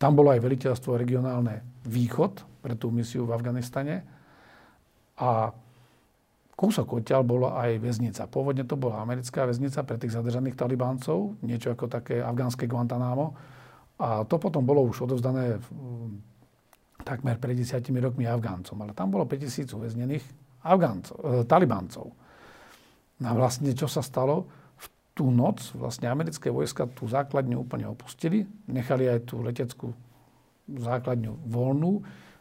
Tam 0.00 0.16
bolo 0.16 0.32
aj 0.32 0.40
veliteľstvo 0.40 0.96
regionálne 0.96 1.60
Východ 1.84 2.64
pre 2.64 2.72
tú 2.72 2.88
misiu 2.88 3.28
v 3.28 3.36
Afganistane. 3.36 4.00
A 5.20 5.52
Kúsok 6.60 7.00
odtiaľ 7.00 7.24
bola 7.24 7.56
aj 7.56 7.80
väznica. 7.80 8.28
Pôvodne 8.28 8.68
to 8.68 8.76
bola 8.76 9.00
americká 9.00 9.48
väznica 9.48 9.80
pre 9.80 9.96
tých 9.96 10.12
zadržaných 10.12 10.60
talibáncov, 10.60 11.40
niečo 11.40 11.72
ako 11.72 11.88
také 11.88 12.20
afgánske 12.20 12.68
Guantanamo. 12.68 13.32
A 13.96 14.28
to 14.28 14.36
potom 14.36 14.68
bolo 14.68 14.84
už 14.84 15.08
odovzdané 15.08 15.56
takmer 17.02 17.36
pred 17.36 17.56
desiatimi 17.56 18.00
rokmi 18.00 18.24
Afgáncom. 18.26 18.76
Ale 18.80 18.92
tam 18.92 19.10
bolo 19.10 19.26
5000 19.26 19.70
uväznených 19.76 20.24
Afgáncov, 20.64 21.16
e, 21.20 21.44
talibáncov. 21.48 22.12
No 23.20 23.26
a 23.26 23.32
vlastne 23.36 23.72
čo 23.76 23.88
sa 23.88 24.00
stalo? 24.00 24.48
V 24.80 24.86
tú 25.12 25.26
noc 25.28 25.72
vlastne 25.76 26.08
americké 26.08 26.48
vojska 26.48 26.88
tú 26.88 27.08
základňu 27.08 27.64
úplne 27.64 27.88
opustili. 27.88 28.48
Nechali 28.68 29.08
aj 29.08 29.28
tú 29.28 29.44
leteckú 29.44 29.92
základňu 30.70 31.50
voľnú. 31.50 32.00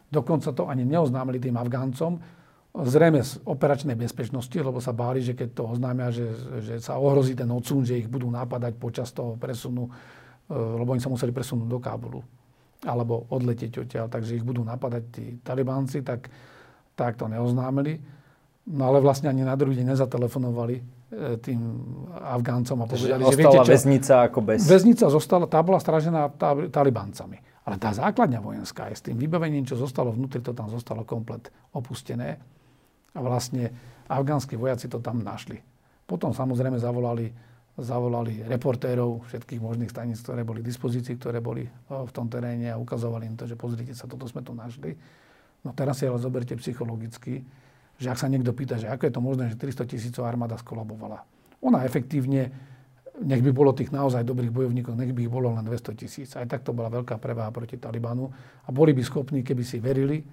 Dokonca 0.10 0.54
to 0.56 0.70
ani 0.70 0.86
neoznámili 0.86 1.38
tým 1.38 1.58
Afgáncom 1.60 2.20
Zrejme 2.70 3.26
z 3.26 3.42
operačnej 3.50 3.98
bezpečnosti, 3.98 4.54
lebo 4.54 4.78
sa 4.78 4.94
báli, 4.94 5.26
že 5.26 5.34
keď 5.34 5.50
to 5.58 5.64
oznámia, 5.74 6.14
že, 6.14 6.30
že 6.62 6.76
sa 6.78 7.02
ohrozí 7.02 7.34
ten 7.34 7.50
odsun, 7.50 7.82
že 7.82 7.98
ich 7.98 8.06
budú 8.06 8.30
napadať 8.30 8.78
počas 8.78 9.10
toho 9.10 9.34
presunu, 9.42 9.90
e, 9.90 10.54
lebo 10.54 10.94
oni 10.94 11.02
sa 11.02 11.10
museli 11.10 11.34
presunúť 11.34 11.66
do 11.66 11.82
Kábulu 11.82 12.22
alebo 12.88 13.28
odletieť 13.28 13.84
odtiaľ, 13.84 14.08
takže 14.08 14.40
ich 14.40 14.46
budú 14.46 14.64
napadať 14.64 15.04
tí 15.12 15.26
talibánci, 15.44 16.00
tak, 16.00 16.32
tak 16.96 17.20
to 17.20 17.28
neoznámili. 17.28 18.00
No 18.70 18.94
ale 18.94 19.04
vlastne 19.04 19.28
ani 19.28 19.44
na 19.44 19.58
druhý 19.58 19.76
deň 19.82 19.98
nezatelefonovali 19.98 20.76
e, 20.78 20.84
tým 21.42 21.60
Afgáncom 22.22 22.78
a 22.80 22.86
povedali, 22.86 23.24
že 23.26 23.36
viete 23.36 23.60
čo, 23.60 23.66
väznica 23.66 24.16
ako 24.30 24.40
bez... 24.46 24.64
Väznica 24.70 25.10
zostala, 25.10 25.50
tá 25.50 25.60
bola 25.60 25.82
stražená 25.82 26.30
tá, 26.38 26.54
talibáncami. 26.70 27.42
Ale 27.66 27.76
tá 27.82 27.92
základňa 27.92 28.40
vojenská 28.40 28.88
je 28.94 28.96
s 28.96 29.06
tým 29.06 29.18
vybavením, 29.18 29.66
čo 29.68 29.76
zostalo 29.76 30.14
vnútri, 30.14 30.40
to 30.40 30.56
tam 30.56 30.72
zostalo 30.72 31.04
komplet 31.04 31.50
opustené. 31.74 32.40
A 33.12 33.20
vlastne 33.20 33.74
afgánsky 34.08 34.56
vojaci 34.56 34.88
to 34.88 35.02
tam 35.02 35.20
našli. 35.26 35.60
Potom 36.06 36.32
samozrejme 36.32 36.78
zavolali, 36.78 37.30
zavolali 37.82 38.46
reportérov 38.46 39.26
všetkých 39.28 39.62
možných 39.64 39.92
staníc, 39.92 40.22
ktoré 40.22 40.44
boli 40.44 40.62
v 40.62 40.70
dispozícii, 40.70 41.16
ktoré 41.18 41.40
boli 41.40 41.68
v 41.88 42.12
tom 42.12 42.28
teréne 42.28 42.72
a 42.72 42.80
ukazovali 42.80 43.28
im 43.28 43.36
to, 43.36 43.48
že 43.48 43.56
pozrite 43.56 43.96
sa, 43.96 44.06
toto 44.06 44.28
sme 44.28 44.44
tu 44.44 44.56
našli. 44.56 44.96
No 45.66 45.76
teraz 45.76 46.00
si 46.00 46.08
ale 46.08 46.20
zoberte 46.20 46.56
psychologicky, 46.56 47.44
že 48.00 48.08
ak 48.08 48.20
sa 48.20 48.32
niekto 48.32 48.56
pýta, 48.56 48.80
že 48.80 48.88
ako 48.88 49.04
je 49.08 49.14
to 49.14 49.22
možné, 49.22 49.44
že 49.52 49.60
300 49.60 49.92
tisícov 49.92 50.24
armáda 50.24 50.56
skolabovala. 50.56 51.24
Ona 51.60 51.84
efektívne, 51.84 52.48
nech 53.20 53.44
by 53.44 53.52
bolo 53.52 53.76
tých 53.76 53.92
naozaj 53.92 54.24
dobrých 54.24 54.56
bojovníkov, 54.56 54.96
nech 54.96 55.12
by 55.12 55.28
ich 55.28 55.32
bolo 55.32 55.52
len 55.52 55.68
200 55.68 56.00
tisíc. 56.00 56.30
Aj 56.40 56.48
tak 56.48 56.64
to 56.64 56.72
bola 56.72 56.88
veľká 56.88 57.20
preváha 57.20 57.52
proti 57.52 57.76
Talibanu 57.76 58.32
a 58.64 58.70
boli 58.72 58.96
by 58.96 59.04
schopní, 59.04 59.44
keby 59.44 59.64
si 59.68 59.84
verili, 59.84 60.24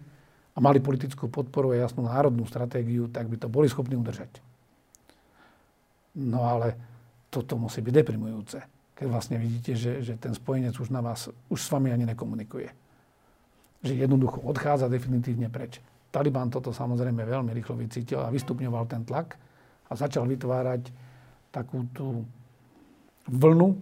a 0.57 0.59
mali 0.59 0.81
politickú 0.81 1.29
podporu 1.29 1.77
a 1.77 1.85
jasnú 1.85 2.09
národnú 2.09 2.49
stratégiu, 2.49 3.13
tak 3.13 3.29
by 3.29 3.37
to 3.37 3.53
boli 3.53 3.69
schopní 3.69 3.93
udržať. 3.93 4.41
No 6.17 6.49
ale 6.49 6.96
toto 7.31 7.59
musí 7.59 7.83
byť 7.83 7.95
deprimujúce, 8.03 8.59
keď 8.97 9.07
vlastne 9.11 9.37
vidíte, 9.37 9.77
že, 9.77 10.01
že 10.01 10.15
ten 10.17 10.33
spojenec 10.33 10.73
už 10.79 10.89
na 10.89 11.05
vás, 11.05 11.29
už 11.53 11.61
s 11.61 11.69
vami 11.69 11.93
ani 11.93 12.09
nekomunikuje. 12.09 12.69
Že 13.85 13.93
jednoducho 14.09 14.41
odchádza 14.41 14.89
definitívne 14.89 15.53
preč. 15.53 15.83
Taliban 16.09 16.49
toto 16.49 16.73
samozrejme 16.73 17.29
veľmi 17.29 17.53
rýchlo 17.53 17.77
vycítil 17.77 18.25
a 18.25 18.33
vystupňoval 18.33 18.89
ten 18.89 19.05
tlak 19.05 19.37
a 19.87 19.93
začal 19.93 20.25
vytvárať 20.25 20.89
takú 21.53 21.85
tú 21.93 22.25
vlnu, 23.29 23.77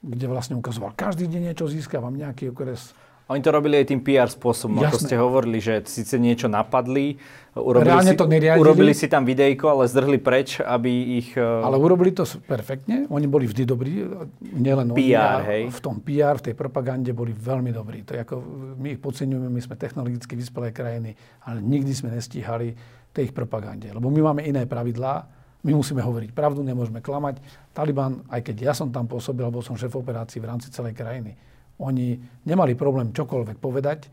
kde 0.00 0.26
vlastne 0.26 0.56
ukazoval, 0.56 0.96
každý 0.96 1.28
deň 1.28 1.52
niečo 1.52 1.68
získavam, 1.68 2.16
nejaký 2.16 2.50
okres 2.50 2.96
oni 3.30 3.40
to 3.46 3.50
robili 3.54 3.78
aj 3.78 3.86
tým 3.94 4.02
PR 4.02 4.26
spôsobom, 4.26 4.82
Jasné. 4.82 4.90
ako 4.90 4.96
ste 5.06 5.14
hovorili, 5.14 5.58
že 5.62 5.86
síce 5.86 6.18
niečo 6.18 6.50
napadli, 6.50 7.14
urobili, 7.54 7.86
Reálne 7.86 8.12
si, 8.12 8.18
to 8.18 8.26
urobili 8.58 8.90
si 8.90 9.06
tam 9.06 9.22
videjko, 9.22 9.70
ale 9.70 9.86
zdrhli 9.86 10.18
preč, 10.18 10.58
aby 10.58 11.22
ich... 11.22 11.38
E, 11.38 11.42
ale 11.42 11.78
urobili 11.78 12.10
to 12.10 12.26
perfektne, 12.42 13.06
oni 13.06 13.30
boli 13.30 13.46
vždy 13.46 13.62
dobrí, 13.62 14.02
nielen 14.42 14.90
PR, 14.98 15.46
oni, 15.46 15.46
hej. 15.46 15.62
v 15.70 15.78
tom 15.78 16.02
PR, 16.02 16.42
v 16.42 16.50
tej 16.50 16.54
propagande 16.58 17.14
boli 17.14 17.30
veľmi 17.30 17.70
dobrí. 17.70 18.02
To 18.10 18.18
je 18.18 18.20
ako, 18.26 18.34
my 18.82 18.98
ich 18.98 19.00
podceňujeme, 19.00 19.46
my 19.46 19.60
sme 19.62 19.78
technologicky 19.78 20.34
vyspelé 20.34 20.74
krajiny, 20.74 21.14
ale 21.46 21.62
nikdy 21.62 21.94
sme 21.94 22.10
nestíhali 22.10 22.74
tej 23.14 23.30
ich 23.30 23.34
propagande. 23.34 23.94
Lebo 23.94 24.10
my 24.10 24.34
máme 24.34 24.42
iné 24.42 24.66
pravidlá, 24.66 25.38
my 25.60 25.70
musíme 25.76 26.02
hovoriť 26.02 26.34
pravdu, 26.34 26.66
nemôžeme 26.66 26.98
klamať. 26.98 27.38
Taliban, 27.70 28.24
aj 28.26 28.42
keď 28.42 28.56
ja 28.58 28.72
som 28.72 28.88
tam 28.88 29.06
pôsobil, 29.06 29.44
bol 29.52 29.62
som 29.62 29.76
šéf 29.76 29.92
operácií 29.92 30.40
v 30.40 30.48
rámci 30.48 30.72
celej 30.72 30.96
krajiny, 30.96 31.36
oni 31.80 32.20
nemali 32.44 32.76
problém 32.76 33.10
čokoľvek 33.10 33.56
povedať 33.56 34.12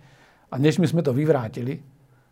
a 0.51 0.55
než 0.55 0.79
my 0.79 0.87
sme 0.87 1.03
to 1.03 1.11
vyvrátili, 1.11 1.75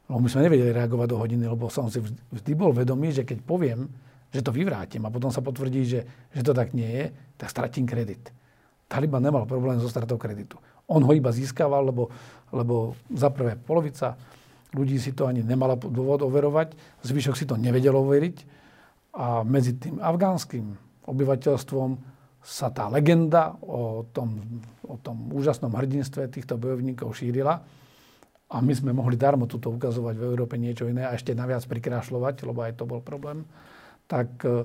lebo 0.08 0.20
my 0.22 0.30
sme 0.32 0.48
nevedeli 0.48 0.72
reagovať 0.72 1.08
do 1.12 1.18
hodiny, 1.20 1.44
lebo 1.50 1.68
som 1.68 1.92
si 1.92 2.00
vždy 2.02 2.52
bol 2.56 2.72
vedomý, 2.72 3.12
že 3.12 3.28
keď 3.28 3.44
poviem, 3.44 3.90
že 4.32 4.40
to 4.40 4.56
vyvrátim 4.56 5.04
a 5.04 5.14
potom 5.14 5.32
sa 5.32 5.44
potvrdí, 5.44 5.82
že, 5.84 6.02
že 6.32 6.42
to 6.44 6.56
tak 6.56 6.72
nie 6.72 6.88
je, 6.88 7.06
tak 7.36 7.52
stratím 7.52 7.84
kredit. 7.84 8.32
Taliban 8.86 9.24
nemal 9.24 9.50
problém 9.50 9.82
so 9.82 9.90
stratou 9.90 10.16
kreditu. 10.22 10.62
On 10.86 11.02
ho 11.02 11.12
iba 11.12 11.34
získaval, 11.34 11.90
lebo, 11.90 12.14
lebo 12.54 12.94
za 13.10 13.34
prvé 13.34 13.58
polovica 13.58 14.14
ľudí 14.76 15.02
si 15.02 15.16
to 15.16 15.26
ani 15.26 15.42
nemala 15.42 15.74
dôvod 15.74 16.22
overovať, 16.22 16.78
zvyšok 17.02 17.36
si 17.36 17.50
to 17.50 17.58
nevedel 17.58 17.98
overiť 17.98 18.38
a 19.16 19.42
medzi 19.42 19.74
tým 19.80 19.98
afgánskym 20.04 20.78
obyvateľstvom 21.08 22.15
sa 22.46 22.70
tá 22.70 22.86
legenda 22.94 23.58
o 23.66 24.06
tom, 24.14 24.62
o 24.86 25.02
tom 25.02 25.34
úžasnom 25.34 25.74
hrdinstve 25.74 26.30
týchto 26.30 26.62
bojovníkov 26.62 27.18
šírila 27.18 27.66
a 28.46 28.62
my 28.62 28.74
sme 28.78 28.94
mohli 28.94 29.18
darmo 29.18 29.50
tuto 29.50 29.74
ukazovať 29.74 30.14
v 30.14 30.28
Európe 30.30 30.54
niečo 30.62 30.86
iné 30.86 31.10
a 31.10 31.18
ešte 31.18 31.34
naviac 31.34 31.66
prikrášľovať, 31.66 32.46
lebo 32.46 32.60
aj 32.62 32.78
to 32.78 32.86
bol 32.86 33.02
problém, 33.02 33.42
tak 34.06 34.30
e, 34.46 34.62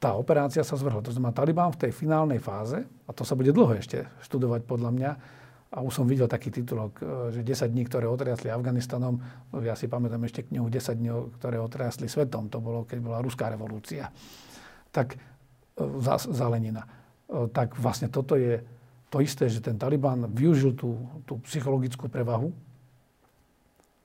tá 0.00 0.16
operácia 0.16 0.64
sa 0.64 0.80
zvrhla. 0.80 1.04
To 1.04 1.12
znamená, 1.12 1.36
Taliban 1.36 1.68
v 1.76 1.84
tej 1.84 1.92
finálnej 1.92 2.40
fáze, 2.40 2.80
a 3.04 3.10
to 3.12 3.28
sa 3.28 3.36
bude 3.36 3.52
dlho 3.52 3.76
ešte 3.76 4.08
študovať 4.24 4.64
podľa 4.64 4.90
mňa, 4.96 5.10
a 5.72 5.80
už 5.80 6.04
som 6.04 6.08
videl 6.08 6.28
taký 6.28 6.48
titulok, 6.48 7.04
e, 7.04 7.36
že 7.36 7.44
10 7.44 7.68
dní, 7.68 7.84
ktoré 7.84 8.08
otriasli 8.08 8.48
Afganistanom, 8.48 9.20
ja 9.60 9.76
si 9.76 9.92
pamätám 9.92 10.24
ešte 10.24 10.48
knihu 10.48 10.72
10 10.72 10.96
dní, 10.96 11.12
ktoré 11.36 11.60
otriasli 11.60 12.08
svetom, 12.08 12.48
to 12.48 12.64
bolo, 12.64 12.88
keď 12.88 13.04
bola 13.04 13.20
ruská 13.20 13.52
revolúcia. 13.52 14.08
Tak 14.88 15.31
zelenina. 16.30 16.84
E, 16.84 16.88
tak 17.50 17.76
vlastne 17.76 18.12
toto 18.12 18.36
je 18.36 18.60
to 19.12 19.20
isté, 19.20 19.48
že 19.52 19.60
ten 19.60 19.76
Taliban 19.76 20.24
využil 20.32 20.72
tú, 20.72 20.96
tú 21.28 21.36
psychologickú 21.44 22.08
prevahu 22.08 22.48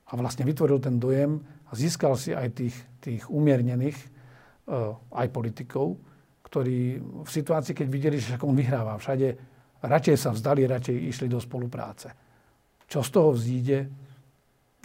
a 0.07 0.11
vlastne 0.19 0.43
vytvoril 0.43 0.83
ten 0.83 0.99
dojem 0.99 1.39
a 1.67 1.71
získal 1.75 2.15
si 2.19 2.35
aj 2.35 2.47
tých, 2.55 2.75
tých 2.99 3.23
umiernených 3.31 3.95
e, 3.95 4.07
aj 5.11 5.27
politikov, 5.31 5.99
ktorí 6.47 6.99
v 6.99 7.29
situácii, 7.29 7.75
keď 7.75 7.87
videli, 7.87 8.17
že 8.19 8.39
on 8.39 8.55
vyhráva 8.55 8.95
všade, 8.95 9.35
radšej 9.83 10.15
sa 10.15 10.31
vzdali, 10.31 10.63
radšej 10.63 10.95
išli 10.95 11.27
do 11.27 11.39
spolupráce. 11.43 12.11
Čo 12.87 13.03
z 13.03 13.09
toho 13.11 13.29
vzíde, 13.35 13.79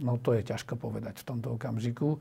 no 0.02 0.18
to 0.18 0.34
je 0.34 0.42
ťažko 0.42 0.74
povedať 0.74 1.22
v 1.22 1.26
tomto 1.26 1.54
okamžiku. 1.54 2.18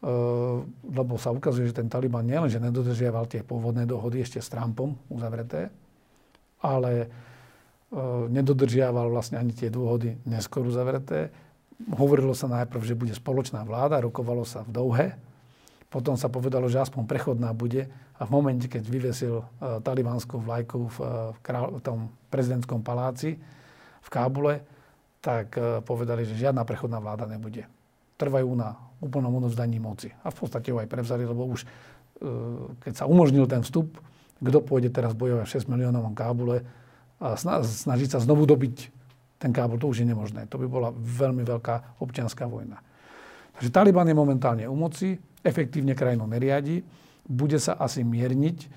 Ehm, 0.00 0.72
lebo 0.96 1.20
sa 1.20 1.28
ukazuje, 1.28 1.68
že 1.68 1.76
ten 1.76 1.88
Taliban 1.92 2.24
nielenže 2.24 2.56
nedodržiaval 2.56 3.28
tie 3.28 3.44
pôvodné 3.44 3.84
dohody 3.84 4.24
ešte 4.24 4.40
s 4.40 4.48
Trumpom 4.48 4.96
uzavreté, 5.12 5.68
ale 6.64 7.08
ehm, 7.92 8.32
nedodržiaval 8.32 9.12
vlastne 9.12 9.36
ani 9.36 9.52
tie 9.52 9.68
dôhody 9.68 10.16
neskôr 10.24 10.64
uzavreté. 10.64 11.28
Hovorilo 11.92 12.32
sa 12.32 12.48
najprv, 12.48 12.82
že 12.84 12.96
bude 12.96 13.12
spoločná 13.12 13.64
vláda, 13.64 14.04
rokovalo 14.04 14.44
sa 14.44 14.64
v 14.64 14.70
Douhe, 14.72 15.06
Potom 15.90 16.14
sa 16.14 16.30
povedalo, 16.30 16.70
že 16.70 16.78
aspoň 16.78 17.02
prechodná 17.02 17.50
bude. 17.50 17.90
A 18.14 18.22
v 18.22 18.30
momente, 18.30 18.70
keď 18.70 18.86
vyvesil 18.86 19.42
uh, 19.42 19.82
talibanskú 19.82 20.38
vlajku 20.38 20.86
v, 20.86 20.98
uh, 21.02 21.74
v 21.74 21.80
tom 21.82 22.14
prezidentskom 22.30 22.86
paláci 22.86 23.34
v 23.98 24.08
Kábule, 24.08 24.62
tak 25.18 25.58
uh, 25.58 25.82
povedali, 25.82 26.22
že 26.22 26.38
žiadna 26.38 26.62
prechodná 26.62 27.02
vláda 27.02 27.26
nebude. 27.26 27.66
Trvajú 28.22 28.54
na 28.54 28.78
úplnom 29.00 29.32
odovzdaní 29.40 29.80
moci. 29.80 30.12
A 30.24 30.30
v 30.30 30.36
podstate 30.36 30.70
ho 30.70 30.78
aj 30.78 30.88
prevzali, 30.88 31.24
lebo 31.24 31.48
už 31.48 31.64
uh, 31.64 32.76
keď 32.84 32.92
sa 33.00 33.04
umožnil 33.08 33.48
ten 33.48 33.64
vstup, 33.64 33.96
kto 34.40 34.58
pôjde 34.64 34.88
teraz 34.88 35.12
bojovať 35.12 35.44
v 35.44 35.52
6 35.60 35.72
miliónovom 35.72 36.16
Kábule 36.16 36.64
a 37.20 37.36
snažiť 37.36 38.16
sa 38.16 38.18
znovu 38.24 38.48
dobiť 38.48 38.88
ten 39.40 39.52
Kábul, 39.52 39.80
to 39.80 39.88
už 39.88 40.04
je 40.04 40.08
nemožné. 40.08 40.48
To 40.52 40.60
by 40.60 40.68
bola 40.68 40.88
veľmi 40.92 41.44
veľká 41.44 42.00
občianská 42.00 42.44
vojna. 42.48 42.80
Takže 43.56 43.72
Taliban 43.72 44.08
je 44.08 44.16
momentálne 44.16 44.64
u 44.68 44.76
moci, 44.76 45.16
efektívne 45.44 45.96
krajinu 45.96 46.24
neriadi, 46.24 46.84
bude 47.24 47.56
sa 47.60 47.76
asi 47.76 48.04
mierniť, 48.04 48.58
e, 48.64 48.68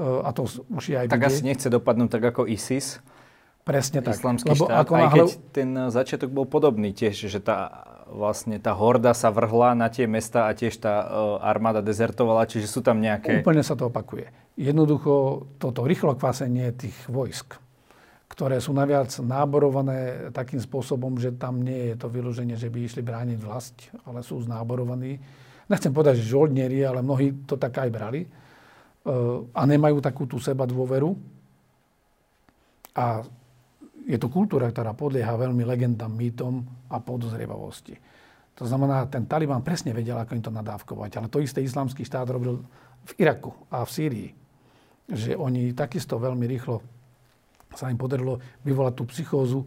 a 0.00 0.28
to 0.32 0.48
už 0.48 0.84
je 0.92 0.96
aj 0.96 1.12
Tak 1.12 1.28
asi 1.28 1.44
nechce 1.44 1.68
dopadnúť 1.68 2.20
tak 2.20 2.24
ako 2.32 2.48
ISIS. 2.48 3.00
Presne 3.70 4.02
tak. 4.02 4.18
Islamský 4.18 4.50
Lebo 4.50 4.66
štát, 4.66 4.82
ako 4.82 4.92
aj 4.98 5.06
keď 5.14 5.28
ten 5.54 5.70
začiatok 5.94 6.30
bol 6.34 6.46
podobný 6.50 6.90
tiež, 6.90 7.30
že 7.30 7.38
tá, 7.38 7.86
vlastne 8.10 8.58
tá 8.58 8.74
horda 8.74 9.14
sa 9.14 9.30
vrhla 9.30 9.78
na 9.78 9.86
tie 9.86 10.10
mesta 10.10 10.50
a 10.50 10.54
tiež 10.58 10.82
tá 10.82 11.06
uh, 11.06 11.06
armáda 11.38 11.78
dezertovala, 11.78 12.50
čiže 12.50 12.66
sú 12.66 12.82
tam 12.82 12.98
nejaké... 12.98 13.46
Úplne 13.46 13.62
sa 13.62 13.78
to 13.78 13.86
opakuje. 13.86 14.26
Jednoducho 14.58 15.46
toto 15.62 15.86
rýchlo 15.86 16.18
kvasenie 16.18 16.74
tých 16.74 16.98
vojsk, 17.06 17.54
ktoré 18.26 18.58
sú 18.58 18.74
naviac 18.74 19.14
náborované 19.22 20.34
takým 20.34 20.58
spôsobom, 20.58 21.14
že 21.22 21.38
tam 21.38 21.62
nie 21.62 21.94
je 21.94 22.02
to 22.02 22.10
vyloženie, 22.10 22.58
že 22.58 22.66
by 22.66 22.78
išli 22.82 23.06
brániť 23.06 23.38
vlast, 23.38 23.94
ale 24.02 24.26
sú 24.26 24.42
znáborovaní 24.42 25.22
nechcem 25.70 25.94
povedať, 25.94 26.18
že 26.18 26.34
žoldnieri, 26.34 26.82
ale 26.82 27.06
mnohí 27.06 27.46
to 27.46 27.54
tak 27.54 27.78
aj 27.78 27.88
brali. 27.94 28.26
E, 28.26 28.28
a 29.54 29.62
nemajú 29.62 30.02
takú 30.02 30.26
tú 30.26 30.42
seba 30.42 30.66
dôveru. 30.66 31.14
A 32.98 33.22
je 34.10 34.18
to 34.18 34.26
kultúra, 34.26 34.66
ktorá 34.66 34.90
podlieha 34.90 35.38
veľmi 35.38 35.62
legendám, 35.62 36.10
mýtom 36.10 36.66
a 36.90 36.98
podozrievavosti. 36.98 37.94
To 38.58 38.66
znamená, 38.66 39.06
ten 39.06 39.24
Taliban 39.24 39.64
presne 39.64 39.94
vedel, 39.94 40.18
ako 40.18 40.36
im 40.36 40.44
to 40.44 40.52
nadávkovať. 40.52 41.10
Ale 41.16 41.32
to 41.32 41.40
isté 41.40 41.62
islamský 41.64 42.04
štát 42.04 42.28
robil 42.28 42.60
v 43.08 43.12
Iraku 43.16 43.54
a 43.72 43.86
v 43.86 43.90
Sýrii. 43.90 44.30
Že 45.08 45.38
oni 45.38 45.72
takisto 45.72 46.20
veľmi 46.20 46.44
rýchlo 46.44 46.82
sa 47.70 47.86
im 47.86 47.98
podarilo 47.98 48.42
vyvolať 48.66 48.94
tú 48.98 49.04
psychózu 49.14 49.62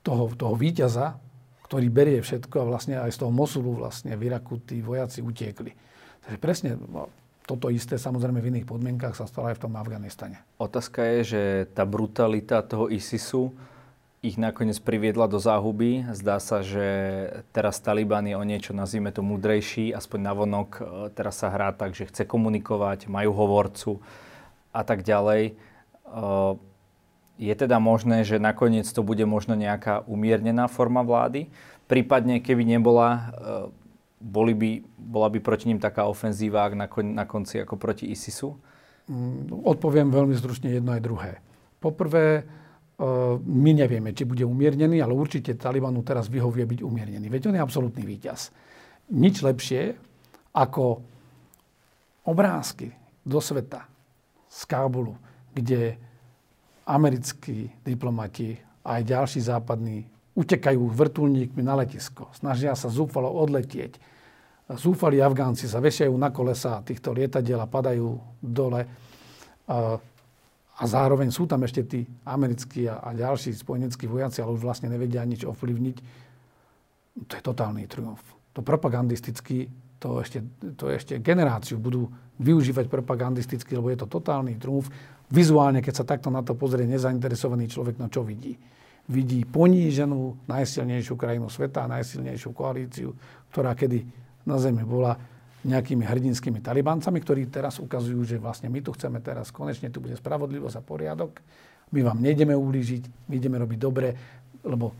toho, 0.00 0.32
toho 0.32 0.56
víťaza, 0.56 1.20
ktorý 1.68 1.86
berie 1.92 2.20
všetko 2.24 2.64
a 2.64 2.68
vlastne 2.68 2.96
aj 3.00 3.12
z 3.12 3.20
toho 3.20 3.32
Mosulu 3.32 3.76
vlastne 3.76 4.16
v 4.16 4.32
Iraku 4.32 4.64
tí 4.64 4.80
vojaci 4.80 5.20
utiekli. 5.20 5.72
Takže 6.24 6.38
presne 6.40 6.70
no, 6.76 7.12
toto 7.44 7.68
isté 7.68 8.00
samozrejme 8.00 8.40
v 8.40 8.50
iných 8.56 8.66
podmienkach 8.68 9.16
sa 9.16 9.28
stalo 9.28 9.52
aj 9.52 9.60
v 9.60 9.62
tom 9.68 9.74
Afganistane. 9.76 10.40
Otázka 10.56 11.04
je, 11.04 11.20
že 11.24 11.42
tá 11.72 11.84
brutalita 11.84 12.64
toho 12.64 12.88
ISISu 12.88 13.52
ich 14.22 14.38
nakoniec 14.38 14.78
priviedla 14.78 15.26
do 15.26 15.42
záhuby. 15.42 16.06
Zdá 16.14 16.38
sa, 16.38 16.62
že 16.62 16.86
teraz 17.50 17.82
Taliban 17.82 18.22
je 18.22 18.38
o 18.38 18.44
niečo, 18.46 18.70
nazvime 18.70 19.10
to, 19.10 19.18
múdrejší, 19.18 19.90
aspoň 19.90 20.18
navonok 20.22 20.70
e, 20.78 20.80
teraz 21.10 21.42
sa 21.42 21.50
hrá 21.50 21.74
tak, 21.74 21.98
že 21.98 22.06
chce 22.06 22.22
komunikovať, 22.22 23.10
majú 23.10 23.34
hovorcu 23.34 23.98
a 24.70 24.86
tak 24.86 25.02
ďalej. 25.02 25.42
E, 25.50 25.52
je 27.42 27.54
teda 27.58 27.82
možné, 27.82 28.22
že 28.22 28.38
nakoniec 28.38 28.86
to 28.86 29.02
bude 29.02 29.26
možno 29.26 29.58
nejaká 29.58 30.06
umiernená 30.06 30.70
forma 30.70 31.02
vlády? 31.02 31.50
Prípadne, 31.90 32.38
keby 32.38 32.62
nebola, 32.62 33.08
e, 33.10 33.20
boli 34.22 34.54
by, 34.54 34.70
bola 35.02 35.34
by 35.34 35.42
proti 35.42 35.66
ním 35.66 35.82
taká 35.82 36.06
ofenzíva 36.06 36.70
na, 36.70 36.86
kon, 36.86 37.10
na 37.10 37.26
konci 37.26 37.58
ako 37.58 37.74
proti 37.74 38.06
ISISu? 38.06 38.54
Mm, 39.10 39.66
odpoviem 39.66 40.14
veľmi 40.14 40.38
stručne 40.38 40.70
jedno 40.70 40.94
aj 40.94 41.02
druhé. 41.02 41.32
Poprvé, 41.82 42.46
my 43.42 43.70
nevieme, 43.74 44.14
či 44.14 44.22
bude 44.22 44.46
umiernený, 44.46 45.02
ale 45.02 45.10
určite 45.10 45.58
Talibanu 45.58 46.06
teraz 46.06 46.30
vyhovuje 46.30 46.62
byť 46.62 46.80
umiernený. 46.86 47.26
Veď 47.26 47.50
on 47.50 47.56
je 47.58 47.64
absolútny 47.64 48.06
víťaz. 48.06 48.54
Nič 49.10 49.42
lepšie 49.42 49.98
ako 50.54 51.02
obrázky 52.30 52.94
do 53.26 53.42
sveta 53.42 53.90
z 54.46 54.60
Kábulu, 54.70 55.18
kde 55.50 55.98
americkí 56.86 57.70
diplomati 57.82 58.54
a 58.86 58.98
aj 58.98 59.02
ďalší 59.02 59.40
západní 59.42 60.06
utekajú 60.32 60.82
vrtulníkmi 60.92 61.62
na 61.62 61.82
letisko. 61.82 62.30
Snažia 62.32 62.72
sa 62.78 62.88
zúfalo 62.88 63.28
odletieť. 63.28 63.98
Zúfali 64.72 65.20
Afgánci 65.20 65.68
sa 65.68 65.82
vešiajú 65.82 66.14
na 66.16 66.32
kolesa 66.32 66.80
týchto 66.86 67.12
lietadiel 67.12 67.60
a 67.60 67.68
padajú 67.68 68.16
dole. 68.40 68.86
A 70.82 70.84
zároveň 70.90 71.30
sú 71.30 71.46
tam 71.46 71.62
ešte 71.62 71.86
tí 71.86 72.00
americkí 72.26 72.90
a 72.90 73.14
ďalší 73.14 73.54
spojeneckí 73.54 74.10
vojaci, 74.10 74.42
ale 74.42 74.58
už 74.58 74.66
vlastne 74.66 74.90
nevedia 74.90 75.22
nič 75.22 75.46
ovplyvniť. 75.46 75.96
To 77.22 77.32
je 77.38 77.42
totálny 77.42 77.86
triumf. 77.86 78.22
To 78.50 78.66
propagandisticky, 78.66 79.70
to 80.02 80.18
ešte, 80.18 80.42
to 80.74 80.90
ešte 80.90 81.22
generáciu 81.22 81.78
budú 81.78 82.10
využívať 82.42 82.90
propagandisticky, 82.90 83.78
lebo 83.78 83.94
je 83.94 84.02
to 84.02 84.10
totálny 84.10 84.58
triumf 84.58 84.90
vizuálne, 85.30 85.78
keď 85.78 86.02
sa 86.02 86.04
takto 86.04 86.34
na 86.34 86.42
to 86.42 86.58
pozrie 86.58 86.84
nezainteresovaný 86.84 87.70
človek, 87.70 88.02
no 88.02 88.10
čo 88.10 88.26
vidí? 88.26 88.58
Vidí 89.06 89.46
poníženú 89.46 90.50
najsilnejšiu 90.50 91.14
krajinu 91.14 91.46
sveta, 91.46 91.86
najsilnejšiu 91.86 92.50
koalíciu, 92.50 93.14
ktorá 93.54 93.78
kedy 93.78 94.02
na 94.42 94.58
Zemi 94.58 94.82
bola 94.82 95.14
nejakými 95.62 96.02
hrdinskými 96.02 96.58
talibancami, 96.58 97.18
ktorí 97.22 97.46
teraz 97.46 97.78
ukazujú, 97.78 98.26
že 98.26 98.36
vlastne 98.42 98.66
my 98.66 98.82
tu 98.82 98.90
chceme 98.94 99.22
teraz, 99.22 99.54
konečne 99.54 99.88
tu 99.94 100.02
bude 100.02 100.18
spravodlivosť 100.18 100.76
a 100.78 100.82
poriadok, 100.82 101.38
my 101.92 102.00
vám 102.02 102.18
nejdeme 102.18 102.56
ublížiť, 102.56 103.30
my 103.30 103.34
ideme 103.38 103.56
robiť 103.62 103.78
dobre, 103.78 104.08
lebo 104.66 104.90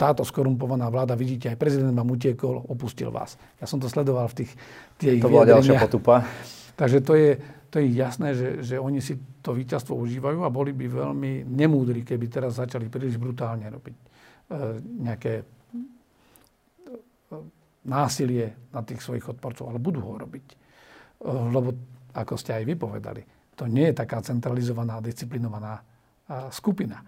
táto 0.00 0.24
skorumpovaná 0.24 0.88
vláda, 0.88 1.12
vidíte, 1.12 1.52
aj 1.52 1.60
prezident 1.60 1.92
vám 1.92 2.08
utiekol, 2.08 2.64
opustil 2.72 3.12
vás. 3.12 3.36
Ja 3.60 3.68
som 3.68 3.76
to 3.76 3.86
sledoval 3.86 4.32
v 4.32 4.42
tých... 4.42 4.52
tých 4.96 5.20
to 5.20 5.28
bola 5.28 5.44
ďalšia 5.44 5.76
potupa. 5.76 6.24
Takže 6.72 6.98
to 7.04 7.12
je, 7.12 7.30
to 7.68 7.76
je 7.84 7.86
jasné, 7.92 8.32
že, 8.32 8.48
že 8.64 8.76
oni 8.80 9.04
si 9.04 9.20
to 9.44 9.52
víťazstvo 9.52 9.92
užívajú 9.92 10.40
a 10.40 10.48
boli 10.48 10.72
by 10.72 10.88
veľmi 10.88 11.44
nemúdri, 11.44 12.00
keby 12.00 12.32
teraz 12.32 12.56
začali 12.56 12.88
príliš 12.88 13.20
brutálne 13.20 13.68
robiť 13.68 13.96
e, 14.00 14.04
nejaké 15.04 15.44
násilie 17.86 18.52
na 18.72 18.84
tých 18.84 19.00
svojich 19.00 19.26
odporcov, 19.30 19.68
ale 19.72 19.80
budú 19.80 20.04
ho 20.04 20.14
robiť. 20.20 20.46
E, 20.52 20.56
lebo, 21.28 21.76
ako 22.12 22.34
ste 22.36 22.60
aj 22.60 22.64
vypovedali, 22.68 23.22
to 23.56 23.68
nie 23.68 23.92
je 23.92 24.00
taká 24.00 24.20
centralizovaná, 24.20 25.00
disciplinovaná 25.00 25.80
e, 25.80 25.82
skupina. 26.52 27.00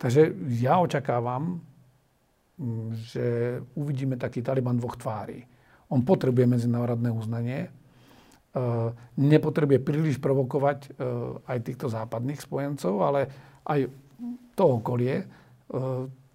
Takže 0.00 0.32
ja 0.60 0.80
očakávam, 0.80 1.60
že 3.08 3.56
uvidíme 3.76 4.20
taký 4.20 4.44
Taliban 4.44 4.76
dvoch 4.76 4.96
tvári. 5.00 5.44
On 5.88 6.04
potrebuje 6.04 6.44
medzinárodné 6.44 7.08
uznanie, 7.08 7.72
E, 8.50 8.58
nepotrebuje 9.14 9.78
príliš 9.78 10.18
provokovať 10.18 10.98
aj 11.46 11.58
týchto 11.62 11.86
západných 11.86 12.42
spojencov, 12.42 12.94
ale 12.98 13.20
aj 13.62 13.86
to 14.58 14.64
okolie. 14.82 15.22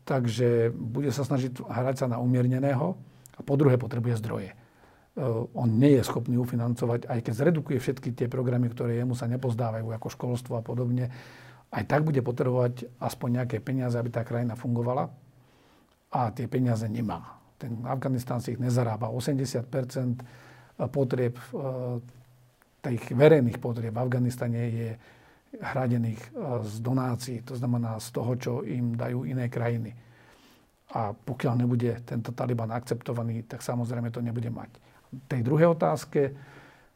Takže 0.07 0.71
bude 0.71 1.11
sa 1.11 1.27
snažiť 1.27 1.59
hrať 1.59 1.95
sa 1.99 2.07
na 2.07 2.23
umierneného 2.23 2.95
a 3.35 3.41
po 3.43 3.59
druhé 3.59 3.75
potrebuje 3.75 4.19
zdroje. 4.23 4.51
On 5.55 5.67
nie 5.71 5.95
je 5.95 6.03
schopný 6.03 6.35
ufinancovať, 6.35 7.07
aj 7.07 7.19
keď 7.23 7.33
zredukuje 7.33 7.79
všetky 7.79 8.11
tie 8.11 8.27
programy, 8.27 8.67
ktoré 8.67 8.99
jemu 8.99 9.15
sa 9.15 9.31
nepozdávajú, 9.31 9.87
ako 9.95 10.07
školstvo 10.11 10.59
a 10.59 10.63
podobne, 10.63 11.07
aj 11.71 11.83
tak 11.87 12.03
bude 12.03 12.19
potrebovať 12.19 12.87
aspoň 12.99 13.43
nejaké 13.43 13.57
peniaze, 13.63 13.95
aby 13.95 14.11
tá 14.11 14.27
krajina 14.27 14.59
fungovala. 14.59 15.07
A 16.11 16.31
tie 16.31 16.47
peniaze 16.47 16.87
nemá. 16.87 17.39
Ten 17.59 17.83
Afganistán 17.87 18.43
si 18.43 18.55
ich 18.55 18.61
nezarába. 18.61 19.11
80 19.11 19.67
potrieb, 20.91 21.39
e, 21.39 21.55
tých 22.83 23.03
verejných 23.15 23.59
potrieb 23.59 23.95
v 23.95 24.03
Afganistane 24.03 24.61
je 24.71 24.89
hradených 25.59 26.19
e, 26.19 26.29
z 26.67 26.75
donácií, 26.83 27.37
to 27.43 27.55
znamená 27.55 27.99
z 27.99 28.07
toho, 28.11 28.31
čo 28.35 28.53
im 28.67 28.99
dajú 28.99 29.23
iné 29.23 29.47
krajiny. 29.47 29.95
A 30.95 31.11
pokiaľ 31.11 31.53
nebude 31.59 31.91
tento 32.07 32.31
Taliban 32.31 32.71
akceptovaný, 32.71 33.43
tak 33.43 33.59
samozrejme 33.59 34.09
to 34.15 34.23
nebude 34.23 34.47
mať. 34.47 34.71
Tej 35.27 35.43
druhej 35.43 35.75
otázke 35.75 36.31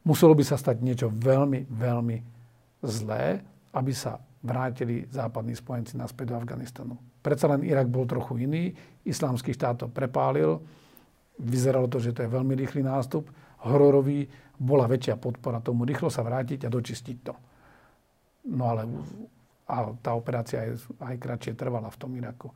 muselo 0.08 0.32
by 0.32 0.44
sa 0.48 0.56
stať 0.56 0.80
niečo 0.80 1.12
veľmi, 1.12 1.68
veľmi 1.68 2.18
zlé, 2.80 3.44
aby 3.76 3.92
sa 3.92 4.16
vrátili 4.40 5.04
západní 5.12 5.52
spojenci 5.52 6.00
naspäť 6.00 6.32
do 6.32 6.36
Afganistanu. 6.40 6.96
Predsa 7.20 7.52
len 7.52 7.68
Irak 7.68 7.92
bol 7.92 8.08
trochu 8.08 8.40
iný, 8.48 8.72
islámsky 9.04 9.52
štát 9.52 9.84
to 9.84 9.88
prepálil, 9.92 10.64
vyzeralo 11.36 11.92
to, 11.92 12.00
že 12.00 12.16
to 12.16 12.24
je 12.24 12.32
veľmi 12.32 12.56
rýchly 12.56 12.80
nástup 12.80 13.28
hororový, 13.68 14.24
bola 14.56 14.88
väčšia 14.88 15.20
podpora 15.20 15.60
tomu 15.60 15.84
rýchlo 15.84 16.08
sa 16.08 16.24
vrátiť 16.24 16.68
a 16.68 16.72
dočistiť 16.72 17.18
to. 17.24 17.34
No 18.56 18.64
ale 18.72 18.88
a 19.70 19.94
tá 20.02 20.16
operácia 20.16 20.66
aj, 20.66 20.72
aj 20.98 21.16
kratšie 21.20 21.54
trvala 21.54 21.92
v 21.92 22.00
tom 22.00 22.12
Iraku. 22.16 22.50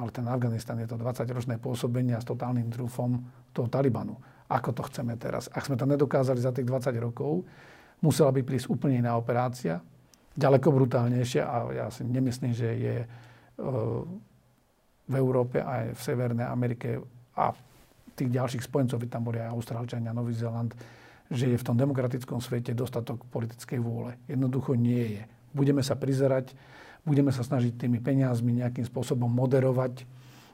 Ale 0.00 0.10
ten 0.10 0.24
Afganistan 0.24 0.80
je 0.80 0.88
to 0.88 0.96
20-ročné 0.96 1.60
pôsobenie 1.60 2.16
s 2.16 2.24
totálnym 2.24 2.72
trúfom 2.72 3.20
toho 3.52 3.68
Talibanu. 3.68 4.16
ako 4.48 4.72
to 4.72 4.82
chceme 4.88 5.14
teraz. 5.20 5.52
Ak 5.52 5.68
sme 5.68 5.76
to 5.76 5.84
nedokázali 5.84 6.40
za 6.40 6.50
tých 6.50 6.66
20 6.66 6.96
rokov, 6.98 7.44
musela 8.00 8.32
by 8.32 8.40
prísť 8.40 8.72
úplne 8.72 8.98
iná 8.98 9.14
operácia, 9.14 9.78
ďaleko 10.34 10.72
brutálnejšia 10.72 11.42
a 11.44 11.56
ja 11.70 11.86
si 11.92 12.02
nemyslím, 12.02 12.52
že 12.56 12.68
je 12.74 12.96
e, 13.04 13.06
v 15.10 15.14
Európe 15.14 15.60
aj 15.60 15.94
v 15.94 16.00
Severnej 16.00 16.48
Amerike 16.48 17.02
a 17.36 17.52
tých 18.14 18.30
ďalších 18.30 18.66
spojencov, 18.66 19.00
tam 19.08 19.24
boli 19.24 19.40
aj 19.40 19.52
Austrálčania, 19.52 20.16
Nový 20.16 20.36
Zéland, 20.36 20.72
že 21.30 21.46
je 21.46 21.56
v 21.56 21.66
tom 21.66 21.78
demokratickom 21.78 22.42
svete 22.42 22.74
dostatok 22.74 23.22
politickej 23.30 23.78
vôle. 23.78 24.18
Jednoducho 24.26 24.74
nie 24.74 25.18
je. 25.18 25.22
Budeme 25.54 25.80
sa 25.80 25.94
prizerať, 25.94 26.52
budeme 27.04 27.32
sa 27.32 27.40
snažiť 27.44 27.76
tými 27.76 27.98
peniazmi 27.98 28.60
nejakým 28.60 28.84
spôsobom 28.84 29.28
moderovať, 29.28 30.04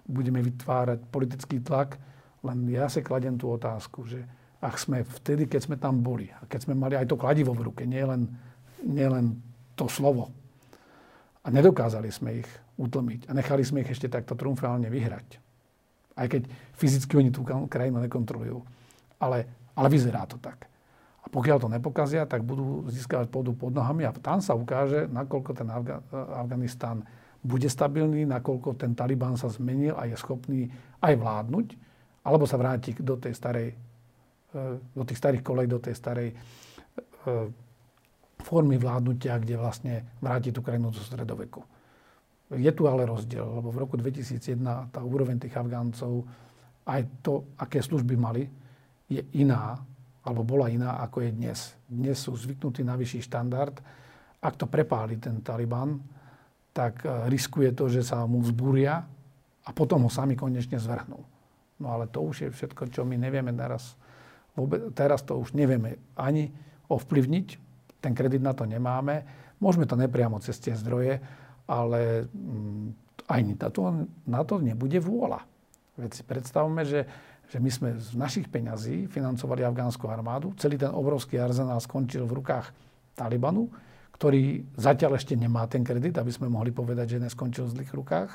budeme 0.07 0.39
vytvárať 0.43 1.03
politický 1.11 1.59
tlak, 1.63 1.99
len 2.47 2.67
ja 2.71 2.87
si 2.87 3.03
kladem 3.03 3.35
tú 3.35 3.51
otázku, 3.51 4.07
že 4.07 4.23
ak 4.63 4.75
sme 4.79 5.03
vtedy, 5.03 5.51
keď 5.51 5.61
sme 5.67 5.77
tam 5.77 6.01
boli, 6.01 6.31
a 6.31 6.47
keď 6.47 6.71
sme 6.71 6.75
mali 6.79 6.95
aj 6.95 7.11
to 7.11 7.19
kladivo 7.19 7.53
v 7.53 7.71
ruke, 7.71 7.83
nielen, 7.85 8.31
nielen 8.87 9.37
to 9.75 9.91
slovo, 9.91 10.31
a 11.47 11.49
nedokázali 11.51 12.11
sme 12.11 12.43
ich 12.43 12.49
utlmiť 12.75 13.31
a 13.31 13.33
nechali 13.39 13.63
sme 13.63 13.87
ich 13.87 13.91
ešte 13.95 14.11
takto 14.11 14.35
trumfálne 14.35 14.91
vyhrať. 14.91 15.39
Aj 16.19 16.27
keď 16.27 16.51
fyzicky 16.75 17.15
oni 17.15 17.31
tú 17.31 17.47
krajinu 17.47 18.03
nekontrolujú. 18.03 18.59
Ale, 19.23 19.47
ale 19.79 19.89
vyzerá 19.89 20.27
to 20.27 20.43
tak. 20.43 20.67
Pokiaľ 21.37 21.59
to 21.61 21.69
nepokazia, 21.69 22.25
tak 22.25 22.49
budú 22.49 22.89
získavať 22.89 23.29
pôdu 23.29 23.53
pod 23.53 23.69
nohami 23.69 24.09
a 24.09 24.17
tam 24.17 24.41
sa 24.41 24.57
ukáže, 24.57 25.05
nakoľko 25.13 25.51
ten 25.53 25.69
Afga- 25.69 26.01
Afganistán 26.33 27.05
bude 27.45 27.69
stabilný, 27.69 28.25
nakoľko 28.25 28.73
ten 28.81 28.97
Taliban 28.97 29.37
sa 29.37 29.53
zmenil 29.53 29.93
a 30.01 30.09
je 30.09 30.17
schopný 30.17 30.73
aj 31.05 31.13
vládnuť, 31.13 31.67
alebo 32.25 32.49
sa 32.49 32.57
vráti 32.57 32.97
do 32.97 33.21
tej 33.21 33.37
starej, 33.37 33.69
e, 33.69 34.81
do 34.81 35.05
tých 35.05 35.21
starých 35.21 35.45
kolej, 35.45 35.69
do 35.69 35.77
tej 35.77 35.93
starej 35.93 36.33
e, 36.33 36.37
formy 38.41 38.81
vládnutia, 38.81 39.37
kde 39.37 39.61
vlastne 39.61 40.17
vráti 40.25 40.57
tú 40.57 40.65
krajinu 40.65 40.89
do 40.89 41.05
stredoveku. 41.05 41.61
Je 42.57 42.71
tu 42.73 42.89
ale 42.89 43.05
rozdiel, 43.05 43.45
lebo 43.45 43.69
v 43.69 43.85
roku 43.85 44.01
2001 44.01 44.57
tá 44.89 45.05
úroveň 45.05 45.37
tých 45.37 45.53
Afgáncov, 45.53 46.25
aj 46.89 47.05
to, 47.21 47.45
aké 47.61 47.85
služby 47.85 48.17
mali, 48.17 48.49
je 49.11 49.21
iná, 49.37 49.77
alebo 50.27 50.43
bola 50.43 50.67
iná, 50.67 50.99
ako 51.07 51.23
je 51.23 51.31
dnes. 51.31 51.59
Dnes 51.87 52.19
sú 52.19 52.35
zvyknutí 52.35 52.83
na 52.83 52.99
vyšší 52.99 53.31
štandard. 53.31 53.79
Ak 54.43 54.59
to 54.59 54.67
prepáli 54.67 55.23
ten 55.23 55.39
Taliban, 55.39 56.03
tak 56.75 57.07
e, 57.07 57.31
riskuje 57.31 57.71
to, 57.71 57.87
že 57.87 58.03
sa 58.03 58.27
mu 58.27 58.43
vzbúria 58.43 59.07
a 59.63 59.71
potom 59.71 60.03
ho 60.03 60.11
sami 60.11 60.35
konečne 60.35 60.83
zvrhnú. 60.83 61.21
No 61.79 61.87
ale 61.95 62.11
to 62.11 62.27
už 62.27 62.37
je 62.43 62.49
všetko, 62.51 62.91
čo 62.91 63.07
my 63.07 63.15
nevieme 63.15 63.55
teraz. 63.55 63.95
Vôbec, 64.59 64.91
teraz 64.99 65.23
to 65.23 65.39
už 65.39 65.55
nevieme 65.55 66.03
ani 66.19 66.51
ovplyvniť, 66.91 67.47
ten 68.03 68.13
kredit 68.13 68.43
na 68.43 68.51
to 68.51 68.67
nemáme. 68.67 69.23
Môžeme 69.63 69.87
to 69.87 69.95
nepriamo 69.95 70.43
cez 70.43 70.59
tie 70.59 70.75
zdroje, 70.75 71.23
ale 71.71 72.27
mm, 72.29 72.87
aj 73.31 73.41
na 73.47 73.69
to, 73.71 73.83
na 74.27 74.43
to 74.43 74.59
nebude 74.59 74.99
vôľa. 74.99 75.47
Veď 75.97 76.11
si 76.13 76.23
predstavme, 76.27 76.85
že, 76.85 77.09
že 77.47 77.63
my 77.63 77.71
sme 77.71 77.89
z 77.95 78.19
našich 78.19 78.51
peňazí 78.51 79.07
financovali 79.07 79.63
afgánsku 79.63 80.03
armádu. 80.11 80.51
Celý 80.59 80.79
ten 80.83 80.91
obrovský 80.91 81.39
arzenál 81.39 81.79
skončil 81.79 82.27
v 82.27 82.43
rukách 82.43 82.75
Talibanu, 83.15 83.71
ktorý 84.19 84.67
zatiaľ 84.75 85.21
ešte 85.21 85.39
nemá 85.39 85.69
ten 85.71 85.87
kredit, 85.87 86.19
aby 86.19 86.33
sme 86.35 86.51
mohli 86.51 86.75
povedať, 86.75 87.17
že 87.17 87.23
neskončil 87.23 87.71
v 87.71 87.75
zlých 87.81 87.93
rukách. 87.95 88.31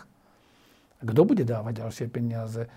Kto 1.01 1.21
bude 1.25 1.43
dávať 1.43 1.83
ďalšie 1.83 2.05
peniaze? 2.07 2.63
E, 2.63 2.69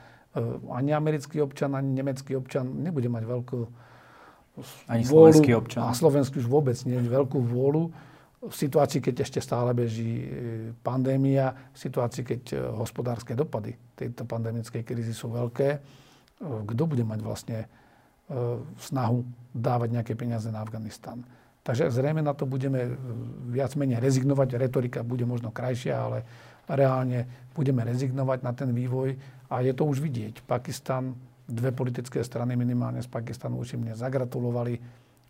ani 0.73 0.91
americký 0.97 1.45
občan, 1.45 1.77
ani 1.77 1.93
nemecký 1.95 2.35
občan 2.35 2.67
nebude 2.83 3.07
mať 3.07 3.25
veľkú 3.29 3.61
ani 4.89 5.03
vôľu, 5.05 5.35
slovenský 5.35 5.51
občan. 5.55 5.83
A 5.87 5.95
slovenský 5.95 6.41
už 6.41 6.49
vôbec 6.49 6.79
nie, 6.87 6.99
veľkú 6.99 7.39
vôľu 7.43 7.91
v 8.45 8.55
situácii, 8.55 9.01
keď 9.01 9.25
ešte 9.25 9.41
stále 9.41 9.73
beží 9.73 10.25
e, 10.25 10.29
pandémia, 10.85 11.53
v 11.73 11.79
situácii, 11.79 12.23
keď 12.25 12.43
e, 12.53 12.57
hospodárske 12.77 13.33
dopady 13.33 13.77
tejto 13.97 14.29
pandemickej 14.29 14.83
krízy 14.85 15.17
sú 15.17 15.33
veľké, 15.33 15.81
kto 16.43 16.83
bude 16.87 17.05
mať 17.07 17.21
vlastne 17.23 17.59
snahu 18.81 19.25
dávať 19.53 19.89
nejaké 20.01 20.13
peniaze 20.17 20.49
na 20.49 20.65
Afganistan. 20.65 21.21
Takže 21.65 21.89
zrejme 21.89 22.21
na 22.21 22.37
to 22.37 22.45
budeme 22.45 22.93
viac 23.49 23.73
menej 23.77 24.01
rezignovať. 24.01 24.61
Retorika 24.61 25.01
bude 25.01 25.25
možno 25.25 25.49
krajšia, 25.49 25.97
ale 25.97 26.19
reálne 26.69 27.25
budeme 27.57 27.85
rezignovať 27.85 28.39
na 28.45 28.53
ten 28.53 28.69
vývoj 28.73 29.17
a 29.49 29.61
je 29.65 29.73
to 29.73 29.85
už 29.89 30.01
vidieť. 30.01 30.45
Pakistan, 30.45 31.17
dve 31.45 31.73
politické 31.73 32.25
strany 32.25 32.57
minimálne 32.57 33.01
z 33.01 33.09
Pakistanu 33.09 33.61
už 33.61 33.77
im 33.77 33.93
zagratulovali. 33.93 34.77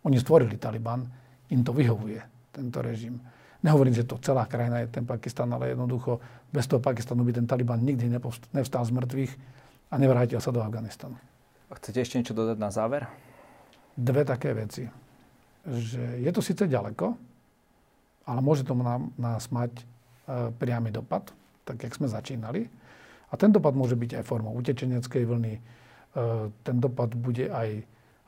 Oni 0.07 0.17
stvorili 0.19 0.55
Taliban, 0.55 1.07
im 1.51 1.61
to 1.63 1.71
vyhovuje, 1.71 2.19
tento 2.51 2.79
režim. 2.83 3.19
Nehovorím, 3.63 3.95
že 3.95 4.07
to 4.07 4.19
celá 4.19 4.45
krajina 4.45 4.83
je 4.83 4.91
ten 4.91 5.07
Pakistan, 5.07 5.49
ale 5.51 5.71
jednoducho 5.71 6.19
bez 6.51 6.67
toho 6.67 6.79
Pakistanu 6.79 7.23
by 7.23 7.31
ten 7.31 7.47
Taliban 7.47 7.79
nikdy 7.79 8.11
nevstal 8.53 8.83
z 8.85 8.91
mŕtvych 8.91 9.31
a 9.89 9.95
nevrátil 9.97 10.41
sa 10.41 10.49
do 10.49 10.61
Afganistanu. 10.61 11.17
Chcete 11.75 11.99
ešte 12.01 12.15
niečo 12.21 12.37
dodať 12.37 12.57
na 12.57 12.71
záver? 12.71 13.05
Dve 13.95 14.23
také 14.23 14.55
veci. 14.55 14.87
Že 15.65 16.21
je 16.21 16.31
to 16.31 16.41
síce 16.45 16.63
ďaleko, 16.65 17.17
ale 18.25 18.39
môže 18.41 18.63
to 18.63 18.77
na 18.77 19.01
nás 19.17 19.49
mať 19.49 19.71
e, 19.75 19.83
priamy 20.55 20.93
dopad, 20.93 21.29
tak 21.65 21.83
jak 21.83 21.93
sme 21.93 22.07
začínali. 22.07 22.69
A 23.29 23.33
ten 23.35 23.49
dopad 23.49 23.73
môže 23.73 23.97
byť 23.97 24.21
aj 24.21 24.23
formou 24.23 24.53
utečeneckej 24.55 25.23
vlny. 25.25 25.53
E, 25.57 25.61
ten 26.63 26.77
dopad 26.77 27.13
bude 27.17 27.49
aj, 27.49 27.81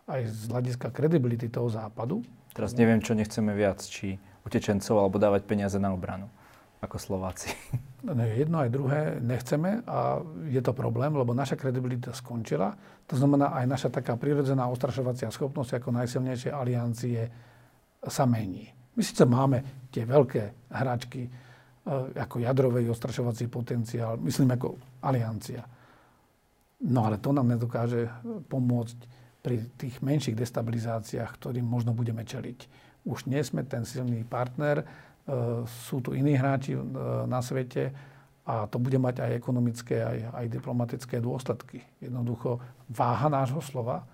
aj 0.09 0.21
z 0.27 0.41
hľadiska 0.49 0.87
kredibility 0.91 1.47
toho 1.47 1.69
západu. 1.69 2.25
Teraz 2.57 2.73
neviem, 2.73 3.01
čo 3.01 3.13
nechceme 3.13 3.53
viac, 3.53 3.85
či 3.85 4.17
utečencov 4.47 4.97
alebo 4.97 5.21
dávať 5.21 5.45
peniaze 5.45 5.77
na 5.77 5.93
obranu, 5.93 6.31
ako 6.87 6.97
Slováci. 6.97 7.51
No, 8.07 8.23
jedno 8.23 8.63
aj 8.63 8.71
druhé 8.71 9.01
nechceme 9.19 9.83
a 9.83 10.21
je 10.47 10.61
to 10.63 10.71
problém, 10.71 11.11
lebo 11.11 11.35
naša 11.35 11.59
kredibilita 11.59 12.15
skončila. 12.15 12.71
To 13.03 13.19
znamená, 13.19 13.51
aj 13.51 13.65
naša 13.67 13.89
taká 13.91 14.15
prirodzená 14.15 14.63
ostrašovacia 14.71 15.27
schopnosť 15.27 15.81
ako 15.81 15.91
najsilnejšie 15.91 16.47
aliancie 16.53 17.27
sa 18.07 18.23
mení. 18.23 18.71
My 18.95 19.01
síce 19.03 19.27
máme 19.27 19.89
tie 19.91 20.07
veľké 20.07 20.71
hračky, 20.71 21.27
E, 21.87 22.19
ako 22.19 22.43
jadrový 22.43 22.89
ostrašovací 22.91 23.47
potenciál, 23.47 24.19
myslím 24.19 24.51
ako 24.59 24.75
aliancia. 25.07 25.63
No 26.83 27.07
ale 27.07 27.17
to 27.23 27.31
nám 27.31 27.47
nedokáže 27.47 28.11
pomôcť 28.51 28.97
pri 29.39 29.71
tých 29.79 30.03
menších 30.03 30.35
destabilizáciách, 30.35 31.31
ktorým 31.39 31.63
možno 31.63 31.95
budeme 31.95 32.27
čeliť. 32.27 32.59
Už 33.07 33.31
nie 33.31 33.39
sme 33.39 33.63
ten 33.63 33.87
silný 33.87 34.27
partner, 34.27 34.83
sú 35.67 35.99
tu 35.99 36.15
iní 36.15 36.39
hráči 36.39 36.75
e, 36.75 36.79
na 37.27 37.43
svete 37.43 37.91
a 38.47 38.63
to 38.71 38.79
bude 38.79 38.95
mať 38.95 39.27
aj 39.27 39.31
ekonomické, 39.35 39.99
aj, 39.99 40.17
aj 40.31 40.45
diplomatické 40.47 41.19
dôsledky. 41.19 41.83
Jednoducho 41.99 42.63
váha 42.87 43.27
nášho 43.27 43.59
slova 43.59 44.07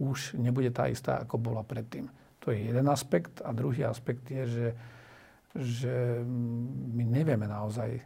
už 0.00 0.40
nebude 0.40 0.72
tá 0.72 0.88
istá, 0.88 1.20
ako 1.20 1.36
bola 1.36 1.60
predtým. 1.60 2.08
To 2.42 2.50
je 2.50 2.72
jeden 2.72 2.88
aspekt. 2.88 3.44
A 3.44 3.52
druhý 3.52 3.84
aspekt 3.84 4.24
je, 4.32 4.44
že 4.48 4.66
že 5.54 6.18
my 6.94 7.06
nevieme 7.06 7.46
naozaj, 7.46 8.02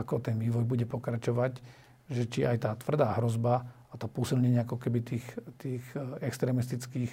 ako 0.00 0.24
ten 0.24 0.40
vývoj 0.40 0.64
bude 0.64 0.88
pokračovať, 0.88 1.60
že 2.08 2.24
či 2.24 2.48
aj 2.48 2.64
tá 2.64 2.72
tvrdá 2.80 3.12
hrozba 3.20 3.68
a 3.92 3.94
to 4.00 4.08
posilnenie 4.08 4.64
ako 4.64 4.80
keby 4.80 5.04
tých, 5.04 5.26
tých 5.60 5.84
extremistických 6.24 7.12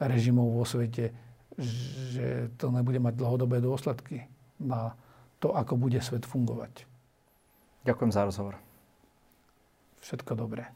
režimov 0.00 0.56
vo 0.56 0.64
svete, 0.64 1.12
že 1.58 2.50
to 2.58 2.70
nebude 2.74 2.98
mať 2.98 3.14
dlhodobé 3.14 3.62
dôsledky 3.62 4.26
na 4.58 4.94
to, 5.38 5.54
ako 5.54 5.78
bude 5.78 5.98
svet 6.02 6.26
fungovať. 6.26 6.86
Ďakujem 7.84 8.10
za 8.10 8.24
rozhovor. 8.24 8.56
Všetko 10.00 10.32
dobré. 10.36 10.68